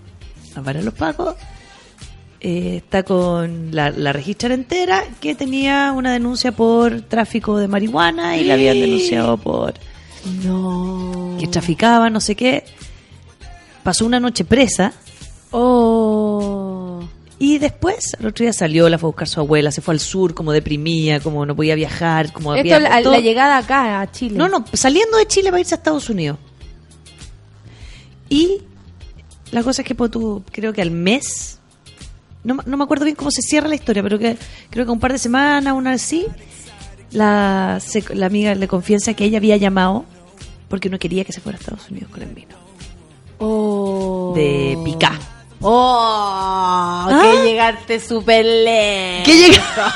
[0.57, 1.37] la paran los pacos.
[2.41, 8.43] eh, está con la, la entera que tenía una denuncia por tráfico de marihuana y
[8.43, 9.75] la habían denunciado por
[10.43, 11.30] No.
[11.41, 12.65] Que traficaba, no sé qué.
[13.83, 14.93] Pasó una noche presa
[15.53, 17.03] Oh.
[17.39, 20.01] y después, al otro día salió, la fue a buscar su abuela, se fue al
[20.01, 22.89] sur como deprimía, como no podía viajar, como Esto había...
[22.89, 24.37] la, todo- la llegada acá a Chile.
[24.39, 26.39] No, no, saliendo de Chile para irse a Estados Unidos.
[28.29, 28.59] Y
[29.51, 31.59] la cosa es que pues, tú, creo que al mes,
[32.45, 34.37] no, me- no me acuerdo bien cómo se cierra la historia, pero que
[34.71, 36.27] creo que un par de semanas, una así,
[37.11, 40.05] la, se- la amiga le confiesa que ella había llamado
[40.71, 42.55] porque no quería que se fuera a Estados Unidos con el vino.
[43.39, 44.33] Oh.
[44.37, 45.19] De Picá.
[45.61, 47.21] Oh, ¿Ah?
[47.23, 49.27] que llegarte súper lejos.
[49.27, 49.95] ¿Qué llega?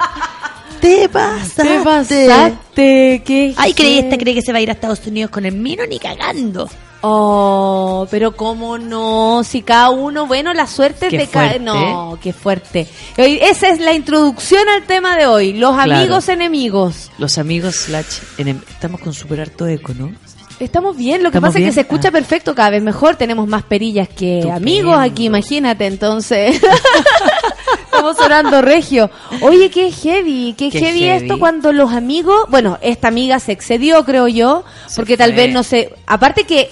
[0.80, 1.62] ¿Te pasaste?
[1.62, 5.30] Te pasaste, qué Ay, cree, esta cree que se va a ir a Estados Unidos
[5.30, 6.68] con el vino ni cagando.
[7.02, 11.58] Oh, pero cómo no, si cada uno, bueno, la suerte Qué de cada...
[11.58, 12.86] No, qué fuerte.
[13.16, 15.94] Esa es la introducción al tema de hoy, los Claro.
[15.94, 17.10] amigos enemigos.
[17.18, 20.12] Los amigos slash enem- estamos con super harto eco, ¿no?
[20.58, 22.12] Estamos bien, lo que ¿Estamos pasa es que se escucha Ah.
[22.12, 24.56] perfecto cada vez mejor, tenemos más perillas que Estupendo.
[24.58, 26.60] amigos aquí, imagínate, entonces
[27.86, 29.10] estamos sonando regio.
[29.40, 31.22] Oye, qué heavy, qué, Qué heavy, heavy.
[31.24, 35.50] esto cuando los amigos, bueno, esta amiga se excedió, creo yo, Se porque tal vez
[35.50, 36.68] no sé, aparte que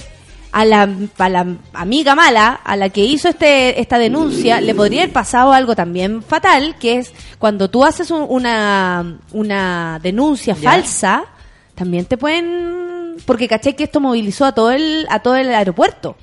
[0.53, 0.89] a la,
[1.19, 5.53] a la amiga mala, a la que hizo este esta denuncia, le podría haber pasado
[5.53, 10.71] algo también fatal, que es cuando tú haces un- una, una denuncia Ya.
[10.71, 11.25] falsa,
[11.75, 16.17] también te pueden porque caché que esto movilizó a todo el a todo el aeropuerto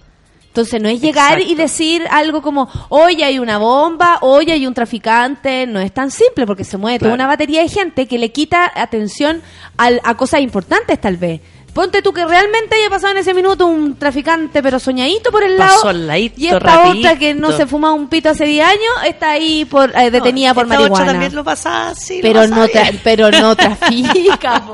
[0.48, 1.52] entonces no es llegar Exacto.
[1.52, 6.10] y decir algo como hoy hay una bomba hoy hay un traficante no es tan
[6.12, 9.42] simple porque se mueve toda una batería de gente que le quita atención
[9.76, 11.42] al- a cosas importantes tal vez
[11.76, 15.58] ponte tú que realmente haya pasado en ese minuto un traficante pero soñadito por el
[15.58, 17.00] Pasó lado al ladito, y esta rapidito.
[17.10, 20.50] otra que no se fumaba un pito hace 10 años está ahí por eh, detenida
[20.50, 21.44] No, por esta otra marihuana también lo
[21.92, 22.16] así.
[22.18, 24.74] lo pero no tra- pero no trafica po.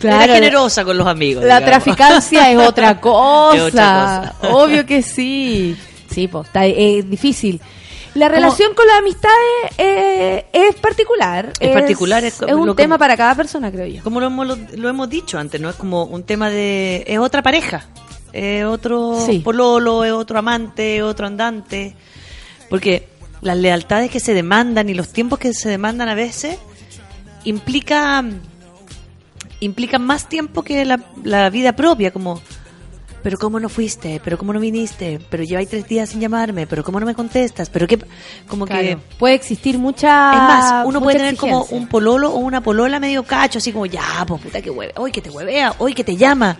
[0.00, 1.42] Era generosa con los amigos.
[1.44, 1.82] La digamos.
[1.84, 3.56] traficancia es otra cosa.
[3.58, 4.54] Es otra cosa.
[4.54, 5.76] Obvio que sí.
[6.10, 7.60] Sí, pues está es difícil.
[8.18, 9.36] La relación con las amistades
[9.78, 11.52] eh, es particular.
[11.60, 14.02] Es particular, es Es, un que- tema para cada persona, creo yo.
[14.02, 15.70] Como lo hemos, lo, lo hemos dicho antes, ¿no?
[15.70, 17.04] Es como un tema de...
[17.06, 17.86] Es otra pareja.
[18.32, 19.38] Es otro Sí.
[19.38, 21.94] pololo, es otro amante, es otro andante.
[22.68, 23.08] Porque
[23.40, 26.58] las lealtades que se demandan y los tiempos que se demandan a veces
[27.44, 28.24] implica
[29.60, 32.40] implican más tiempo que la, la vida propia, como
[33.22, 36.84] pero cómo no fuiste, pero cómo no viniste, pero lleváis tres días sin llamarme, pero
[36.84, 37.98] cómo no me contestas, pero qué,
[38.46, 40.32] como que puede existir mucha.
[40.32, 43.86] es más, uno puede tener como un pololo o una polola medio cacho, así como,
[43.86, 46.56] ya, pues puta que hueve, hoy que te huevea, hoy que te llama.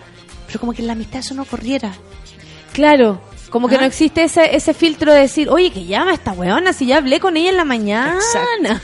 [0.47, 1.93] Pero como que en la amistad eso no corriera.
[2.73, 3.21] Claro.
[3.49, 3.79] Como que ¿Ah?
[3.79, 7.19] no existe ese, ese filtro de decir, oye, que llama esta weona si ya hablé
[7.19, 8.19] con ella en la mañana.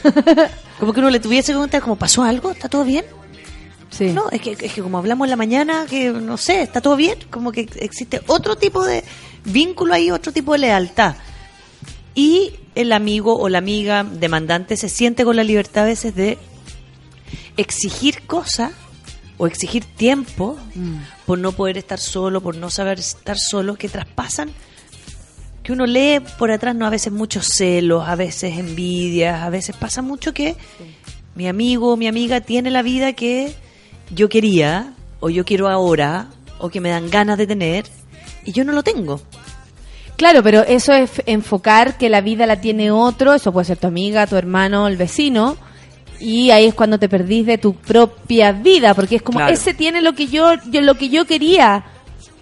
[0.80, 2.52] Como que uno le tuviese que preguntar, como, ¿pasó algo?
[2.52, 3.06] ¿Está todo bien?
[3.98, 4.12] Sí.
[4.12, 6.96] No, es que, es que como hablamos en la mañana, que no sé, ¿está todo
[6.96, 7.18] bien?
[7.30, 9.04] Como que existe otro tipo de
[9.46, 11.16] vínculo ahí, otro tipo de lealtad.
[12.14, 16.38] Y el amigo o la amiga demandante se siente con la libertad a veces de
[17.58, 18.72] exigir cosas
[19.38, 20.98] o exigir tiempo Mm.
[21.26, 24.52] por no poder estar solo, por no saber estar solo, que traspasan,
[25.64, 29.76] que uno lee por atrás, no a veces muchos celos, a veces envidias, a veces
[29.76, 30.56] pasa mucho que
[31.34, 33.54] mi amigo o mi amiga tiene la vida que
[34.10, 36.28] yo quería, o yo quiero ahora,
[36.60, 37.86] o que me dan ganas de tener,
[38.44, 39.22] y yo no lo tengo.
[40.18, 43.88] Claro, pero eso es enfocar que la vida la tiene otro, eso puede ser tu
[43.88, 45.58] amiga, tu hermano, el vecino,
[46.20, 49.54] y ahí es cuando te perdís de tu propia vida, porque es como Claro.
[49.54, 51.84] ese tiene lo que yo, yo lo que yo quería.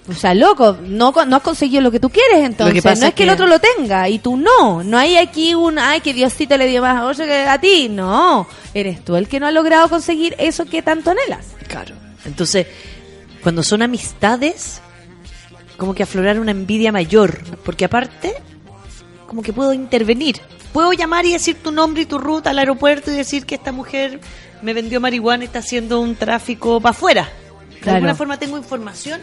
[0.10, 2.84] O sea, loco, no, no has conseguido lo que tú quieres entonces.
[2.84, 4.84] no es es que el otro lo tenga y tú no.
[4.84, 7.88] No hay aquí un, ay, que Diosito le dio más a que a ti.
[7.90, 11.46] No, eres tú el que no ha logrado conseguir eso que tanto anhelas.
[11.70, 11.96] Claro.
[12.26, 12.68] Entonces,
[13.42, 14.82] cuando son amistades,
[15.78, 18.34] como que aflorar una envidia mayor, porque aparte,
[19.28, 20.42] como que puedo intervenir.
[20.74, 23.72] Puedo llamar y decir tu nombre y tu ruta al aeropuerto y decir que esta
[23.72, 24.20] mujer
[24.62, 27.30] me vendió marihuana y está haciendo un tráfico para afuera.
[27.72, 27.96] De Claro.
[27.98, 29.22] alguna forma tengo información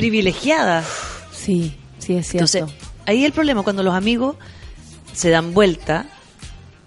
[0.00, 0.84] privilegiada.
[1.32, 2.58] Sí, sí es cierto.
[2.58, 2.64] Entonces,
[3.06, 4.36] ahí el problema cuando los amigos
[5.12, 6.06] se dan vuelta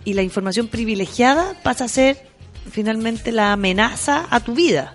[0.05, 2.27] y la información privilegiada pasa a ser
[2.71, 4.93] finalmente la amenaza a tu vida.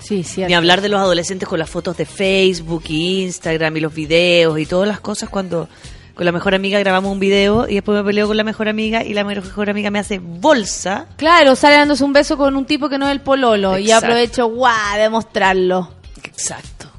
[0.00, 0.48] sí, cierto.
[0.48, 4.58] Ni hablar de los adolescentes con las fotos de Facebook y Instagram y los videos
[4.58, 5.68] y todas las cosas cuando
[6.14, 9.02] con la mejor amiga grabamos un video y después me peleo con la mejor amiga
[9.02, 11.06] y la mejor amiga me hace bolsa.
[11.16, 14.46] Claro, sale dándose un beso con un tipo que no es el pololo y aprovecho,
[14.48, 15.94] guau, de mostrarlo.
[16.22, 16.91] Exacto.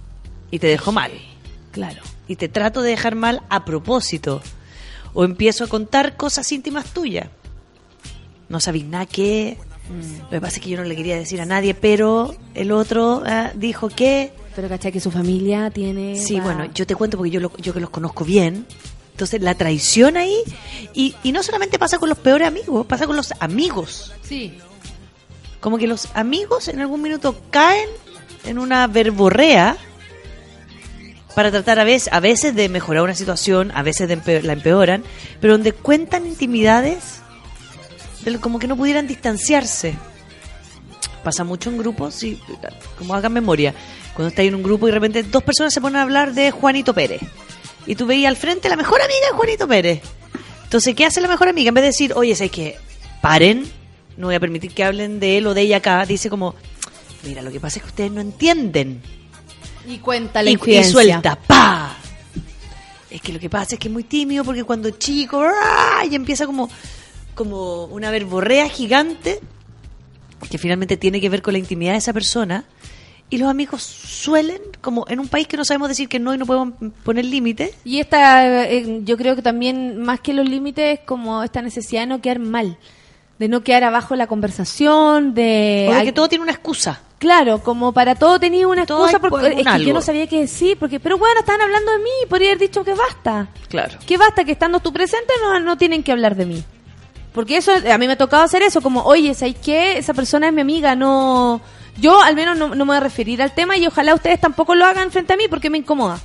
[0.54, 1.12] Y te dejo mal.
[1.72, 2.02] Claro.
[2.28, 4.42] Y te trato de dejar mal a propósito.
[5.16, 7.28] O empiezo a contar cosas íntimas tuyas.
[8.50, 9.58] No sabéis nada que...
[10.26, 13.24] Lo que pasa es que yo no le quería decir a nadie, pero el otro
[13.26, 14.32] ah, dijo que...
[14.56, 16.16] Pero cachai que su familia tiene...
[16.18, 18.68] Sí, va- bueno, yo te cuento porque yo, lo- yo que los conozco bien.
[19.12, 20.38] Entonces, la traición ahí,
[20.94, 24.14] y, y no solamente pasa con los peores amigos, pasa con los amigos.
[24.22, 24.54] Sí.
[25.60, 27.90] Como que los amigos en algún minuto caen
[28.46, 29.78] en una verborrea
[31.36, 35.04] para tratar a veces, a veces de mejorar una situación, a veces de la empeoran,
[35.42, 37.22] pero donde cuentan intimidades
[38.24, 39.96] del- como que no pudieran distanciarse.
[41.24, 42.40] Pasa mucho en grupos, y
[42.98, 43.74] como hagan memoria,
[44.14, 46.52] cuando estás en un grupo y de repente dos personas se ponen a hablar de
[46.52, 47.22] Juanito Pérez.
[47.88, 50.02] Y tú veías al frente la mejor amiga de Juanito Pérez.
[50.64, 51.70] Entonces, ¿qué hace la mejor amiga?
[51.70, 52.78] En vez de decir, oye, ¿sabes qué?
[53.22, 53.64] Paren,
[54.18, 56.56] no voy a permitir que hablen de él o de ella acá, dice como,
[57.24, 59.02] mira, lo que pasa es que ustedes no entienden.
[59.88, 61.98] Y cuenta la Y, y suelta, ¡pa!
[63.10, 66.04] Es que lo que pasa es que es muy tímido porque cuando chico, ¡ah!
[66.10, 66.70] y empieza como,
[67.36, 69.40] como una verborrea gigante
[70.50, 72.66] que finalmente tiene que ver con la intimidad de esa persona.
[73.30, 76.38] Y los amigos suelen, como en un país que no sabemos decir que no y
[76.38, 81.00] no podemos poner límites, Y esta, eh, yo creo que también, más que los límites,
[81.00, 82.78] es como esta necesidad de no quedar mal,
[83.40, 85.88] de no quedar abajo la conversación, de...
[85.92, 87.02] o de que todo tiene una excusa.
[87.18, 89.88] Claro, como para todo tenía una Todo excusa, porque algún es que algo.
[89.88, 92.84] yo no sabía qué decir, porque, pero bueno, estaban hablando de mí, podría haber dicho
[92.84, 93.48] que basta.
[93.70, 93.98] Claro.
[94.06, 96.64] Que basta, que estando tú presente no, no tienen que hablar de mí.
[97.34, 99.98] Porque eso, a mí me ha tocado hacer eso, como, oye, ¿sabes qué?
[99.98, 101.62] Esa persona es mi amiga, no...
[101.98, 104.74] Yo al menos no, no me voy a referir al tema y ojalá ustedes tampoco
[104.76, 106.20] lo hagan frente a mí porque me incomoda.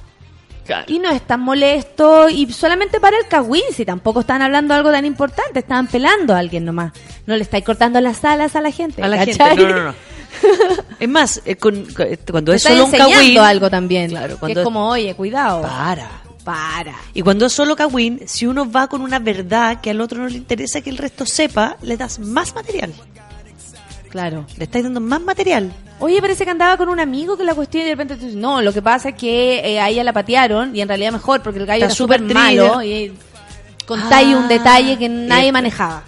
[0.86, 4.78] Y no es tan molesto y solamente para el cagüín, si tampoco están hablando de
[4.78, 6.92] algo tan importante, estaban pelando a alguien nomás.
[7.26, 9.02] No le estáis cortando las alas a la gente.
[9.02, 9.56] A la ¿cachai?
[9.56, 9.94] gente, no, no, no.
[11.00, 13.38] Es más, eh, con- con- cuando es solo un cagüín...
[13.38, 14.10] algo también.
[14.10, 15.62] Claro, que cuando es como, oye, cuidado.
[15.62, 16.08] Para.
[16.44, 16.94] Para.
[17.14, 20.28] Y cuando es solo cagüín, si uno va con una verdad que al otro no
[20.28, 22.92] le interesa que el resto sepa, le das más material.
[24.10, 24.46] Claro.
[24.56, 25.72] Le estáis dando más material.
[26.00, 28.62] Oye, parece que andaba con un amigo que la cuestión y de repente tú no,
[28.62, 31.58] lo que pasa es que eh, a ella la patearon y en realidad mejor porque
[31.58, 33.12] el gallo Está era súper malo y
[33.84, 36.04] contáis Ah, un detalle que nadie eh, manejaba.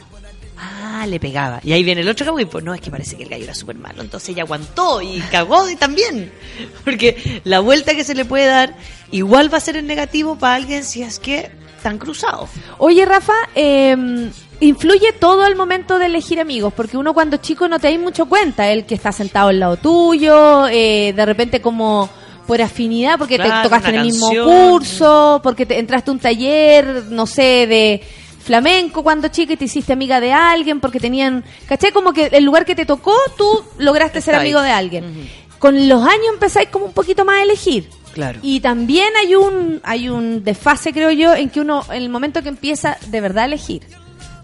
[0.56, 1.60] Ah, le pegaba.
[1.64, 2.46] Y ahí viene el otro cagüín.
[2.48, 4.02] Pues no, es que parece que el gallo era súper malo.
[4.02, 6.30] Entonces ella aguantó y cagó y también.
[6.84, 8.76] Porque la vuelta que se le puede dar
[9.10, 12.50] igual va a ser en negativo para alguien si es que están cruzados.
[12.76, 14.30] Oye, Rafa, eh,
[14.60, 18.26] influye todo al momento de elegir amigos, porque uno cuando chico no te da mucho
[18.26, 22.08] cuenta, el que está sentado al lado tuyo, eh, de repente como
[22.46, 24.48] por afinidad, porque Claro, te tocaste en el mismo canción.
[24.48, 28.02] curso, porque te entraste a un taller, no sé, de
[28.44, 31.92] flamenco cuando chica y te hiciste amiga de alguien, porque tenían, ¿cachai?
[31.92, 33.46] Como que el lugar que te tocó, tú
[33.78, 35.28] lograste ser amigo de alguien.
[35.58, 37.88] Con los años empezáis como un poquito más a elegir.
[38.14, 38.40] Claro.
[38.42, 42.42] Y también hay un hay un desfase, creo yo, en que uno, en el momento
[42.42, 43.82] que empieza de verdad a elegir.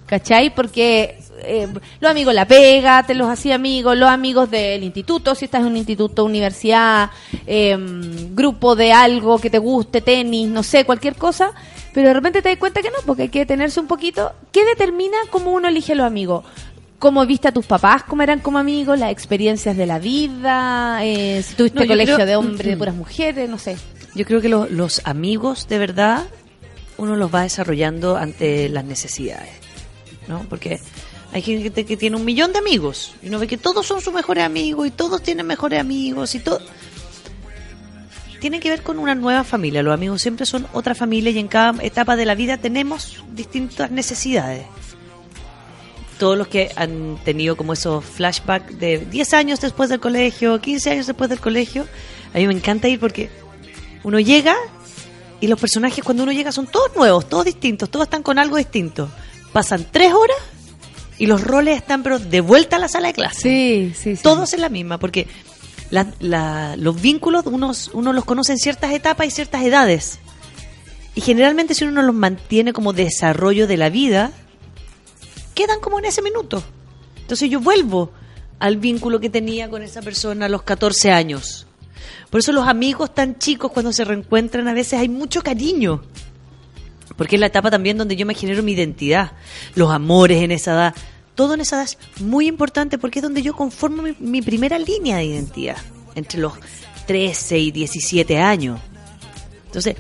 [0.07, 0.55] ¿Cachai?
[0.55, 1.67] Porque eh,
[2.01, 5.67] los amigos la pega, te los hacía amigos, los amigos del instituto, si estás en
[5.67, 7.11] un instituto, universidad,
[7.47, 7.77] eh,
[8.33, 11.51] grupo de algo que te guste, tenis, no sé, cualquier cosa,
[11.93, 14.33] pero de repente te das cuenta que no, porque hay que detenerse un poquito.
[14.53, 16.45] ¿Qué determina cómo uno elige a los amigos?
[17.01, 21.43] ¿Cómo viste a tus papás, cómo eran como amigos, las experiencias de la vida, eh,
[21.43, 23.77] si tuviste No, colegio creo- de hombres, de puras mujeres, no sé.
[24.15, 26.25] Yo creo que lo- los amigos de verdad
[26.97, 29.51] uno los va desarrollando ante las necesidades,
[30.29, 30.45] ¿no?
[30.49, 30.81] Porque
[31.33, 34.15] hay gente que tiene un millón de amigos y uno ve que todos son sus
[34.15, 36.61] mejores amigos y todos tienen mejores amigos y todo.
[38.41, 39.83] Tiene que ver con una nueva familia.
[39.83, 43.91] Los amigos siempre son otra familia y en cada etapa de la vida tenemos distintas
[43.91, 44.67] necesidades.
[46.19, 50.91] Todos los que han tenido como esos flashbacks de 10 años después del colegio, 15
[50.91, 51.87] años después del colegio,
[52.33, 53.31] a mí me encanta ir porque
[54.05, 54.57] uno llega
[55.41, 58.57] y los personajes cuando uno llega son todos nuevos, todos distintos, todos están con algo
[58.57, 59.11] distinto.
[59.57, 60.37] Pasan tres horas
[61.17, 63.41] y los roles están pero de vuelta a la sala de clase.
[63.41, 64.23] Sí, sí, sí.
[64.23, 65.27] Todos en la misma, porque
[65.89, 70.19] la- la- los vínculos unos, uno los conoce en ciertas etapas y ciertas edades.
[71.15, 74.31] Y generalmente si uno no los mantiene como desarrollo de la vida,
[75.55, 76.63] quedan como en ese minuto.
[77.23, 78.13] Entonces yo vuelvo
[78.59, 81.67] al vínculo que tenía con esa persona a los 14 años.
[82.29, 86.03] Por eso los amigos tan chicos cuando se reencuentran a veces hay mucho cariño.
[87.17, 89.33] Porque es la etapa también donde yo me genero mi identidad.
[89.75, 90.95] Los amores en esa edad.
[91.35, 94.79] Todo en esa edad es muy importante porque es donde yo conformo mi, mi primera
[94.79, 95.77] línea de identidad.
[96.15, 96.55] Entre los
[97.07, 98.81] 13 y 17 años.
[99.67, 99.97] Entonces,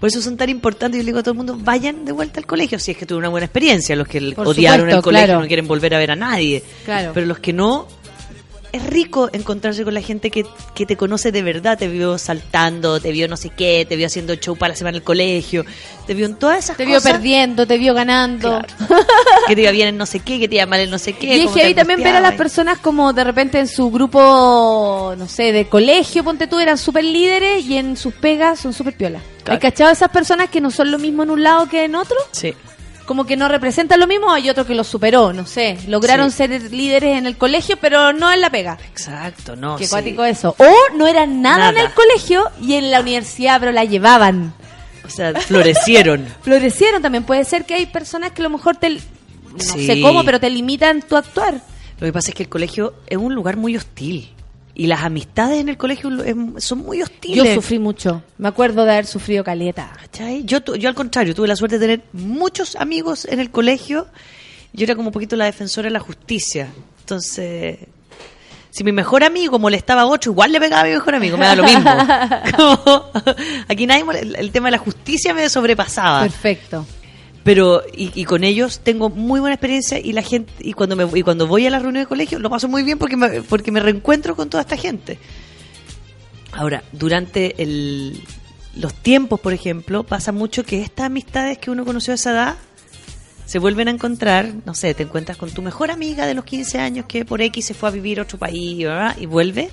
[0.00, 0.98] por eso son tan importantes.
[0.98, 2.78] Yo le digo a todo el mundo, vayan de vuelta al colegio.
[2.78, 3.96] Si es que tuve una buena experiencia.
[3.96, 5.40] Los que Por odiaron supuesto, el colegio claro.
[5.40, 6.62] no quieren volver a ver a nadie.
[6.84, 7.10] Claro.
[7.14, 7.88] Pero los que no,
[8.72, 13.00] es rico encontrarse con la gente que, que te conoce de verdad, te vio saltando,
[13.00, 15.64] te vio no sé qué, te vio haciendo show para la semana en el colegio,
[16.06, 17.12] te vio en todas esas Te vio cosas.
[17.12, 18.62] perdiendo, te vio ganando.
[19.46, 21.12] que te iba bien en no sé qué, que te iba mal en no sé
[21.14, 21.36] qué.
[21.36, 23.90] Y es que te ahí también ver a las personas como de repente en su
[23.90, 28.72] grupo, no sé, de colegio, ponte tú, eran súper líderes y en sus pegas son
[28.72, 29.22] súper piolas.
[29.44, 29.52] Claro.
[29.54, 32.16] ¿Hay cachado esas personas que no son lo mismo en un lado que en otro?
[32.32, 32.54] Sí.
[33.08, 35.78] Como que no representan lo mismo, hay otro que los superó, no sé.
[35.88, 36.36] Lograron Sí.
[36.36, 38.76] ser líderes en el colegio, pero no en la pega.
[38.90, 39.76] Exacto, no.
[39.76, 39.90] Qué sí.
[39.90, 40.54] cuático eso.
[40.58, 44.52] O no eran nada, en el colegio y en la universidad, pero la llevaban.
[45.06, 46.26] O sea, florecieron.
[46.42, 47.24] Florecieron también.
[47.24, 48.90] Puede ser que hay personas que a lo mejor te...
[48.90, 49.00] No
[49.58, 49.86] Sí.
[49.86, 51.54] sé cómo, pero te limitan tu actuar.
[51.98, 54.28] Lo que pasa es que el colegio es un lugar muy hostil.
[54.78, 57.44] Y las amistades en el colegio es- son muy hostiles.
[57.44, 58.22] Yo sufrí mucho.
[58.38, 59.92] Me acuerdo de haber sufrido caleta.
[60.00, 60.44] ¿Cachai?
[60.44, 64.06] Yo, yo al contrario, tuve la suerte de tener muchos amigos en el colegio.
[64.72, 66.68] Yo era como un poquito la defensora de la justicia.
[67.00, 67.78] Entonces,
[68.70, 71.46] si mi mejor amigo molestaba a otro, igual le pegaba a mi mejor amigo, me
[71.46, 71.90] da lo mismo.
[72.56, 73.10] Como,
[73.68, 74.04] aquí nadie,
[74.36, 76.20] el tema de la justicia me sobrepasaba.
[76.22, 76.86] Perfecto.
[77.44, 81.08] Pero, y, y con ellos tengo muy buena experiencia y la gente, y cuando me
[81.18, 83.72] y cuando voy a la reunión de colegio, lo paso muy bien porque me, porque
[83.72, 85.18] me reencuentro con toda esta gente.
[86.52, 88.20] Ahora, durante el,
[88.74, 92.56] los tiempos, por ejemplo, pasa mucho que estas amistades que uno conoció a esa edad
[93.46, 96.78] se vuelven a encontrar, no sé, te encuentras con tu mejor amiga de los 15
[96.80, 99.16] años que por X se fue a vivir a otro país, ¿verdad?
[99.18, 99.70] Y vuelve,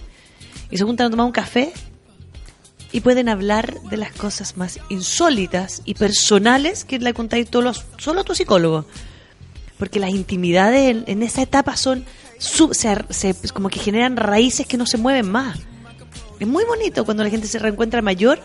[0.71, 1.73] y se juntan a tomar un café
[2.95, 8.21] y pueden hablar de las cosas más insólitas y personales que le contáis todos solo
[8.21, 8.85] a tu psicólogo.
[9.77, 12.05] Porque las intimidades en, en esa etapa son
[12.39, 15.59] sub- se, se- como que generan raíces que no se mueven más.
[16.39, 18.39] Es muy bonito cuando la gente se reencuentra mayor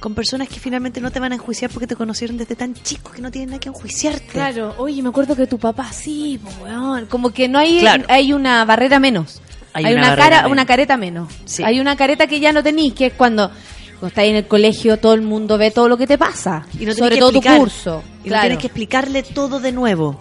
[0.00, 3.12] con personas que finalmente no te van a enjuiciar porque te conocieron desde tan chico
[3.12, 4.26] que no tienen nada que enjuiciarte.
[4.32, 7.06] Claro, oye, me acuerdo que tu papá sí, weón.
[7.06, 8.04] Como que no hay, Claro.
[8.08, 9.40] hay una barrera menos.
[9.72, 10.52] Hay Hay, una cara, menos.
[10.52, 11.32] una careta menos.
[11.44, 11.62] Sí.
[11.64, 13.48] Hay una careta que ya no tenís, que es cuando,
[13.92, 16.66] cuando estás en el colegio todo el mundo ve todo lo que te pasa.
[16.78, 18.02] Y no sobre que todo tu curso.
[18.24, 20.20] Y no claro, tienes que explicarle todo de nuevo.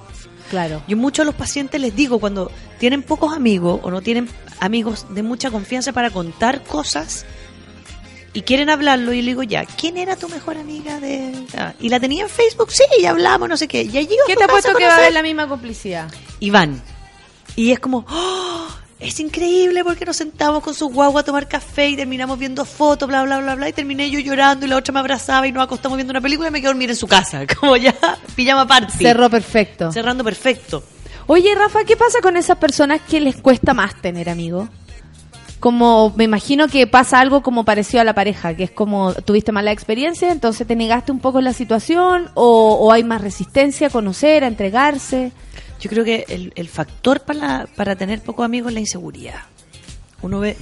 [0.49, 0.83] claro.
[0.87, 5.07] Yo mucho a los pacientes les digo cuando tienen pocos amigos o no tienen amigos
[5.09, 7.25] de mucha confianza para contar cosas
[8.33, 11.33] y quieren hablarlo y le digo ya, ¿quién era tu mejor amiga de...?
[11.57, 13.81] Ah, y la tenía en Facebook, sí, y hablamos, no sé qué.
[13.83, 16.11] Y allí ¿Qué te ha puesto que va a haber la misma complicidad?
[16.39, 16.81] Y van.
[17.55, 18.67] Y es como, ¡oh!
[18.99, 23.07] Es increíble porque nos sentamos con su guagua a tomar café y terminamos viendo fotos,
[23.07, 25.63] bla, bla, bla, bla, y terminé yo llorando y la otra me abrazaba y nos
[25.63, 27.95] acostamos viendo una película y me quedé a dormir en su casa, como ya,
[28.35, 28.97] pijama party.
[28.97, 29.91] Cerró perfecto.
[29.91, 30.83] Cerrando perfecto.
[31.27, 34.67] Oye, Rafa, ¿qué pasa con esas personas que les cuesta más tener amigos?
[35.61, 39.51] Como me imagino que pasa algo como parecido a la pareja, que es como tuviste
[39.51, 43.87] mala experiencia, entonces te negaste un poco en la situación, o, o hay más resistencia
[43.87, 45.31] a conocer, a entregarse.
[45.79, 49.41] Yo creo que el, el factor para, para tener pocos amigos es la inseguridad.
[50.21, 50.57] Uno ve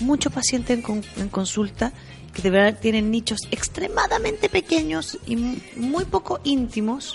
[0.00, 1.92] muchos pacientes en, con- en consulta
[2.34, 7.14] que de verdad tienen nichos extremadamente pequeños y mu- muy poco íntimos.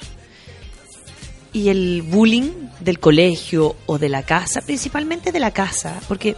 [1.53, 2.49] Y el bullying
[2.80, 6.35] del colegio o de la casa, principalmente de la casa, porque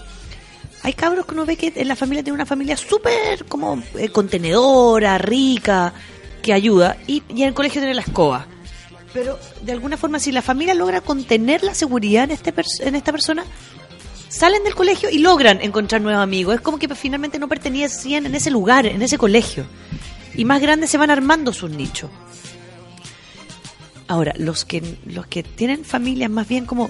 [0.83, 4.09] hay cabros que uno ve que en la familia tiene una familia súper como eh,
[4.09, 5.93] contenedora, rica,
[6.41, 8.45] que ayuda, y, y en el colegio tiene la escoba.
[9.15, 13.13] Pero de alguna forma, si la familia logra contener la seguridad en, este en esta
[13.13, 13.45] persona,
[14.27, 16.55] salen del colegio y logran encontrar nuevos amigos.
[16.55, 19.65] Es como que finalmente no pertenecían en ese lugar, en ese colegio.
[20.35, 22.09] Y más grandes se van armando sus nichos.
[24.09, 26.89] Ahora, los que, los que tienen familias más bien como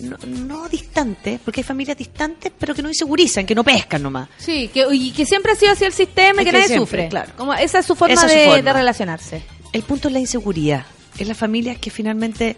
[0.00, 4.28] no, no distantes, porque hay familias distantes, pero que no insegurizan, que no pescan nomás.
[4.38, 6.84] Sí, que, y que siempre ha sido así el sistema y que, que nadie siempre,
[6.84, 7.08] sufre.
[7.10, 7.30] claro.
[7.36, 8.62] Como esa es su forma, Esa es su de, forma.
[8.62, 9.42] de relacionarse.
[9.72, 10.84] El punto es la inseguridad.
[11.18, 12.56] Es las familias que finalmente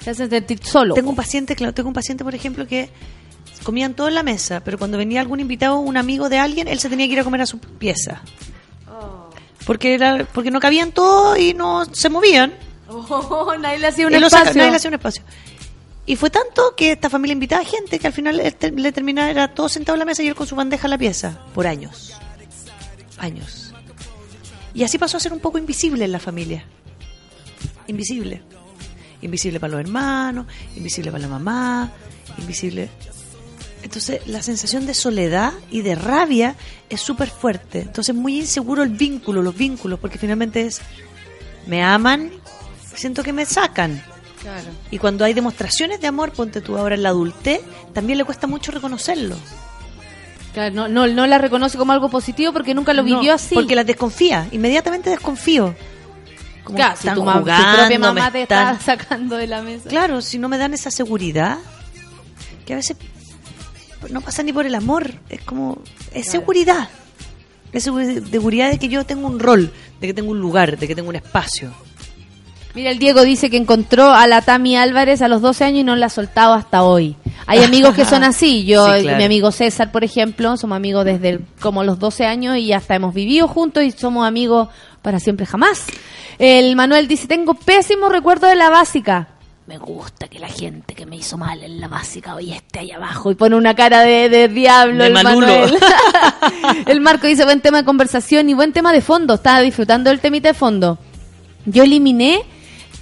[0.00, 0.94] Se hacen sentir solo.
[0.94, 2.90] Tengo un paciente, claro, tengo un paciente, por ejemplo, que
[3.62, 6.80] comían todo en la mesa, pero cuando venía algún invitado, un amigo de alguien, él
[6.80, 8.22] se tenía que ir a comer a su pieza.
[9.64, 12.52] Porque era, porque no cabían todos y no se movían.
[12.88, 14.54] Oh, nadie le hacía un saca- espacio.
[14.56, 15.22] nadie le hacía un espacio.
[16.04, 19.68] Y fue tanto que esta familia invitaba gente que al final le terminaba, era todo
[19.68, 21.38] sentado en la mesa y él con su bandeja en la pieza.
[21.54, 22.12] Por años.
[23.18, 23.72] Años.
[24.74, 26.64] Y así pasó a ser un poco invisible en la familia.
[27.92, 28.40] Invisible.
[29.20, 30.46] Invisible para los hermanos,
[30.76, 31.92] invisible para la mamá,
[32.38, 32.88] invisible.
[33.82, 36.56] Entonces la sensación de soledad y de rabia
[36.88, 37.80] es súper fuerte.
[37.80, 40.80] Entonces muy inseguro el vínculo, los vínculos, porque finalmente es,
[41.66, 42.30] me aman,
[42.94, 44.02] siento que me sacan.
[44.40, 44.70] Claro.
[44.90, 47.60] Y cuando hay demostraciones de amor, ponte tú ahora en la adultez,
[47.92, 49.36] también le cuesta mucho reconocerlo.
[50.54, 53.54] Claro, no, no, no la reconoce como algo positivo porque nunca lo No, vivió así.
[53.54, 55.74] Porque las desconfía, inmediatamente desconfío.
[56.64, 59.88] Como Claro, si están tu, propia mamá te están- está sacando de la mesa.
[59.88, 61.58] Claro, si no me dan esa seguridad,
[62.64, 62.96] que a veces
[64.10, 65.78] no pasa ni por el amor, es como,
[66.12, 66.88] es seguridad.
[67.72, 70.86] Es seguri- seguridad de que yo tengo un rol, de que tengo un lugar, de
[70.86, 71.72] que tengo un espacio.
[72.74, 75.84] Mira, el Diego dice que encontró a la Tami Álvarez a los 12 años y
[75.84, 77.16] no la ha soltado hasta hoy.
[77.46, 78.64] Hay amigos que son así.
[78.64, 79.18] Yo, Sí, claro.
[79.18, 82.94] mi amigo César, por ejemplo, somos amigos desde el- como los 12 años y hasta
[82.94, 84.68] hemos vivido juntos y somos amigos
[85.02, 85.86] para siempre jamás.
[86.38, 89.28] El Manuel dice, tengo pésimo recuerdo de la básica.
[89.66, 92.90] Me gusta que la gente que me hizo mal en la básica hoy esté ahí
[92.90, 95.46] abajo y pone una cara de, de diablo De el Manulo.
[95.46, 95.78] Manuel.
[96.86, 99.34] el Marco dice, buen tema de conversación y buen tema de fondo.
[99.34, 100.98] Estaba disfrutando del temita de fondo.
[101.64, 102.42] Yo eliminé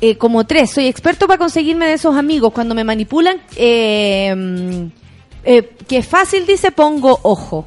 [0.02, 0.70] eh, como tres.
[0.70, 2.52] Soy experto para conseguirme de esos amigos.
[2.52, 4.86] Cuando me manipulan, eh, mm,
[5.44, 7.66] eh, que fácil, dice, pongo ojo.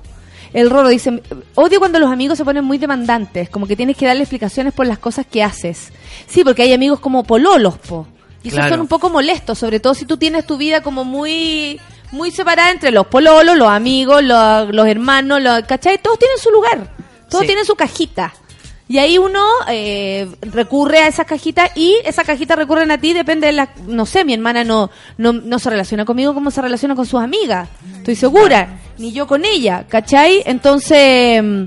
[0.53, 1.21] El Roro dice,
[1.55, 4.85] odio cuando los amigos se ponen muy demandantes, como que tienes que darle explicaciones por
[4.85, 5.91] las cosas que haces.
[6.27, 8.07] Sí, porque hay amigos como pololos, po.
[8.43, 11.79] Y esos son un poco molestos, sobre todo si tú tienes tu vida como muy
[12.11, 15.97] muy separada entre los pololos, los amigos, los, los hermanos, los, ¿cachai?
[15.97, 16.93] Todos tienen su lugar,
[17.29, 17.47] todos Sí.
[17.47, 18.33] tienen su cajita.
[18.87, 23.47] Y ahí uno eh, recurre a esas cajitas y esas cajitas recurren a ti, depende
[23.47, 23.69] de la...
[23.87, 27.21] No sé, mi hermana no, no, no se relaciona conmigo como se relaciona con sus
[27.21, 30.43] amigas, estoy segura, ni yo con ella, ¿cachai?
[30.45, 31.63] Entonces, mm,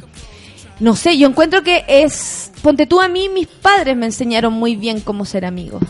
[0.81, 2.53] no sé, yo encuentro que es...
[2.63, 5.83] Ponte tú a mí, mis padres me enseñaron muy bien cómo ser amigos.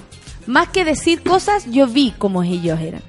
[0.46, 3.02] Más que decir cosas, yo vi cómo ellos eran,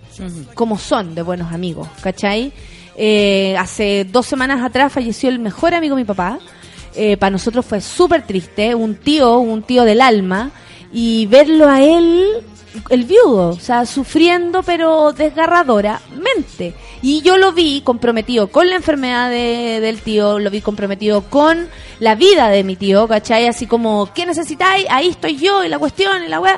[0.55, 2.51] cómo son de buenos amigos, ¿cachai?
[2.95, 6.39] Eh, hace dos semanas atrás falleció el mejor amigo de mi papá.
[6.95, 10.51] Eh, para nosotros fue súper triste, un tío, un tío del alma,
[10.91, 12.25] y verlo a él,
[12.89, 16.73] el viudo, o sea, sufriendo pero desgarradoramente.
[17.01, 21.67] Y yo lo vi comprometido con la enfermedad de- del tío, lo vi comprometido con
[21.99, 23.47] la vida de mi tío, ¿cachai?
[23.47, 24.85] Así como, ¿qué necesitáis?
[24.89, 26.57] Ahí estoy yo, y la cuestión, y la weá.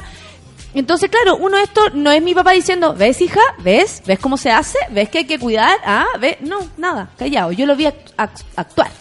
[0.74, 3.42] Entonces, claro, uno de esto no es mi papá diciendo, ¿ves, hija?
[3.64, 4.04] ¿Ves?
[4.06, 4.78] ¿Ves cómo se hace?
[4.92, 5.78] ¿Ves que hay que cuidar?
[5.84, 6.38] Ah, ¿ves?
[6.42, 7.52] No, nada, callado.
[7.52, 8.92] Yo lo vi act- act- actuar.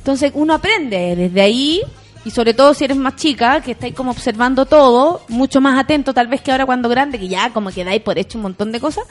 [0.00, 1.80] Entonces, uno aprende desde ahí,
[2.24, 6.12] y sobre todo si eres más chica, que estáis como observando todo, mucho más atento
[6.12, 8.72] tal vez que ahora cuando grande, que ya como que dais por hecho un montón
[8.72, 9.04] de cosas.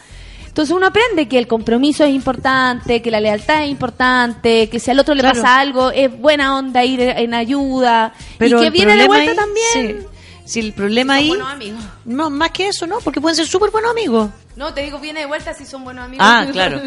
[0.47, 4.89] Entonces uno aprende que el compromiso es importante, que la lealtad es importante, que si
[4.91, 5.35] al otro le Claro.
[5.41, 9.37] pasa algo, es buena onda ir en ayuda, Pero y que viene de vuelta ahí-
[9.37, 10.01] también.
[10.01, 10.07] sí.
[10.45, 11.27] Si el problema Son ahí...
[11.29, 11.83] buenos amigos.
[12.05, 12.97] No, más que eso, ¿no?
[13.03, 14.31] Porque pueden ser súper buenos amigos.
[14.55, 16.25] No, te digo, viene de vuelta si son buenos amigos.
[16.27, 16.81] Ah, claro.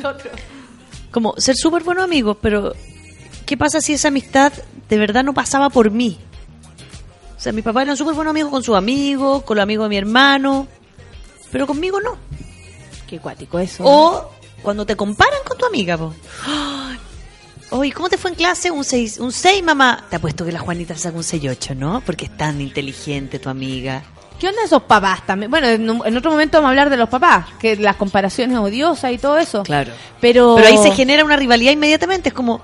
[1.12, 2.72] Como ser súper buenos amigos, pero
[3.52, 4.50] ¿qué pasa si esa amistad
[4.88, 6.16] de verdad no pasaba por mí?
[7.36, 9.88] O sea, mis papás eran súper buenos amigos con sus amigos, con los amigos de
[9.90, 10.66] mi hermano,
[11.50, 12.16] pero conmigo no.
[13.06, 13.84] Qué cuático eso.
[13.84, 14.30] O
[14.62, 16.14] cuando te comparan con tu amiga, po.
[17.76, 18.70] Oye, ¿cómo te fue en clase?
[18.70, 20.06] Un 6, un 6, mamá.
[20.08, 22.00] Te apuesto que la Juanita saca un 6 8, ¿no?
[22.06, 24.02] Porque es tan inteligente tu amiga.
[24.40, 25.50] ¿Qué onda esos papás también?
[25.50, 29.18] Bueno, en otro momento vamos a hablar de los papás, que las comparaciones odiosas y
[29.18, 29.62] todo eso.
[29.62, 29.92] Claro.
[30.22, 32.30] Pero, Pero ahí se genera una rivalidad inmediatamente.
[32.30, 32.62] Es como,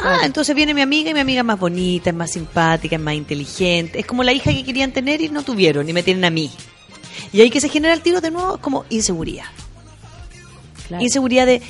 [0.00, 3.02] ah, entonces viene mi amiga y mi amiga es más bonita, es más simpática, es
[3.02, 4.00] más inteligente.
[4.00, 6.50] Es como la hija que querían tener y no tuvieron y me tienen a mí.
[7.32, 9.46] Y ahí que se genera el tiro de nuevo es como inseguridad.
[10.86, 11.02] Claro.
[11.02, 11.60] Inseguridad de,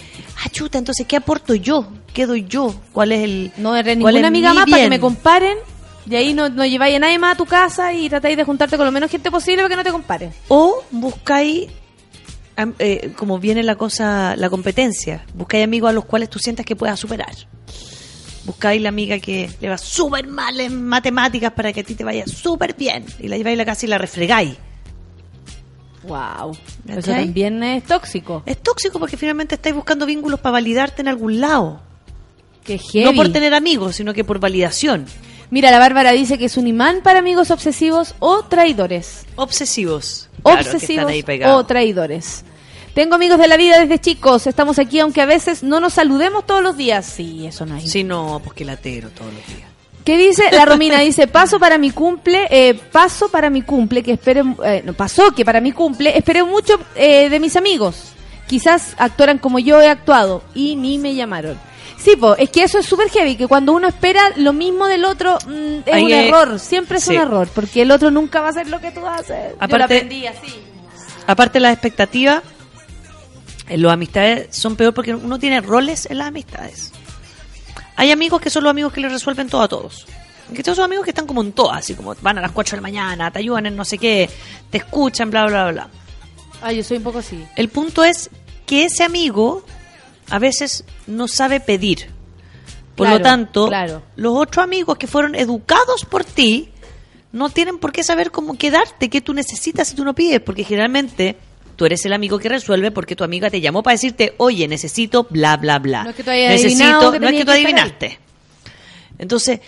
[0.44, 1.88] ah, chuta, entonces, ¿qué aporto yo?
[2.12, 2.74] ¿Qué doy yo?
[2.92, 3.52] ¿Cuál es el.
[3.56, 5.58] No eres ninguna amiga mi más para que me comparen.
[6.08, 8.76] Y ahí no, no lleváis a nadie más a tu casa y tratáis de juntarte
[8.76, 10.32] con lo menos gente posible para que no te comparen.
[10.48, 11.68] O buscáis,
[12.78, 16.76] eh, como viene la cosa, la competencia, buscáis amigos a los cuales tú sientas que
[16.76, 17.34] puedas superar.
[18.48, 22.02] Buscáis la amiga que le va súper mal en matemáticas para que a ti te
[22.02, 23.04] vaya súper bien.
[23.20, 24.56] Y la lleváis a la casa y la refregáis.
[26.04, 26.56] Wow.
[26.88, 28.42] Eso también es tóxico.
[28.46, 31.82] Es tóxico porque finalmente estáis buscando vínculos para validarte en algún lado.
[32.64, 33.04] Que heavy.
[33.04, 35.04] No por tener amigos, sino que por validación.
[35.50, 39.26] Mira, la Bárbara dice que es un imán para amigos obsesivos o traidores.
[39.36, 40.30] Obsesivos.
[40.42, 41.12] Claro, obsesivos
[41.44, 42.44] o traidores.
[42.94, 44.46] Tengo amigos de la vida desde chicos.
[44.46, 47.06] Estamos aquí aunque a veces no nos saludemos todos los días.
[47.06, 47.86] Sí, eso no hay.
[47.86, 49.68] Si no, pues que latero todos los días.
[50.04, 50.44] ¿Qué dice?
[50.52, 54.82] La Romina dice, paso para mi cumple, eh, paso para mi cumple, que espere, eh,
[54.84, 58.12] no, pasó que para mi cumple, esperé mucho eh, de mis amigos.
[58.46, 61.58] Quizás actuaran como yo he actuado y ni me llamaron.
[61.98, 65.04] Sí, po, es que eso es súper heavy, que cuando uno espera lo mismo del
[65.04, 67.10] otro, mm, es Ahí un es- error, siempre es sí.
[67.14, 69.28] un error, porque el otro nunca va a hacer lo que tú haces.
[69.50, 70.54] Yo lo Aparte- aprendí así.
[71.26, 72.42] Aparte las expectativas,
[73.76, 76.92] las amistades son peor porque uno tiene roles en las amistades.
[77.96, 80.06] Hay amigos que son los amigos que le resuelven todo a todos.
[80.54, 82.72] Que todos son amigos que están como en todas, así como van a las 4
[82.72, 84.30] de la mañana, te ayudan en no sé qué,
[84.70, 85.88] te escuchan, bla, bla, bla, bla.
[86.62, 87.44] Ah, yo soy un poco así.
[87.56, 88.30] El punto es
[88.66, 89.62] que ese amigo
[90.30, 92.10] a veces no sabe pedir.
[92.96, 94.02] Por Claro, lo tanto, claro.
[94.16, 96.70] los otros amigos que fueron educados por ti
[97.30, 100.64] no tienen por qué saber cómo quedarte, qué tú necesitas si tú no pides, porque
[100.64, 101.36] generalmente
[101.78, 105.28] tú eres el amigo que resuelve porque tu amiga te llamó para decirte, oye, necesito
[105.30, 106.02] bla, bla, bla.
[106.02, 106.30] No es que tú
[107.12, 107.64] que no es que tú ahí.
[107.64, 108.18] adivinaste.
[109.16, 109.60] Entonces,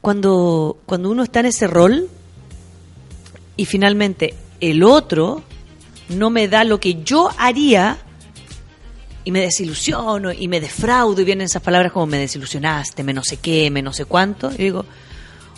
[0.00, 2.08] cuando, cuando uno está en ese rol
[3.56, 5.42] y finalmente el otro
[6.10, 7.98] no me da lo que yo haría
[9.24, 13.24] y me desilusiono y me defraudo y vienen esas palabras como me desilusionaste, me no
[13.24, 14.84] sé qué, me no sé cuánto, y digo,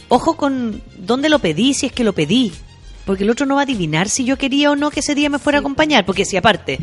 [0.09, 2.53] ojo con dónde lo pedí, si es que lo pedí.
[3.11, 5.29] Porque el otro no va a adivinar si yo quería o no que ese día
[5.29, 6.07] me fuera a acompañar.
[6.07, 6.79] Porque si aparte,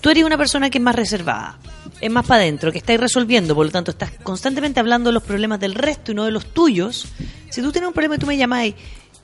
[0.00, 1.56] tú eres una persona que es más reservada,
[2.00, 5.22] es más para adentro, que estáis resolviendo, por lo tanto estás constantemente hablando de los
[5.22, 7.06] problemas del resto y no de los tuyos.
[7.48, 8.74] Si tú tienes un problema y tú me llamáis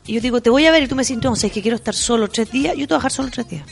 [0.07, 1.75] y yo digo, te voy a ver y tú me dices, entonces es que quiero
[1.75, 3.67] estar solo tres días, yo te voy a dejar solo tres días.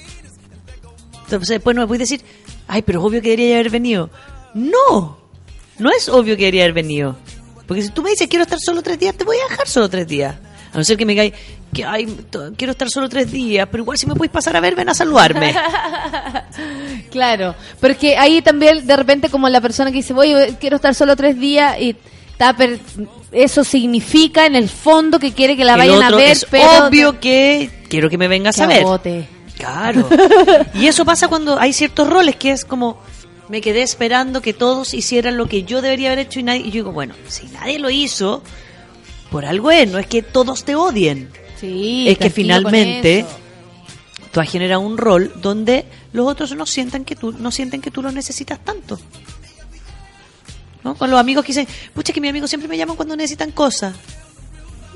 [1.22, 2.26] Entonces después no me puedes decir,
[2.66, 4.10] ay, pero es obvio que debería haber venido.
[4.54, 5.20] No,
[5.78, 7.16] no es obvio que debería haber venido.
[7.68, 9.88] Porque si tú me dices quiero estar solo tres días, te voy a dejar solo
[9.88, 10.34] tres días.
[10.72, 11.32] A no ser que me digáis
[11.76, 12.06] que ay,
[12.56, 14.94] quiero estar solo tres días, pero igual si me podéis pasar a ver, ven a
[14.94, 15.54] saludarme.
[17.10, 21.16] Claro, porque ahí también de repente como la persona que dice, oye, quiero estar solo
[21.16, 21.96] tres días y
[22.32, 22.78] está per-
[23.32, 26.86] eso significa en el fondo que quiere que la El vayan a ver, es pero
[26.86, 28.84] obvio que quiero que me vengas que a ver.
[29.56, 30.08] Claro.
[30.74, 32.98] Y eso pasa cuando hay ciertos roles que es como
[33.48, 36.66] me quedé esperando que todos hicieran lo que yo debería haber hecho y nadie y
[36.66, 38.42] yo digo, bueno, si nadie lo hizo,
[39.30, 41.30] por algo es, no es que todos te odien.
[41.60, 43.24] Sí, es que finalmente
[44.32, 47.90] tú has generado un rol donde los otros no sientan que tú no sienten que
[47.90, 48.98] tú los necesitas tanto.
[50.84, 50.94] ¿No?
[50.94, 53.94] Con los amigos que dicen, pucha, que mis amigos siempre me llaman cuando necesitan cosas.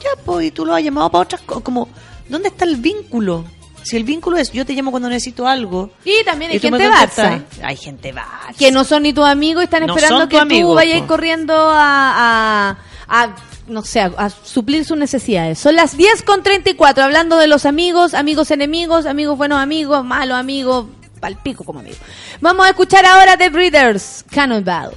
[0.03, 1.63] Ya, pues, y tú lo has llamado para otras cosas.
[1.65, 1.89] Como,
[2.29, 3.45] ¿dónde está el vínculo?
[3.83, 5.91] Si el vínculo es, yo te llamo cuando necesito algo.
[6.05, 7.43] Y también hay y gente Barça.
[7.63, 8.55] Hay gente Barça.
[8.59, 12.71] que no son ni tus amigos y están No esperando que tú vayas corriendo a,
[12.71, 12.79] a,
[13.11, 13.35] a,
[13.67, 15.59] no sé, a, suplir sus necesidades.
[15.59, 20.39] Son las 10 con 34, hablando de los amigos, amigos enemigos, amigos buenos amigos, malos
[20.39, 20.87] amigos,
[21.21, 21.99] palpico como amigos.
[22.41, 24.93] Vamos a escuchar ahora The Breeders, Cannonball.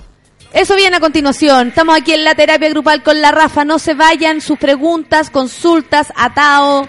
[0.54, 1.70] Eso viene a continuación.
[1.70, 3.66] Estamos aquí en la terapia grupal con la Rafa.
[3.66, 6.88] No se vayan sus preguntas, consultas, atao.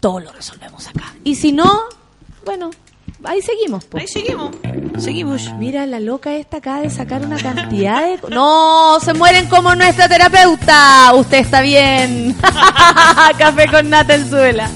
[0.00, 1.14] Todo lo resolvemos acá.
[1.22, 1.82] Y si no,
[2.46, 2.70] bueno,
[3.24, 3.84] ahí seguimos.
[3.84, 3.98] po.
[3.98, 4.56] Ahí seguimos.
[4.98, 5.52] Seguimos.
[5.54, 8.18] Mira, la loca esta acaba de sacar una cantidad de...
[8.30, 8.98] ¡No!
[9.00, 11.12] ¡Se mueren como nuestra terapeuta!
[11.14, 12.36] Usted está bien.
[13.38, 14.70] Café con nata en suela.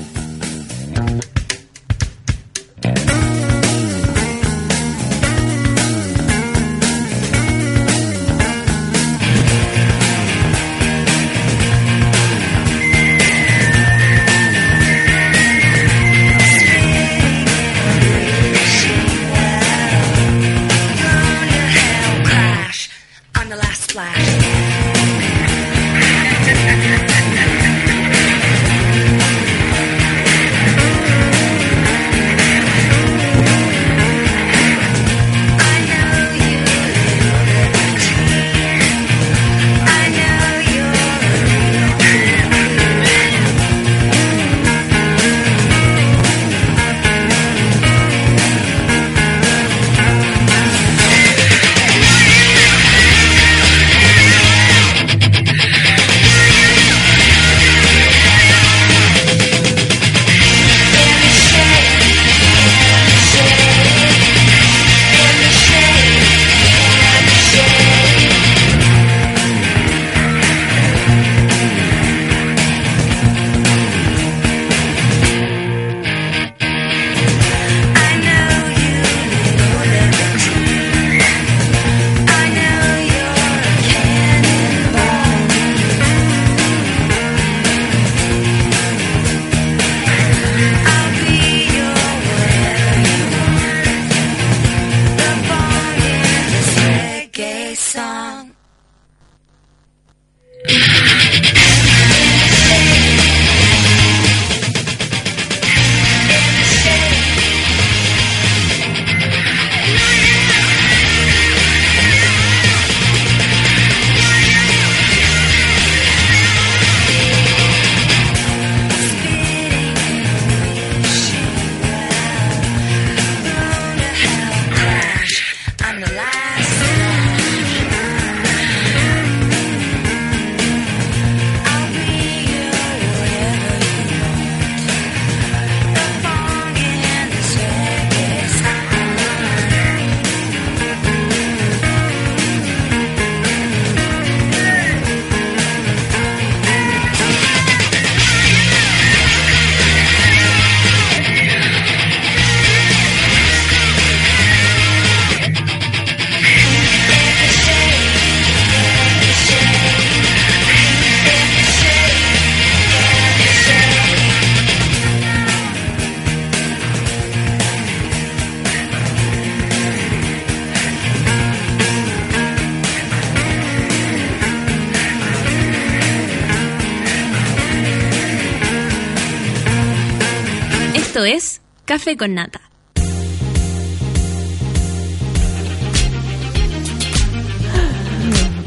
[182.02, 182.60] Café con Nata.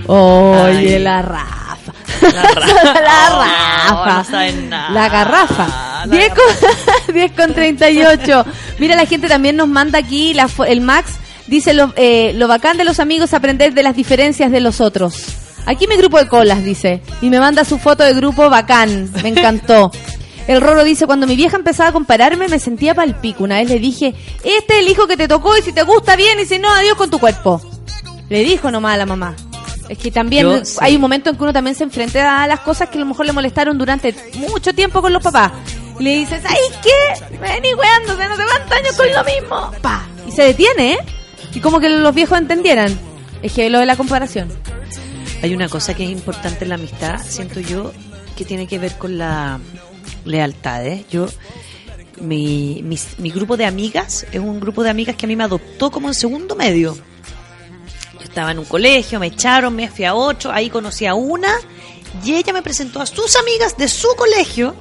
[0.07, 1.93] Oye, la Rafa.
[2.21, 2.93] La Rafa.
[3.01, 4.51] la No, Rafa.
[4.53, 4.89] no nada.
[4.91, 6.05] La garrafa.
[6.09, 8.45] 10 con, 10 con 38.
[8.79, 11.15] Mira, la gente también nos manda aquí la el Max.
[11.47, 15.25] Dice lo, eh, lo bacán de los amigos aprender de las diferencias de los otros.
[15.65, 17.01] Aquí mi grupo de colas, dice.
[17.21, 19.09] Y me manda su foto de grupo bacán.
[19.21, 19.91] Me encantó.
[20.47, 23.43] El Roro dice, cuando mi vieja empezaba a compararme me sentía pal pico.
[23.43, 24.13] Una vez le dije,
[24.43, 26.69] este es el hijo que te tocó y si te gusta bien y si no,
[26.71, 27.61] adiós con tu cuerpo.
[28.29, 29.35] Le dijo nomás a la mamá.
[29.89, 30.77] Es que también Yo, sí.
[30.81, 33.05] hay un momento en que uno también se enfrenta a las cosas que a lo
[33.07, 35.51] mejor le molestaron durante mucho tiempo con los papás.
[35.99, 37.37] Y le dices, ¿ay qué?
[37.37, 39.71] Vení weándose, no te van años con lo mismo.
[39.81, 40.07] Pa.
[40.27, 40.97] Y se detiene, ¿eh?
[41.53, 42.97] Y como que los viejos entendieran.
[43.41, 44.49] Es que lo de la comparación.
[45.43, 47.91] Hay una cosa que es importante en la amistad, siento yo,
[48.35, 49.59] que tiene que ver con la
[50.25, 50.85] lealtad.
[50.85, 51.05] ¿eh?
[51.09, 51.27] Yo,
[52.19, 52.83] mi,
[53.17, 56.07] mi grupo de amigas es un grupo de amigas que a mí me adoptó como
[56.07, 56.95] en segundo medio.
[58.13, 61.53] Yo estaba en un colegio, me echaron, me fui a otro, ahí conocí a una
[62.23, 64.75] y ella me presentó a sus amigas de su colegio,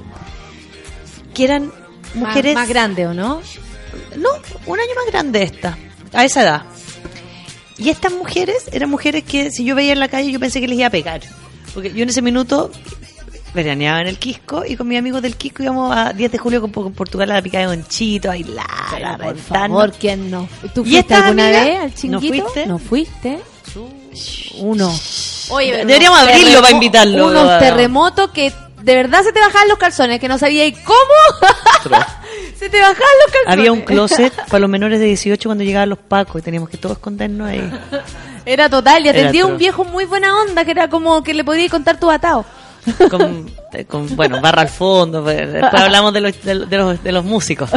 [1.33, 1.71] que eran
[2.13, 2.53] mujeres...
[2.53, 3.41] Más, más grande, ¿o no?
[4.17, 4.29] No,
[4.65, 5.77] un año más grande esta,
[6.13, 6.63] a esa edad.
[7.77, 10.67] Y estas mujeres eran mujeres que si yo veía en la calle yo pensé que
[10.67, 11.21] les iba a pegar.
[11.73, 12.71] Porque yo en ese minuto
[13.55, 16.61] veraneaba en el Quisco y con mis amigos del Quisco íbamos a 10 de julio
[16.61, 20.47] con, con Portugal a la picada de Donchito, a bailar, a Por favor, ¿quién no?
[20.73, 21.63] ¿Tú ¿Y fuiste esta alguna amiga?
[21.65, 22.43] vez al ¿No chinguito?
[22.43, 22.65] fuiste?
[22.67, 23.39] ¿No fuiste?
[24.59, 24.93] Uno.
[25.49, 27.27] Oye, Deberíamos abrirlo para invitarlo.
[27.27, 31.49] Unos terremotos que de verdad se te bajaban los calzones, que no sabía cómo.
[32.55, 33.47] se te bajaban los calzones.
[33.47, 36.77] Había un closet para los menores de 18 cuando llegaban los pacos y teníamos que
[36.77, 37.71] todos escondernos ahí.
[38.45, 41.43] Era total, y atendía a un viejo muy buena onda, que era como que le
[41.43, 42.45] podía contar tu atado.
[43.09, 47.69] Con, bueno, barra al fondo, pues, después hablamos de los, de, los- de los, músicos.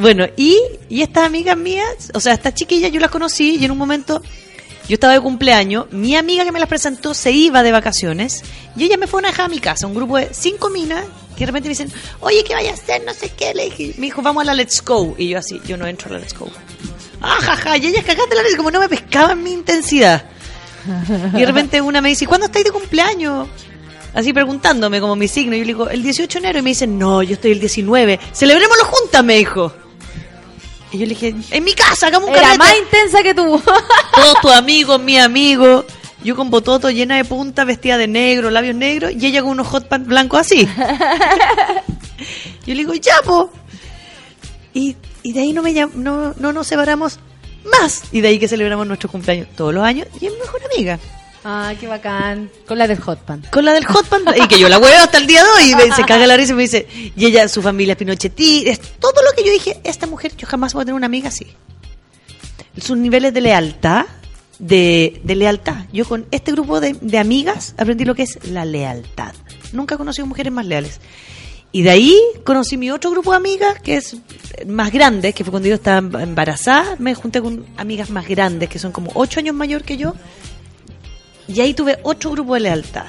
[0.00, 0.58] Bueno, y,
[0.88, 4.22] y estas amigas mías, o sea, estas chiquillas yo las conocí y en un momento
[4.88, 8.42] yo estaba de cumpleaños, mi amiga que me las presentó se iba de vacaciones
[8.76, 11.04] y ella me fue a dejar a mi casa, un grupo de cinco minas
[11.34, 13.02] que de repente me dicen, oye, ¿qué vaya a hacer?
[13.06, 13.54] No sé qué.
[13.54, 15.14] Le dije, me dijo, vamos a la Let's Go.
[15.16, 16.48] Y yo así, yo no entro a la Let's Go.
[17.22, 20.24] Ah, jaja, y ellas cagaste la risa, como no me pescaban mi intensidad.
[21.34, 23.48] Y de repente una me dice, ¿cuándo estáis de cumpleaños?
[24.14, 25.54] Así preguntándome como mi signo.
[25.56, 26.58] Y yo le digo, el 18 de enero.
[26.58, 28.20] Y me dicen, no, yo estoy el 19.
[28.32, 29.72] Celebrémoslo juntas, me dijo.
[30.92, 32.58] Y yo le dije, en mi casa, hagamos un Era carrete.
[32.58, 33.62] más intensa que tú.
[34.14, 35.84] Todos tus amigos, mi amigo.
[36.22, 39.12] Yo con bototo llena de punta, vestida de negro, labios negros.
[39.18, 40.68] Y ella con unos hot pants blancos así.
[42.66, 43.50] yo le digo, ya, po.
[44.74, 47.18] Y, y de ahí no, me no, no nos separamos
[47.64, 48.02] más.
[48.12, 50.06] Y de ahí que celebramos nuestro cumpleaños todos los años.
[50.20, 50.98] Y es mi mejor amiga.
[51.44, 52.50] Ah, qué bacán.
[52.66, 53.42] Con la del hot pan.
[53.50, 54.22] Con la del hot pan.
[54.36, 55.72] Y que yo la huevo hasta el día de hoy.
[55.72, 56.86] Y me- se caga la risa y me dice,
[57.16, 58.64] y ella, su familia es Pinochetí.
[58.66, 61.28] Es todo lo que yo dije, esta mujer, yo jamás voy a tener una amiga
[61.28, 61.46] así.
[62.80, 64.06] Sus niveles de lealtad,
[64.60, 65.84] de, de lealtad.
[65.92, 69.34] Yo con este grupo de, de amigas aprendí lo que es la lealtad.
[69.72, 71.00] Nunca he conocido mujeres más leales.
[71.72, 74.16] Y de ahí conocí mi otro grupo de amigas, que es
[74.66, 76.96] más grande, que fue cuando yo estaba embarazada.
[76.98, 80.14] Me junté con amigas más grandes, que son como ocho años mayor que yo.
[81.52, 83.06] Y ahí tuve otro grupo de lealtad.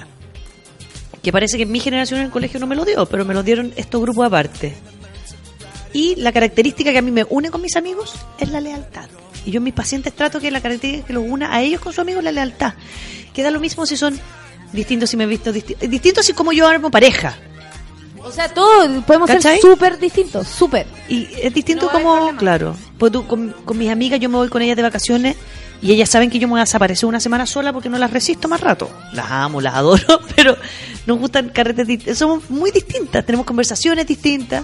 [1.21, 3.43] Que parece que mi generación en el colegio no me lo dio, pero me lo
[3.43, 4.73] dieron estos grupos aparte.
[5.93, 9.07] Y la característica que a mí me une con mis amigos es la lealtad.
[9.45, 11.93] Y yo en mis pacientes trato que la característica que los una a ellos con
[11.93, 12.73] sus amigos es la lealtad.
[13.33, 14.19] Queda lo mismo si son
[14.73, 15.89] distintos, si me he visto distintos.
[15.89, 17.37] Distintos si como yo armo pareja.
[18.25, 19.59] O sea, todos podemos ¿Cachai?
[19.59, 20.87] ser súper distintos, súper.
[21.07, 24.49] Y es distinto No como, claro, pues tú, con, con mis amigas yo me voy
[24.49, 25.35] con ellas de vacaciones
[25.83, 28.09] y ellas saben que yo me voy a desaparecer una semana sola porque no las
[28.11, 28.89] resisto más rato.
[29.11, 30.57] Las amo, las adoro, pero
[31.05, 32.17] nos gustan carretes distintos.
[32.17, 34.63] Somos muy distintas, tenemos conversaciones distintas,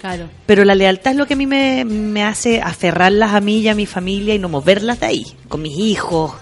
[0.00, 0.28] Claro.
[0.46, 3.68] pero la lealtad es lo que a mí me, me hace aferrarlas a mí y
[3.68, 6.32] a mi familia y no moverlas de ahí, con mis hijos,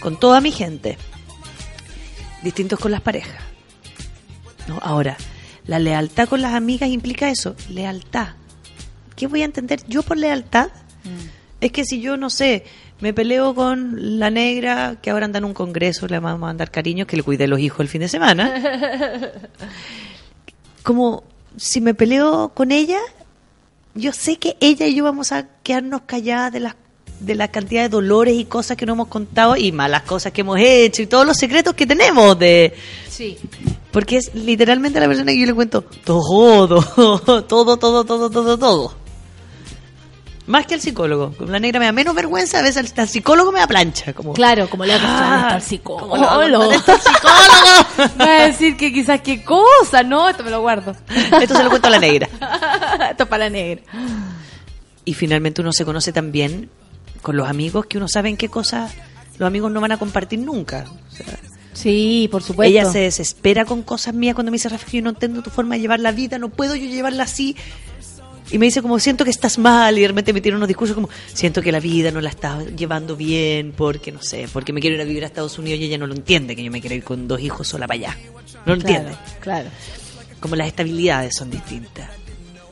[0.00, 0.98] con toda mi gente.
[2.42, 3.42] Distintos con las parejas.
[4.68, 4.78] ¿no?
[4.82, 5.16] Ahora,
[5.66, 8.28] la lealtad con las amigas implica eso, lealtad.
[9.16, 10.68] ¿Qué voy a entender yo por lealtad?
[11.60, 12.64] Es que si yo, no sé,
[13.00, 16.70] me peleo con la negra, que ahora anda en un congreso, le vamos a mandar
[16.70, 18.52] cariño, que le cuide los hijos el fin de semana.
[20.82, 21.24] Como
[21.56, 22.98] si me peleo con ella,
[23.94, 26.74] yo sé que ella y yo vamos a quedarnos calladas de las
[27.20, 30.42] de la cantidad de dolores y cosas que no hemos contado y malas cosas que
[30.42, 32.72] hemos hecho y todos los secretos que tenemos de
[33.10, 33.36] Sí.
[33.90, 36.80] porque es literalmente la persona que yo le cuento todo,
[37.48, 38.94] todo, todo, todo, todo, todo.
[40.48, 41.34] Más que al psicólogo.
[41.46, 44.12] La negra me da menos vergüenza, a veces al, al psicólogo me da plancha.
[44.14, 46.08] Como, Claro, como le va a Ah, estar psicólogo.
[46.08, 48.14] ¿cómo le va a costar estar psicólogo?
[48.20, 50.96] Va a decir que quizás qué cosa, no, esto me lo guardo.
[51.40, 52.28] Esto se lo cuento a la negra.
[53.10, 53.82] Esto es para la negra.
[55.04, 56.70] Y finalmente uno se conoce también
[57.22, 58.92] con los amigos que uno sabe en qué cosas
[59.38, 60.84] los amigos no van a compartir nunca.
[61.12, 61.38] O sea,
[61.74, 62.70] Sí, por supuesto.
[62.70, 65.76] ella se desespera con cosas mías cuando me dice, Rafa, yo no entiendo tu forma
[65.76, 67.54] de llevar la vida, no puedo yo llevarla así.
[68.50, 70.94] Y me dice como, siento que estás mal, y de repente me tiene unos discursos
[70.94, 74.80] como, siento que la vida no la estás llevando bien, porque no sé, porque me
[74.80, 76.80] quiero ir a vivir a Estados Unidos y ella no lo entiende, que yo me
[76.80, 78.16] quiero ir con dos hijos sola para allá.
[78.64, 79.18] No lo Claro, entiende.
[79.40, 79.68] Claro.
[80.40, 82.08] Como las estabilidades son distintas.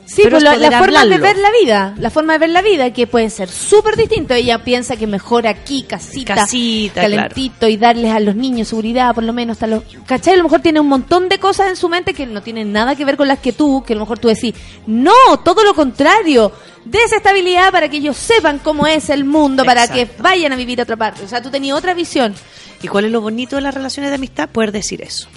[0.07, 2.49] Sí, Pero pues es la, la forma de ver la vida, la forma de ver
[2.49, 4.33] la vida que puede ser súper distinto.
[4.33, 9.25] Ella piensa que mejor aquí, casita, Casita, calentito y darles a los niños seguridad, por
[9.25, 9.57] lo menos.
[9.57, 10.35] Hasta los, ¿Cachai?
[10.35, 12.95] A lo mejor tiene un montón de cosas en su mente que no tienen nada
[12.95, 14.55] que ver con las que tú, que a lo mejor tú decís,
[14.85, 15.11] no,
[15.43, 16.53] todo lo contrario.
[16.85, 20.83] Desestabilidad para que ellos sepan cómo es el mundo, para que vayan a vivir a
[20.83, 21.23] otra parte.
[21.23, 22.33] O sea, tú tenías otra visión.
[22.81, 24.47] ¿Y cuál es lo bonito de las relaciones de amistad?
[24.47, 25.27] Poder decir eso.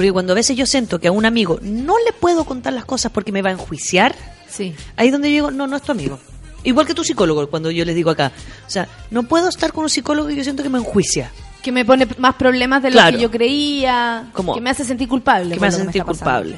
[0.00, 2.86] Porque cuando a veces yo siento que a un amigo no le puedo contar las
[2.86, 4.14] cosas porque me va a enjuiciar,
[4.48, 4.72] Sí.
[4.96, 6.18] ahí es donde yo digo, no, no es tu amigo.
[6.64, 8.32] Igual que tu psicólogo, cuando yo les digo acá.
[8.66, 11.30] O sea, no puedo estar con un psicólogo que yo siento que me enjuicia,
[11.62, 13.10] Que me pone más problemas de Claro.
[13.12, 14.30] lo que yo creía.
[14.54, 15.54] Que me hace sentir culpable.
[15.56, 16.56] que me hace sentir culpable.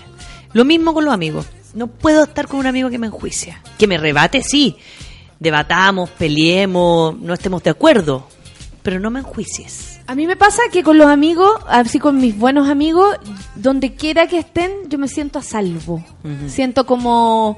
[0.53, 1.47] Lo mismo con los amigos.
[1.75, 3.61] No puedo estar con un amigo que me enjuicia.
[3.77, 4.77] Que me rebate, sí.
[5.41, 8.29] Debatamos, peleemos, no estemos de acuerdo.
[8.85, 9.92] Pero no me enjuicies.
[10.13, 13.17] A mí me pasa que con los amigos, así con mis buenos amigos,
[13.55, 16.05] donde quiera que estén, yo me siento a salvo.
[16.49, 17.57] Siento como,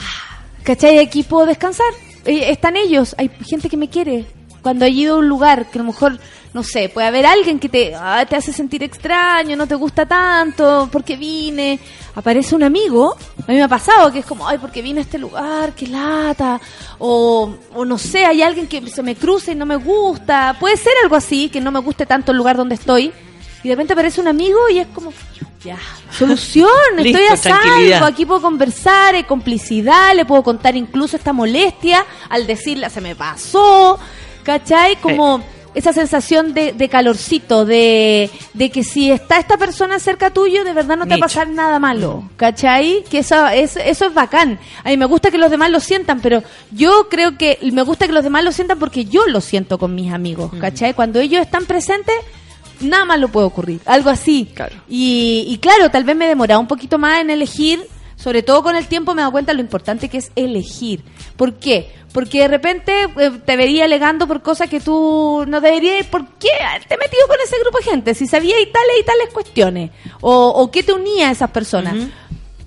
[0.00, 1.00] ah, ¿cachai?
[1.00, 1.92] Aquí puedo descansar.
[2.24, 4.24] Eh, Están ellos, hay gente que me quiere.
[4.62, 6.18] Cuando he ido a un lugar que a lo mejor,
[6.54, 10.04] no sé, puede haber alguien que te, ah, te hace sentir extraño, no te gusta
[10.04, 11.78] tanto, porque vine,
[12.14, 13.16] aparece un amigo,
[13.46, 15.86] a mí me ha pasado que es como, ay, porque vine a este lugar, qué
[15.86, 16.60] lata,
[16.98, 20.76] o, o no sé, hay alguien que se me cruza y no me gusta, puede
[20.76, 23.12] ser algo así, que no me guste tanto el lugar donde estoy,
[23.62, 25.10] y de repente aparece un amigo y es como,
[25.64, 25.78] ya,
[26.10, 26.68] solución,
[26.98, 32.46] estoy a salvo, aquí puedo conversar, hay complicidad, le puedo contar incluso esta molestia al
[32.46, 33.98] decirle se me pasó,
[34.42, 34.96] ¿cachai?
[34.96, 35.42] Como
[35.74, 40.72] esa sensación de, de calorcito, de, de que si está esta persona cerca tuyo, de
[40.72, 43.04] verdad no te va a pasar nada malo, ¿cachai?
[43.10, 44.58] Que eso es, eso es bacán.
[44.84, 48.06] A mí me gusta que los demás lo sientan, pero yo creo que me gusta
[48.06, 50.94] que los demás lo sientan porque yo lo siento con mis amigos, ¿cachai?
[50.94, 52.14] Cuando ellos están presentes,
[52.80, 54.50] nada más lo puede ocurrir, algo así.
[54.54, 54.74] Claro.
[54.88, 57.80] Y, y claro, tal vez me he demorado un poquito más en elegir,
[58.22, 61.02] sobre todo con el tiempo me he dado cuenta de lo importante que es elegir.
[61.36, 61.92] ¿Por qué?
[62.12, 66.50] Porque de repente eh, te vería alegando por cosas que tú no deberías, ¿por qué
[66.64, 68.14] haberte metido con ese grupo de gente?
[68.14, 69.90] Si sabías y tales y tales cuestiones,
[70.20, 71.96] o, o qué te unía a esas personas.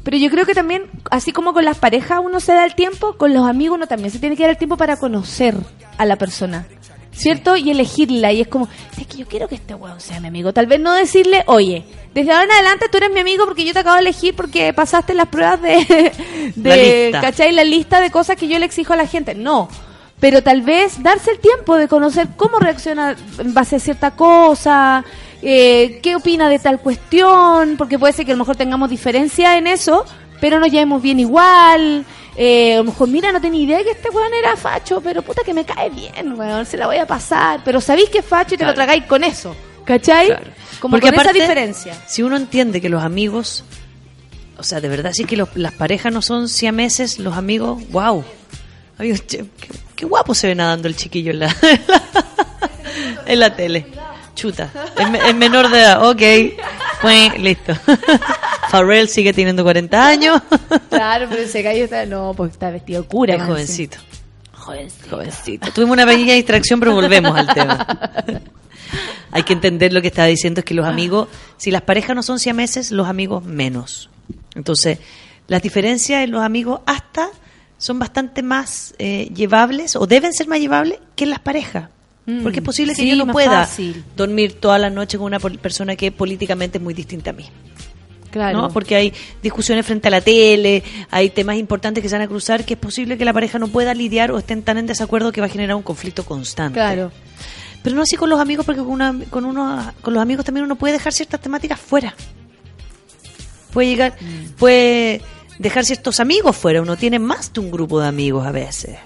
[0.04, 3.14] Pero yo creo que también, así como con las parejas uno se da el tiempo,
[3.18, 5.56] con los amigos uno también se tiene que dar el tiempo para conocer
[5.98, 6.68] a la persona.
[7.16, 7.56] ¿Cierto?
[7.56, 8.34] Y elegirla.
[8.34, 8.68] Y es como,
[9.00, 10.54] es que yo quiero que este weón sea mi amigo.
[10.54, 13.74] Tal vez no decirle, oye, desde ahora en adelante tú eres mi amigo porque yo
[13.74, 16.12] te acabo de elegir porque pasaste las pruebas de,
[16.56, 17.22] de La.
[17.22, 17.54] ¿cachai?
[17.54, 19.34] La lista de cosas que yo le exijo a la gente.
[19.34, 19.70] No.
[20.20, 25.04] Pero tal vez darse el tiempo de conocer cómo reacciona en base a cierta cosa,
[25.42, 29.58] eh, qué opina de tal cuestión, porque puede ser que a lo mejor tengamos diferencia
[29.58, 30.06] en eso,
[30.40, 32.06] pero nos llevemos bien igual.
[32.38, 35.42] Eh, a lo mejor, mira, no tenía idea que este weón era facho, pero puta
[35.46, 37.62] que me cae bien, weón, se la voy a pasar.
[37.64, 39.56] Pero sabéis que es facho y te lo tragáis con eso,
[39.86, 40.28] ¿cachai?
[40.28, 40.44] Claro.
[40.82, 41.94] Como Porque con aparte, esa diferencia.
[42.08, 43.64] Si uno entiende que los amigos,
[44.58, 48.24] o sea, de verdad sí que los- las parejas no son siameses, los amigos, wow.
[48.98, 49.46] Amigos, qué,
[49.96, 51.56] qué guapo se ve nadando el chiquillo en la,
[53.26, 53.86] en la tele.
[54.36, 56.22] Chuta, es, me- es menor de edad, ok.
[57.02, 57.74] Pues, listo.
[58.70, 60.42] Farrell sigue teniendo 40 años.
[60.90, 63.34] Claro, pero ese gallo está, no, porque está vestido de cura.
[63.34, 63.98] Es man, jovencito.
[63.98, 64.06] sí.
[64.54, 65.10] Jovencito.
[65.10, 65.72] Jovencito.
[65.72, 67.86] Tuvimos una pequeña distracción, pero volvemos al tema.
[69.32, 72.24] Hay que entender lo que estaba diciendo, es que los amigos, si las parejas no
[72.24, 74.10] son siameses, los amigos menos.
[74.56, 75.00] Entonces,
[75.48, 77.30] las diferencias en los amigos hasta
[77.78, 81.90] son bastante más eh, llevables o deben ser más llevables que en las parejas.
[82.26, 84.04] Mm, Porque es posible que sí, yo no pueda fácil.
[84.18, 87.46] dormir toda la noche con una persona que políticamente es muy distinta a mí.
[88.32, 88.64] Claro.
[88.64, 88.70] ¿no?
[88.72, 92.66] Porque hay discusiones frente a la tele, hay temas importantes que se van a cruzar
[92.66, 95.40] que es posible que la pareja no pueda lidiar o estén tan en desacuerdo que
[95.40, 96.74] va a generar un conflicto constante.
[96.74, 97.12] Claro.
[97.84, 100.66] Pero no así con los amigos, porque con, una- con, uno, con los amigos también
[100.66, 102.14] uno puede dejar ciertas temáticas fuera.
[103.72, 104.16] Puede llegar,
[104.58, 105.22] puede
[105.60, 106.82] dejar ciertos amigos fuera.
[106.82, 108.98] Uno tiene más de un grupo de amigos a veces.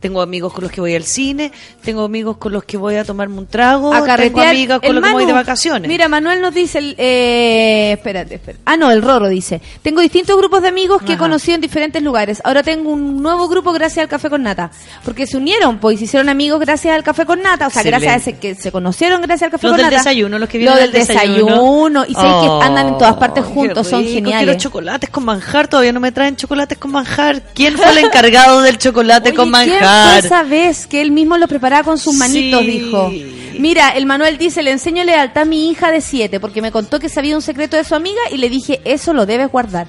[0.00, 1.52] Tengo amigos con los que voy al cine,
[1.84, 5.04] tengo amigos con los que voy a tomarme un trago, a tengo amigas con los
[5.04, 5.88] que voy de Manu, vacaciones.
[5.88, 8.62] Mira, Manuel nos dice, el, eh, espérate, espérate.
[8.64, 11.24] Ah, no, el Rorro dice, tengo distintos grupos de amigos que he Ajá.
[11.24, 12.40] conocido en diferentes lugares.
[12.44, 14.70] Ahora tengo un nuevo grupo gracias al Café con Nata.
[15.04, 17.66] Porque se unieron, pues, se hicieron amigos gracias al Café con Nata.
[17.66, 18.06] O sea, Excelente.
[18.06, 19.96] gracias a ese que se conocieron gracias al Café Los con del Nata.
[19.98, 21.46] desayuno, los que vienen del del desayuno.
[21.46, 22.04] desayuno.
[22.08, 24.44] Y sé que andan en todas partes Oh, juntos, son geniales.
[24.46, 27.42] Quiero chocolates con manjar, todavía no me traen chocolates con manjar.
[27.54, 29.89] ¿Quién fue el encargado del chocolate Oye, con ¿quién manjar?
[30.18, 32.66] Esa vez que él mismo lo preparaba con sus manitos, Sí.
[32.66, 33.12] dijo?
[33.58, 36.98] Mira, el Manuel dice, le enseño lealtad a mi hija de siete porque me contó
[36.98, 39.86] que sabía un secreto de su amiga y le dije, eso lo debes guardar.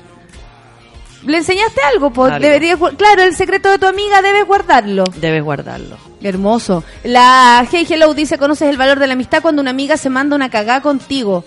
[1.26, 2.11] ¿Le enseñaste algo?
[2.11, 5.03] Pues deberías claro, el secreto de tu amiga debes guardarlo.
[5.18, 5.98] Debes guardarlo.
[6.22, 6.84] Hermoso.
[7.03, 10.36] La Hey Hello dice, conoces el valor de la amistad cuando una amiga se manda
[10.36, 11.44] una cagada contigo.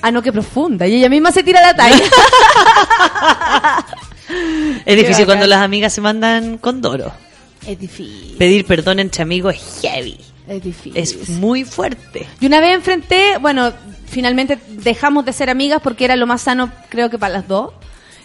[0.00, 0.86] Ah, no, qué profunda.
[0.86, 2.02] Y ella misma se tira la talla.
[4.84, 7.12] Es difícil cuando las amigas se mandan con Doro.
[7.68, 8.36] Es difícil.
[8.38, 10.18] Pedir perdón entre amigos es heavy.
[10.48, 10.96] Es difícil.
[10.96, 12.26] Es muy fuerte.
[12.40, 13.72] Y una vez enfrenté, bueno,
[14.06, 17.72] finalmente dejamos de ser amigas porque era lo más sano, creo que para las dos.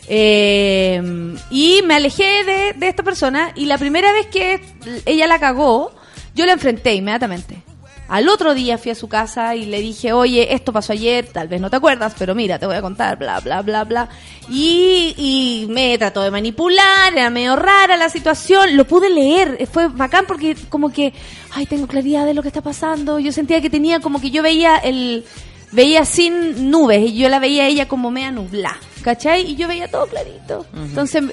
[0.07, 1.01] Eh,
[1.49, 4.61] y me alejé de, de esta persona y la primera vez que
[5.05, 5.93] ella la cagó,
[6.35, 7.61] yo la enfrenté inmediatamente.
[8.09, 11.47] Al otro día fui a su casa y le dije, oye, esto pasó ayer, tal
[11.47, 14.09] vez no te acuerdas, pero mira, te voy a contar, bla, bla, bla, bla.
[14.49, 19.87] Y, y me trató de manipular, era medio rara la situación, lo pude leer, fue
[19.87, 21.13] bacán porque como que,
[21.51, 23.19] ay, tengo claridad de lo que está pasando.
[23.19, 25.23] Yo sentía que tenía como que yo veía el,
[25.71, 29.49] veía sin nubes y yo la veía a ella como media nublada, ¿cachai?
[29.49, 30.65] Y yo veía todo clarito.
[30.75, 31.23] Entonces,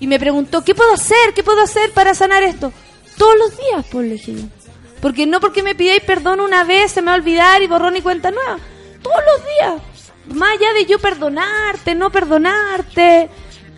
[0.00, 1.32] y me preguntó, ¿qué puedo hacer?
[1.34, 2.72] ¿Qué puedo hacer para sanar esto?
[3.16, 4.63] Todos los días, por le dije yo.
[5.04, 7.94] Porque no porque me pidáis perdón una vez se me va a olvidar y borrón
[7.94, 8.56] y cuenta nueva.
[9.02, 9.82] Todos los días.
[10.34, 13.28] Más allá de yo perdonarte, no perdonarte.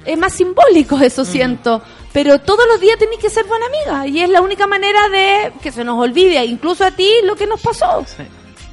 [0.04, 1.82] Es más simbólico eso, siento.
[2.12, 4.06] Pero todos los días tenéis que ser buena amiga.
[4.06, 7.48] Y es la única manera de que se nos olvide, incluso a ti, lo que
[7.48, 8.04] nos pasó.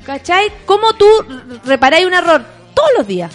[0.05, 0.51] ¿Cachai?
[0.67, 1.07] ¿Cómo tú
[1.65, 2.45] reparáis un error?
[2.75, 3.34] Todos los días.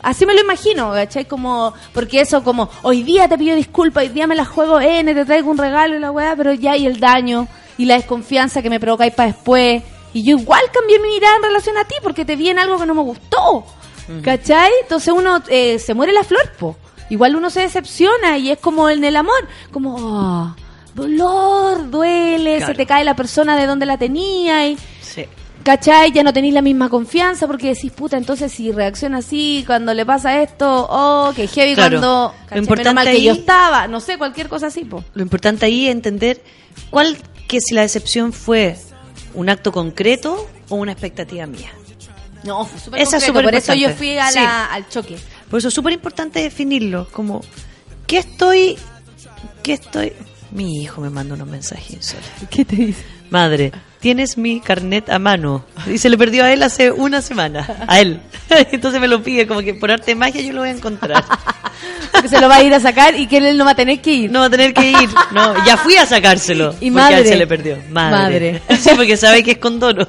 [0.00, 1.26] Así me lo imagino, ¿cachai?
[1.26, 5.12] Como, porque eso como, hoy día te pido disculpas, hoy día me la juego N,
[5.12, 7.46] te traigo un regalo y la weá, pero ya y el daño
[7.78, 9.82] y la desconfianza que me provocáis para después.
[10.12, 12.78] Y yo igual cambié mi mirada en relación a ti porque te vi en algo
[12.78, 13.64] que no me gustó.
[14.22, 14.70] ¿Cachai?
[14.82, 16.76] Entonces uno eh, se muere la flor, po.
[17.10, 20.56] Igual uno se decepciona y es como en el amor, como, ah,
[20.94, 22.72] dolor, duele, Claro.
[22.72, 24.78] se te cae la persona de donde la tenía y...
[25.00, 25.24] Sí.
[25.62, 26.12] ¿Cachai?
[26.12, 30.04] Ya no tenéis la misma confianza porque decís, puta, entonces si reacciona así cuando le
[30.04, 31.98] pasa esto, oh, que heavy Claro.
[31.98, 32.34] cuando...
[32.50, 35.02] Lo importante Menos mal que yo estaba, no sé, cualquier cosa así, po.
[35.14, 36.42] Lo importante ahí es entender
[36.90, 37.16] cuál
[37.48, 38.76] que si la decepción fue
[39.34, 41.70] un acto concreto o una expectativa mía.
[42.44, 43.98] No, fue súper Esa es concreto, súper por eso yo importante.
[43.98, 44.38] fui a Sí.
[44.38, 45.16] la- al choque.
[45.50, 47.40] Por eso es súper importante definirlo, como,
[48.06, 48.76] ¿qué estoy?
[49.62, 50.12] ¿Qué estoy?
[50.50, 52.14] Mi hijo me manda unos mensajes.
[52.50, 53.02] ¿Qué te dice?
[53.30, 53.72] Madre,
[54.04, 55.64] tienes mi carnet a mano.
[55.86, 57.66] Y se le perdió a él hace una semana.
[57.86, 58.20] A él.
[58.70, 61.24] Entonces me lo pide, como que por arte de magia yo lo voy a encontrar.
[62.28, 64.12] Se lo va a ir a sacar y que él no va a tener que
[64.12, 64.30] ir.
[64.30, 65.08] No va a tener que ir.
[65.32, 66.74] No, ya fui a sacárselo.
[66.80, 67.28] Y porque a él madre.
[67.28, 67.78] se le perdió.
[67.90, 68.60] Madre.
[68.68, 68.78] Madre.
[68.78, 70.06] Sí, porque sabe que es condoro.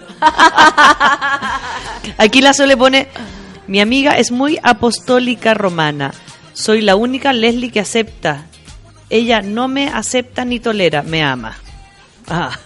[2.17, 3.07] Aquí la Sole pone,
[3.67, 6.13] mi amiga es muy apostólica romana.
[6.53, 8.45] Soy la única Leslie que acepta.
[9.09, 11.57] Ella no me acepta ni tolera, me ama.
[12.27, 12.57] Ah,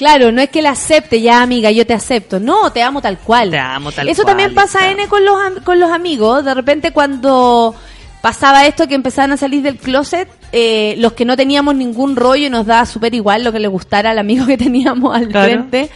[0.00, 2.40] Claro, no es que la acepte ya, amiga, yo te acepto.
[2.40, 3.50] No, te amo tal cual.
[3.50, 6.42] Te amo tal Eso cual, también pasa N con los, con los amigos.
[6.42, 7.74] De repente cuando
[8.22, 12.46] pasaba esto que empezaban a salir del closet, eh, los que no teníamos ningún rollo
[12.46, 15.46] y nos daba súper igual lo que le gustara al amigo que teníamos al Claro.
[15.68, 15.90] frente.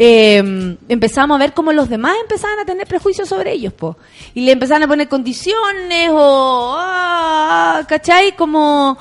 [0.00, 3.96] eh, empezamos a ver cómo los demás empezaban a tener prejuicios sobre ellos, po.
[4.34, 8.36] Y le empezaban a poner condiciones o, ah, ¿cachai?
[8.36, 8.96] Como,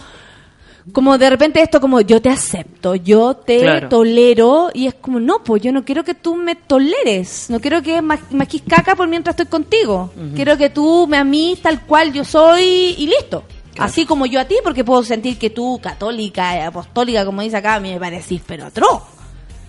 [0.93, 3.89] como de repente esto como yo te acepto, yo te Claro.
[3.89, 7.81] tolero y es como no, pues yo no quiero que tú me toleres, no quiero
[7.81, 12.13] que ma- maquis caca por mientras estoy contigo, quiero que tú me amís tal cual
[12.13, 12.63] yo soy
[12.97, 13.43] y listo.
[13.79, 17.57] Así como yo a ti, porque puedo sentir que tú, católica, eh, apostólica, como dice
[17.57, 19.03] acá, a mí me parecís, pero atroz.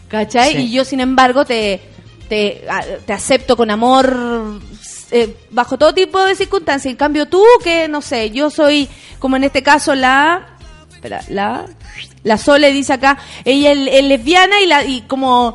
[0.08, 0.52] ¿Cachai?
[0.52, 0.58] Sí.
[0.62, 1.78] Y yo, sin embargo, te,
[2.26, 2.64] te,
[3.04, 4.58] te acepto con amor
[5.10, 6.90] eh, bajo todo tipo de circunstancias.
[6.90, 8.88] En cambio, tú, que no sé, yo soy,
[9.18, 10.54] como en este caso, la.
[10.98, 11.64] Espera, la.
[12.24, 15.54] La Sole dice acá, ella es, es lesbiana y, la, y como.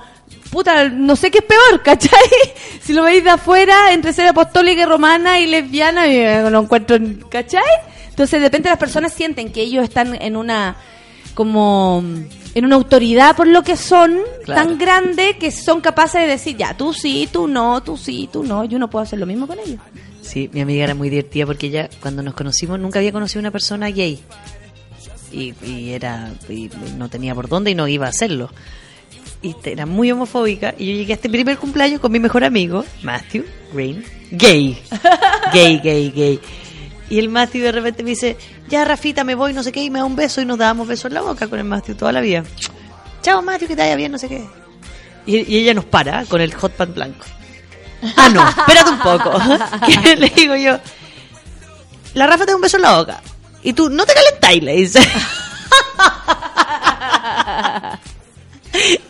[0.49, 2.19] Puta, no sé qué es peor, ¿cachai?
[2.81, 6.61] Si lo veis de afuera, entre ser apostólica y romana y lesbiana, y, eh, lo
[6.61, 6.97] encuentro,
[7.29, 7.61] ¿cachai?
[8.09, 10.75] Entonces, de repente las personas sienten que ellos están en una
[11.33, 12.03] como
[12.55, 14.61] en una autoridad por lo que son Claro.
[14.61, 18.43] tan grande que son capaces de decir ya tú sí tú no tú sí tú
[18.43, 19.79] no yo no puedo hacer lo mismo con ellos
[20.21, 23.51] Sí, mi amiga era muy divertida porque ella, cuando nos conocimos, nunca había conocido una
[23.51, 24.19] persona gay.
[25.33, 28.49] Y, y era y no tenía por dónde y no iba a hacerlo.
[29.41, 30.73] Y era muy homofóbica.
[30.77, 33.43] Y yo llegué a este primer cumpleaños con mi mejor amigo, Matthew
[33.73, 34.81] Green, gay.
[35.53, 36.39] Gay, gay, gay.
[37.09, 38.37] Y el Matthew de repente me dice,
[38.69, 40.87] ya Rafita, me voy, no sé qué, y me da un beso y nos dábamos
[40.87, 42.43] besos en la boca con el Matthew toda la vida.
[43.21, 44.47] Chao Matthew, que te vaya bien, no sé qué.
[45.25, 47.25] Y, y ella nos para con el hot pan blanco.
[48.15, 49.31] Ah, no, espérate un poco.
[50.03, 50.79] Que le digo yo,
[52.13, 53.21] la Rafa te da un beso en la boca.
[53.63, 54.99] Y tú, no te calentáis, le dice.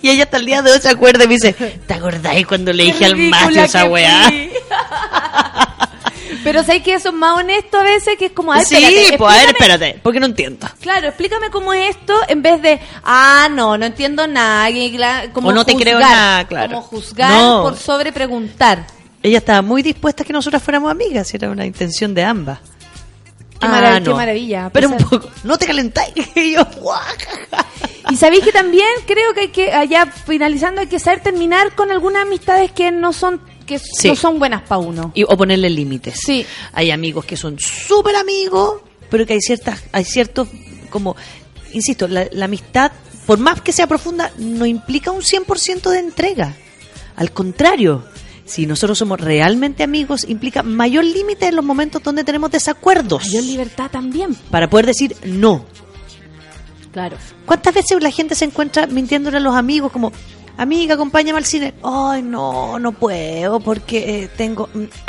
[0.01, 2.73] Y ella hasta el día de hoy se acuerda y me dice, ¿te acordáis cuando
[2.73, 4.29] le dije al Matthew esa weá?
[6.43, 9.17] Pero sabes que eso es más honesto a veces que es como, ay, Sí, espérate,
[9.17, 10.67] pues a ver, espérate, porque no entiendo.
[10.81, 14.69] Claro, explícame cómo es esto en vez de, ah, no, no entiendo nada.
[14.69, 16.67] y cla- Como O no te creo nada, claro.
[16.67, 17.61] Como juzgar No.
[17.63, 18.85] por sobre preguntar.
[19.21, 22.59] Ella estaba muy dispuesta a que nosotras fuéramos amigas, y era una intención de ambas.
[23.59, 24.15] Qué, Ah, marav- qué no.
[24.15, 24.69] maravilla.
[24.73, 26.13] Pero un poco, no te calentáis.
[26.35, 26.67] Y yo,
[28.11, 31.91] Y sabéis que también creo que hay que, allá finalizando, hay que saber terminar con
[31.91, 34.09] algunas amistades que no son que Sí.
[34.09, 35.11] no son buenas para uno.
[35.15, 36.15] y, o ponerle límites.
[36.25, 36.45] Sí.
[36.73, 40.49] Hay amigos que son súper amigos, pero que hay ciertas, hay ciertos,
[40.89, 41.15] como,
[41.71, 42.91] insisto, la, la amistad,
[43.25, 46.53] por más que sea profunda, no implica un 100% de entrega.
[47.15, 48.03] Al contrario,
[48.45, 53.23] si nosotros somos realmente amigos, implica mayor límite en los momentos donde tenemos desacuerdos.
[53.25, 54.35] Mayor libertad también.
[54.51, 55.65] Para poder decir no.
[56.91, 57.17] Claro.
[57.45, 60.11] ¿Cuántas veces la gente se encuentra mintiéndole a los amigos como,
[60.57, 61.73] amiga, acompáñame al cine?
[61.83, 64.69] Ay, no, no puedo porque eh, tengo...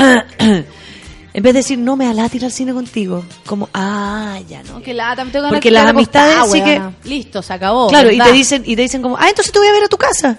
[1.35, 3.25] en vez de decir, no, me alá ir al cine contigo.
[3.45, 4.81] Como, ah, ya no.
[4.81, 6.81] Que la, también tengo ganas Porque las amistades sí que-.
[7.03, 7.89] Listo, se acabó.
[7.89, 9.89] claro, y te dicen y te dicen como, ah, entonces te voy a ver a
[9.89, 10.39] tu casa.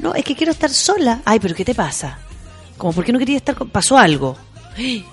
[0.00, 1.20] No, es que quiero estar sola.
[1.24, 2.18] Ay, pero ¿qué te pasa?
[2.78, 3.68] Como, ¿por qué no quería estar con...
[3.68, 4.36] Pasó algo.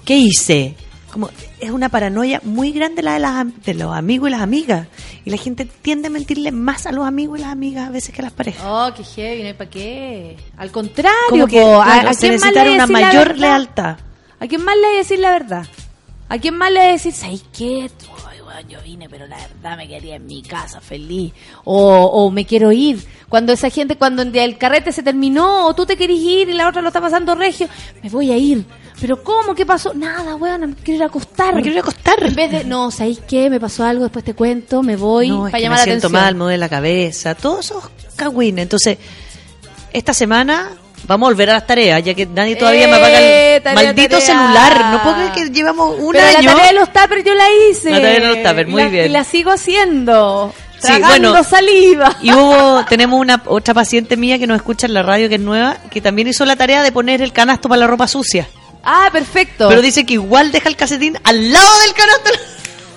[0.06, 0.76] ¿Qué hice?
[1.12, 4.88] Como, es una paranoia muy grande la de, las, de los amigos y las amigas.
[5.26, 8.14] Y la gente tiende a mentirle más a los amigos y las amigas a veces
[8.14, 8.64] que a las parejas.
[8.66, 10.38] Oh, qué heavy, no hay para qué.
[10.58, 13.38] Al contrario, Como que, po, claro, ¿a, a se quién más necesita le una mayor
[13.38, 13.98] lealtad.
[14.40, 15.68] ¿A quién más le voy a decir la verdad?
[16.30, 17.90] ¿A quién más le voy a decir, ¿sabes qué?
[18.62, 21.34] Yo vine, pero la verdad me quedaría en mi casa feliz.
[21.64, 23.04] O, o me quiero ir.
[23.30, 26.68] Cuando esa gente, cuando el carrete se terminó, o tú te querés ir y la
[26.70, 27.68] otra lo está pasando regio,
[28.02, 28.66] me voy a ir.
[29.00, 29.54] ¿Pero cómo?
[29.54, 29.94] ¿Qué pasó?
[29.94, 31.54] Nada, weón, me quiero ir a acostar.
[31.54, 32.24] Me quiero ir a acostar.
[32.24, 33.50] En vez de, no, ¿sabéis qué?
[33.50, 35.84] Me pasó algo, después te cuento, me voy No, es para que llamar me la
[35.84, 36.24] siento atención.
[36.24, 37.84] mal, me duele la cabeza, todos esos
[38.16, 38.64] cagüines.
[38.64, 38.98] Entonces,
[39.94, 40.72] esta semana
[41.08, 43.84] vamos a volver a las tareas, ya que nadie todavía me apaga Eh, el tarea,
[43.86, 44.26] maldito tarea.
[44.26, 44.86] celular.
[44.92, 46.42] No puedo creer que llevamos un Pero año.
[46.42, 47.90] la tarea de los tuppers yo la hice.
[47.92, 49.06] La tarea de los tuppers, muy la- bien.
[49.06, 50.54] Y la sigo haciendo.
[50.80, 51.44] Sí, Tragando bueno.
[51.44, 52.16] saliva.
[52.22, 55.42] Y hubo, tenemos una otra paciente mía que nos escucha en la radio que es
[55.42, 58.48] nueva, que también hizo la tarea de poner el canasto para la ropa sucia.
[58.84, 59.70] Ah, perfecto.
[59.70, 62.30] Pero dice que igual deja el calcetín al lado del canasto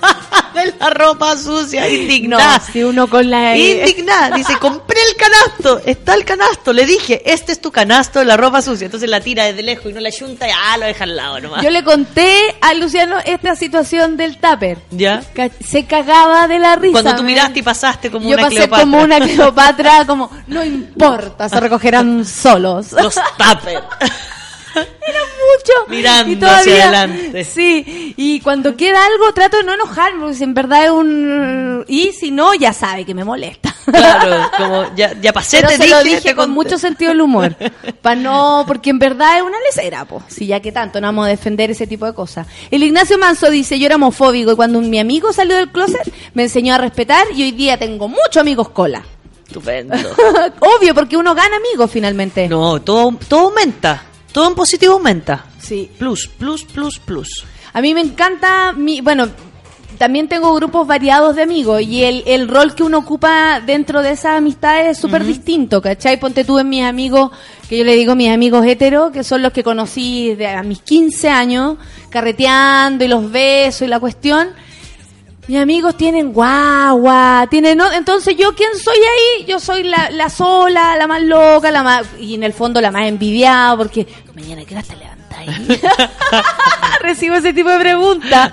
[0.55, 2.59] de la ropa sucia, indignada.
[2.59, 3.57] No, si uno con la...
[3.57, 8.25] Indignada, dice, compré el canasto, está el canasto, le dije, este es tu canasto de
[8.25, 10.87] la ropa sucia, entonces la tira desde lejos y no la yunta y ah, lo
[10.87, 11.63] deja al lado nomás.
[11.63, 14.79] Yo le conté a Luciano esta situación del tupper.
[14.91, 15.23] ¿Ya?
[15.67, 16.93] Se cagaba de la risa.
[16.93, 18.83] Cuando tú me- miraste y pasaste como Yo una pasé Cleopatra.
[18.85, 22.93] como una Cleopatra, como, no importa, se recogerán solos.
[22.93, 23.83] Los tuppers.
[25.41, 25.73] mucho.
[25.89, 27.45] Mirando y todavía, hacia adelante.
[27.45, 31.85] Sí, y cuando queda algo trato de no enojarme, porque si en verdad es un...
[31.89, 33.75] Y si no, ya sabe que me molesta.
[33.85, 37.21] Claro, como ya, ya pasé, Pero te se lo dije, te con mucho sentido del
[37.21, 37.57] humor.
[38.03, 40.23] Para no, porque en verdad es una lecera, po.
[40.29, 42.47] Si ya que tanto no vamos a defender ese tipo de cosas.
[42.71, 46.45] El Ignacio Manso dice, yo era homofóbico y cuando mi amigo salió del closet me
[46.45, 49.03] enseñó a respetar y hoy día tengo muchos amigos cola.
[49.47, 49.97] Estupendo.
[50.61, 52.49] Obvio, porque uno gana amigos finalmente.
[52.49, 54.05] No, todo, todo aumenta.
[54.33, 55.47] Todo en positivo aumenta.
[55.59, 55.91] Sí.
[55.99, 57.45] Plus, plus, plus, plus.
[57.73, 59.29] A mí me encanta, mi, bueno,
[60.01, 64.13] también tengo grupos variados de amigos y el, el rol que uno ocupa dentro de
[64.13, 66.19] esas amistades es súper distinto, ¿cachai?
[66.19, 67.31] Ponte tú en mis amigos,
[67.69, 70.81] que yo le digo mis amigos heteros, que son los que conocí de a mis
[70.81, 71.77] 15 años,
[72.09, 74.49] carreteando y los besos y la cuestión.
[75.51, 77.77] Mis amigos tienen guagua, tienen...
[77.77, 79.47] no- Entonces, ¿yo quién soy ahí?
[79.47, 82.07] Yo soy la, la sola, la más loca, la más...
[82.21, 85.81] Y en el fondo la más envidiada, porque mañana que te levantáis.
[87.01, 88.53] Recibo ese tipo de preguntas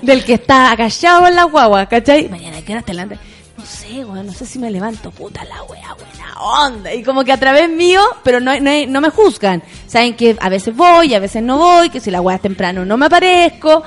[0.00, 2.30] del que está acallado en la guagua, ¿cachai?
[2.30, 3.20] Mañana que te levantáis.
[3.58, 6.94] No sé, weón, no sé si me levanto, puta la wea, buena onda.
[6.94, 9.62] Y como que a través mío, pero no, no, no me juzgan.
[9.86, 12.86] Saben que a veces voy, a veces no voy, que si la wea es temprano
[12.86, 13.82] no me aparezco.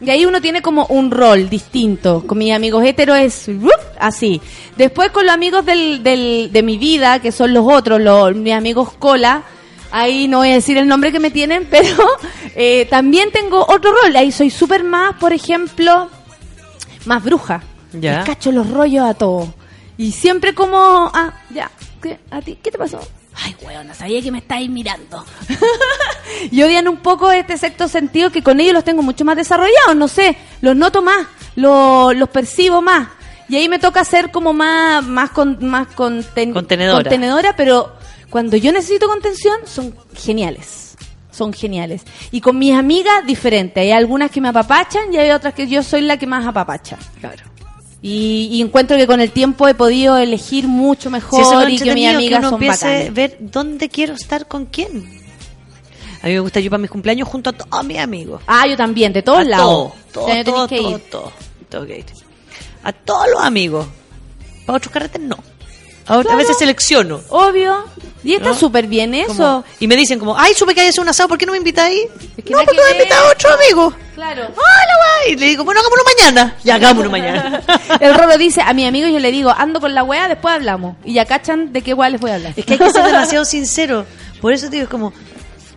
[0.00, 2.24] Y ahí uno tiene como un rol distinto.
[2.26, 3.50] Con mis amigos heteros es
[3.98, 4.40] así.
[4.76, 8.52] Después con los amigos del, del, de mi vida, que son los otros, los, mis
[8.52, 9.42] amigos cola,
[9.90, 12.06] ahí no voy a decir el nombre que me tienen, pero
[12.54, 14.14] eh, también tengo otro rol.
[14.14, 16.08] Ahí soy súper más, por ejemplo,
[17.04, 17.62] más bruja.
[17.92, 18.18] Ya.
[18.18, 19.48] Les cacho los rollos a todos.
[19.96, 23.00] Y siempre como, ah, ya, ¿qué, ¿a ti qué te pasó?
[23.44, 25.24] Ay, weona, sabía que me estáis mirando.
[26.50, 29.94] y odian un poco este sexto sentido que con ellos los tengo mucho más desarrollados,
[29.96, 33.08] no sé, los noto más, lo- los percibo más.
[33.48, 37.02] Y ahí me toca ser como más, más, con, más conten- Contenedora.
[37.04, 37.92] contenedora, pero
[38.28, 40.96] cuando yo necesito contención son geniales.
[41.30, 42.02] Son geniales.
[42.32, 43.80] Y con mis amigas, diferente.
[43.80, 46.98] Hay algunas que me apapachan y hay otras que yo soy la que más apapacha.
[47.20, 47.44] Claro.
[48.00, 51.94] Y, y encuentro que con el tiempo he podido elegir mucho mejor lo y que
[51.94, 53.12] mis amigas uno son bacanas.
[53.12, 55.18] ver dónde quiero estar con quién.
[56.22, 58.40] A mí me gusta yo para mis cumpleaños junto a todos mis amigos.
[58.46, 59.92] Ah, yo también, de todos A lados.
[60.12, 60.98] Todo, O sea, todo, que todo, ir.
[61.10, 61.32] todo,
[61.68, 62.04] todo que ir.
[62.82, 63.86] A todos los amigos.
[64.64, 65.36] Para otros carretes no.
[66.08, 67.20] A, veces selecciono.
[67.28, 67.84] Obvio.
[68.24, 68.54] Y está ¿No?
[68.54, 69.34] súper bien eso.
[69.34, 71.58] Como- y me dicen como, ay, supe que hay un asado, ¿por qué no me
[71.58, 72.06] invitáis?
[72.44, 73.94] que no, porque que voy a otro amigo.
[74.14, 74.42] Claro.
[74.42, 75.34] Hola, güey.
[75.34, 76.56] Y le digo, bueno, hagámoslo mañana.
[76.64, 77.62] Ya, hagámoslo mañana.
[78.00, 80.96] El Rolo dice, a mi amigo yo le digo, ando con la weá, después hablamos.
[81.04, 82.54] Y ya cachan de qué weá les voy a hablar.
[82.56, 84.06] Es que hay que ser demasiado sincero.
[84.40, 85.12] Por eso te digo, es como,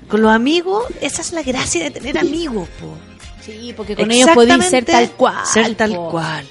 [0.07, 2.97] con los amigos, esa es la gracia de tener amigos, po.
[3.45, 5.45] Sí, porque con ellos podéis ser tal cual.
[5.45, 6.09] Ser tal po.
[6.09, 6.45] cual.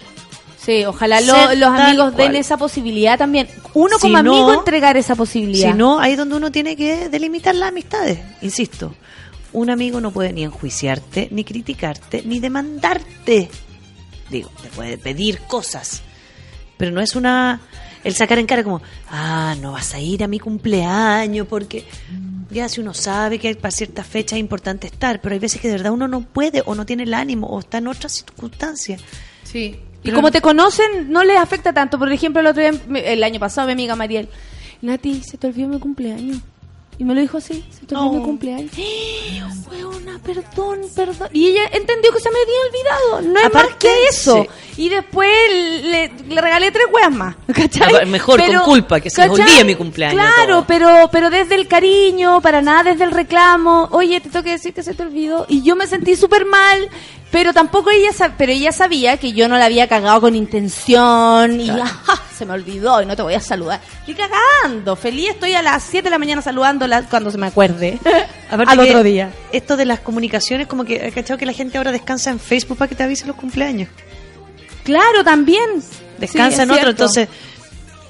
[0.79, 3.49] Sí, ojalá lo- los amigos den esa posibilidad también.
[3.75, 5.73] Uno Si como amigo entregar esa posibilidad.
[5.73, 8.19] Si no, ahí es donde uno tiene que delimitar las amistades.
[8.43, 8.95] Insisto,
[9.53, 13.51] un amigo no puede ni enjuiciarte, ni criticarte, ni demandarte.
[14.31, 16.03] Digo, te puede pedir cosas,
[16.77, 17.61] pero no es una...
[18.03, 18.81] El sacar en cara como,
[19.11, 21.85] ah, no vas a ir a mi cumpleaños porque
[22.51, 25.69] ya si uno sabe que para ciertas fechas es importante estar, pero hay veces que
[25.69, 29.03] de verdad uno no puede o no tiene el ánimo o está en otras circunstancias.
[29.45, 29.79] Sí.
[30.03, 31.99] Y como te conocen, no les afecta tanto.
[31.99, 34.29] Por ejemplo, el otro día, me- el año pasado, mi amiga Mariel,
[34.83, 36.39] Nati, se te olvidó mi cumpleaños.
[36.99, 38.71] Y me lo dijo así, se te olvidó mi cumpleaños.
[39.71, 41.29] Weona, perdón, perdón.
[41.33, 43.33] Y ella entendió que se me había olvidado.
[43.33, 44.43] No es Aparte, más que eso.
[44.75, 44.83] sí.
[44.83, 45.31] Y después
[45.83, 47.37] le, le regalé tres weas más.
[47.55, 48.05] ¿cachai?
[48.07, 49.41] Mejor, con culpa, que se ¿cachai?
[49.41, 50.65] olvide mi cumpleaños, Claro, todo.
[50.67, 53.89] pero, pero desde el cariño, para nada desde el reclamo.
[53.93, 55.47] Oye, te tengo que decir que se te olvidó.
[55.49, 56.89] Y yo me sentí súper mal.
[57.31, 61.71] Pero tampoco ella pero ella sabía que yo no la había cagado con intención y
[61.71, 63.81] ajá, se me olvidó y no te voy a saludar.
[64.01, 68.01] Estoy cagando, feliz estoy a las 7 de la mañana saludándola cuando se me acuerde.
[68.51, 69.31] Al otro día.
[69.53, 72.79] Esto de las comunicaciones, como que, ¿has ¿cachado que la gente ahora descansa en Facebook
[72.79, 73.89] para que te avisen los cumpleaños?
[74.83, 75.85] Claro, también.
[76.19, 77.29] Descansa Sí, en otro, entonces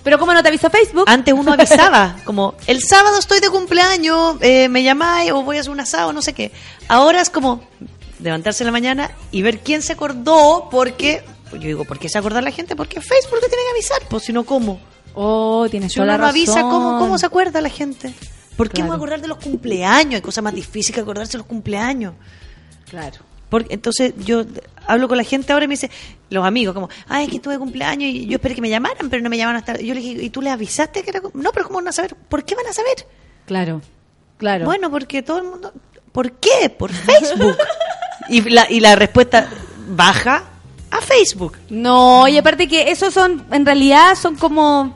[0.03, 1.05] Pero ¿cómo no te avisa Facebook?
[1.07, 5.61] antes uno avisaba, como el sábado estoy de cumpleaños, eh, me llamáis o voy a
[5.61, 6.51] hacer un asado, no sé qué.
[6.89, 7.63] Ahora es como
[8.23, 11.23] levantarse en la mañana y ver quién se acordó, porque,
[11.53, 12.77] yo digo, ¿por qué se acuerda la gente?
[12.77, 14.81] Porque Facebook te tiene que avisar, pues si no, ¿cómo?
[15.15, 16.63] Oh, tienes Si toda uno la no avisa.
[16.63, 18.13] ¿cómo, ¿cómo se acuerda la gente?
[18.57, 18.93] ¿Por qué Claro.
[18.93, 20.15] a acordar de los cumpleaños?
[20.17, 22.15] Hay cosas más difíciles que acordarse de los cumpleaños.
[22.89, 23.19] Claro.
[23.49, 24.45] Porque entonces yo
[24.87, 25.91] hablo con la gente ahora y me dice,
[26.29, 29.23] los amigos, como, ay, es que tuve cumpleaños y yo esperé que me llamaran, pero
[29.23, 29.81] no me llamaron hasta.
[29.81, 31.21] Yo le dije, ¿y tú le avisaste que era.?
[31.21, 32.15] cum-?" No, pero ¿cómo van a saber?
[32.15, 33.07] ¿Por qué van a saber?
[33.47, 33.83] Claro.
[34.39, 34.67] Claro.
[34.67, 35.73] Bueno, porque todo el mundo.
[36.13, 36.71] ¿Por qué?
[36.71, 37.57] Por Facebook.
[38.31, 39.49] Y, la, y la respuesta
[39.89, 40.45] baja
[40.91, 41.57] a Facebook.
[41.69, 44.95] No, y aparte que esos son, en realidad son como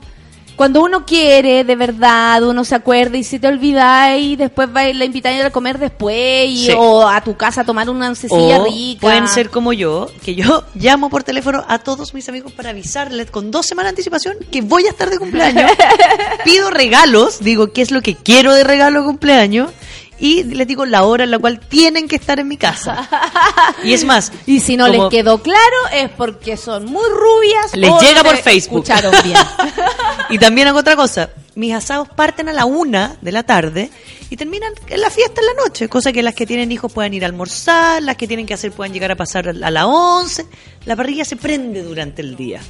[0.56, 4.84] cuando uno quiere de verdad, uno se acuerda y si te olvidas y después va
[4.84, 6.72] la invitáis a comer después y, Sí.
[6.76, 9.00] o a tu casa a tomar una oncecilla O rica.
[9.00, 13.32] pueden ser como yo, que yo llamo por teléfono a todos mis amigos para avisarles
[13.32, 15.72] con dos semanas de anticipación que voy a estar de cumpleaños.
[16.44, 19.70] Pido regalos, digo qué es lo que quiero de regalo de cumpleaños
[20.18, 23.08] y les digo la hora en la cual tienen que estar en mi casa.
[23.82, 27.74] Y es más, Y si no les quedó claro es porque son muy rubias.
[27.74, 28.84] Les o llega no por Facebook.
[28.84, 29.36] Escucharon bien.
[30.30, 31.30] Y también hago otra cosa.
[31.54, 33.90] Mis asados parten a la una de la tarde
[34.30, 35.88] y terminan en la fiesta en la noche.
[35.88, 38.72] Cosa que las que tienen hijos puedan ir a almorzar, las que tienen que hacer
[38.72, 40.46] puedan llegar a pasar a las once.
[40.86, 42.60] La parrilla se prende durante el día.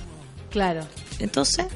[0.50, 0.86] claro.
[1.20, 1.66] Entonces,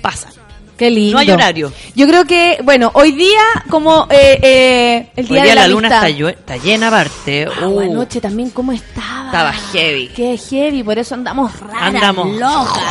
[0.00, 0.30] pasa.
[0.76, 1.12] Qué lindo.
[1.12, 1.72] No hay horario.
[1.94, 5.60] Yo creo que, bueno, hoy día como eh, eh, el Hoy día, día de la,
[5.62, 5.88] la luna
[6.30, 7.46] está, llena aparte.
[7.46, 9.26] Ah, Uh, anoche también cómo estaba.
[9.26, 10.08] Estaba heavy.
[10.08, 12.36] Qué heavy, por eso andamos raras, Andamos.
[12.36, 12.82] locas.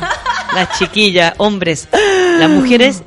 [0.54, 1.88] Las chiquillas, hombres,
[2.38, 3.02] las mujeres,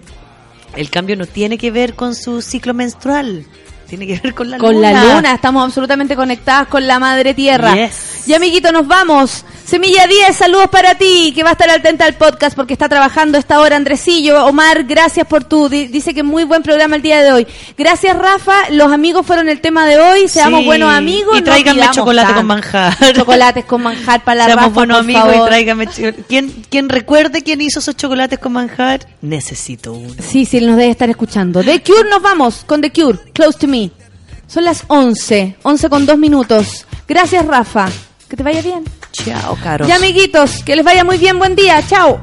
[0.76, 3.46] el cambio no tiene que ver con su ciclo menstrual.
[3.90, 4.92] Tiene que ver con la Con luna.
[4.92, 7.74] la luna, estamos absolutamente conectadas con la madre tierra.
[7.76, 8.28] Yes.
[8.28, 9.44] Y amiguito, nos vamos.
[9.72, 13.38] Semilla 10, saludos para ti, que va a estar atenta al podcast porque está trabajando
[13.38, 14.46] esta hora Andresillo.
[14.46, 17.48] Omar, gracias por tu, di- dice que muy buen programa el día de hoy.
[17.78, 20.66] Gracias Rafa, los amigos fueron el tema de hoy, seamos Sí.
[20.66, 21.40] buenos amigos.
[21.40, 22.40] Y tráiganme chocolate tanto.
[22.42, 23.14] con manjar.
[23.14, 25.48] Chocolates con manjar para la Seamos Rafa, buenos por amigos favor.
[25.48, 25.88] y tráigame.
[25.88, 29.08] ch- ¿Quién, ¿Quién recuerde quién hizo esos chocolates con manjar?
[29.22, 30.16] Necesito uno.
[30.22, 31.64] Sí, sí, él nos debe estar escuchando.
[31.64, 33.90] The Cure nos vamos con The Cure, Close to Me.
[34.48, 36.86] Son las 11, 11 con 2 minutos.
[37.08, 37.88] Gracias, Rafa.
[38.28, 38.84] Que te vaya bien.
[39.26, 39.88] Chao, caros.
[39.88, 41.38] Ya, amiguitos, que les vaya muy bien.
[41.38, 41.82] Buen día.
[41.88, 42.20] Chao.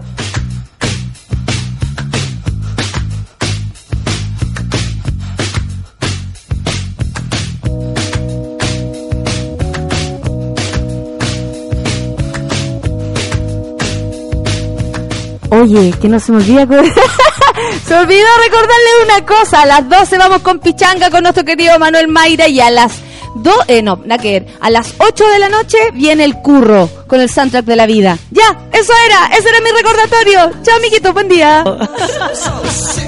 [15.51, 16.67] Oye, que no se me olvida.
[17.87, 19.63] se olvidó recordarle una cosa.
[19.63, 23.08] A las 12 vamos con Pichanga con nuestro querido Manuel Mayra y a las
[23.49, 24.47] 2, eh, no, nada que ver.
[24.61, 28.19] A las 8 de la noche viene el curro con el soundtrack de la vida.
[28.31, 30.63] Ya, eso era, ese era mi recordatorio.
[30.63, 31.65] Chao, amiguitos, buen día.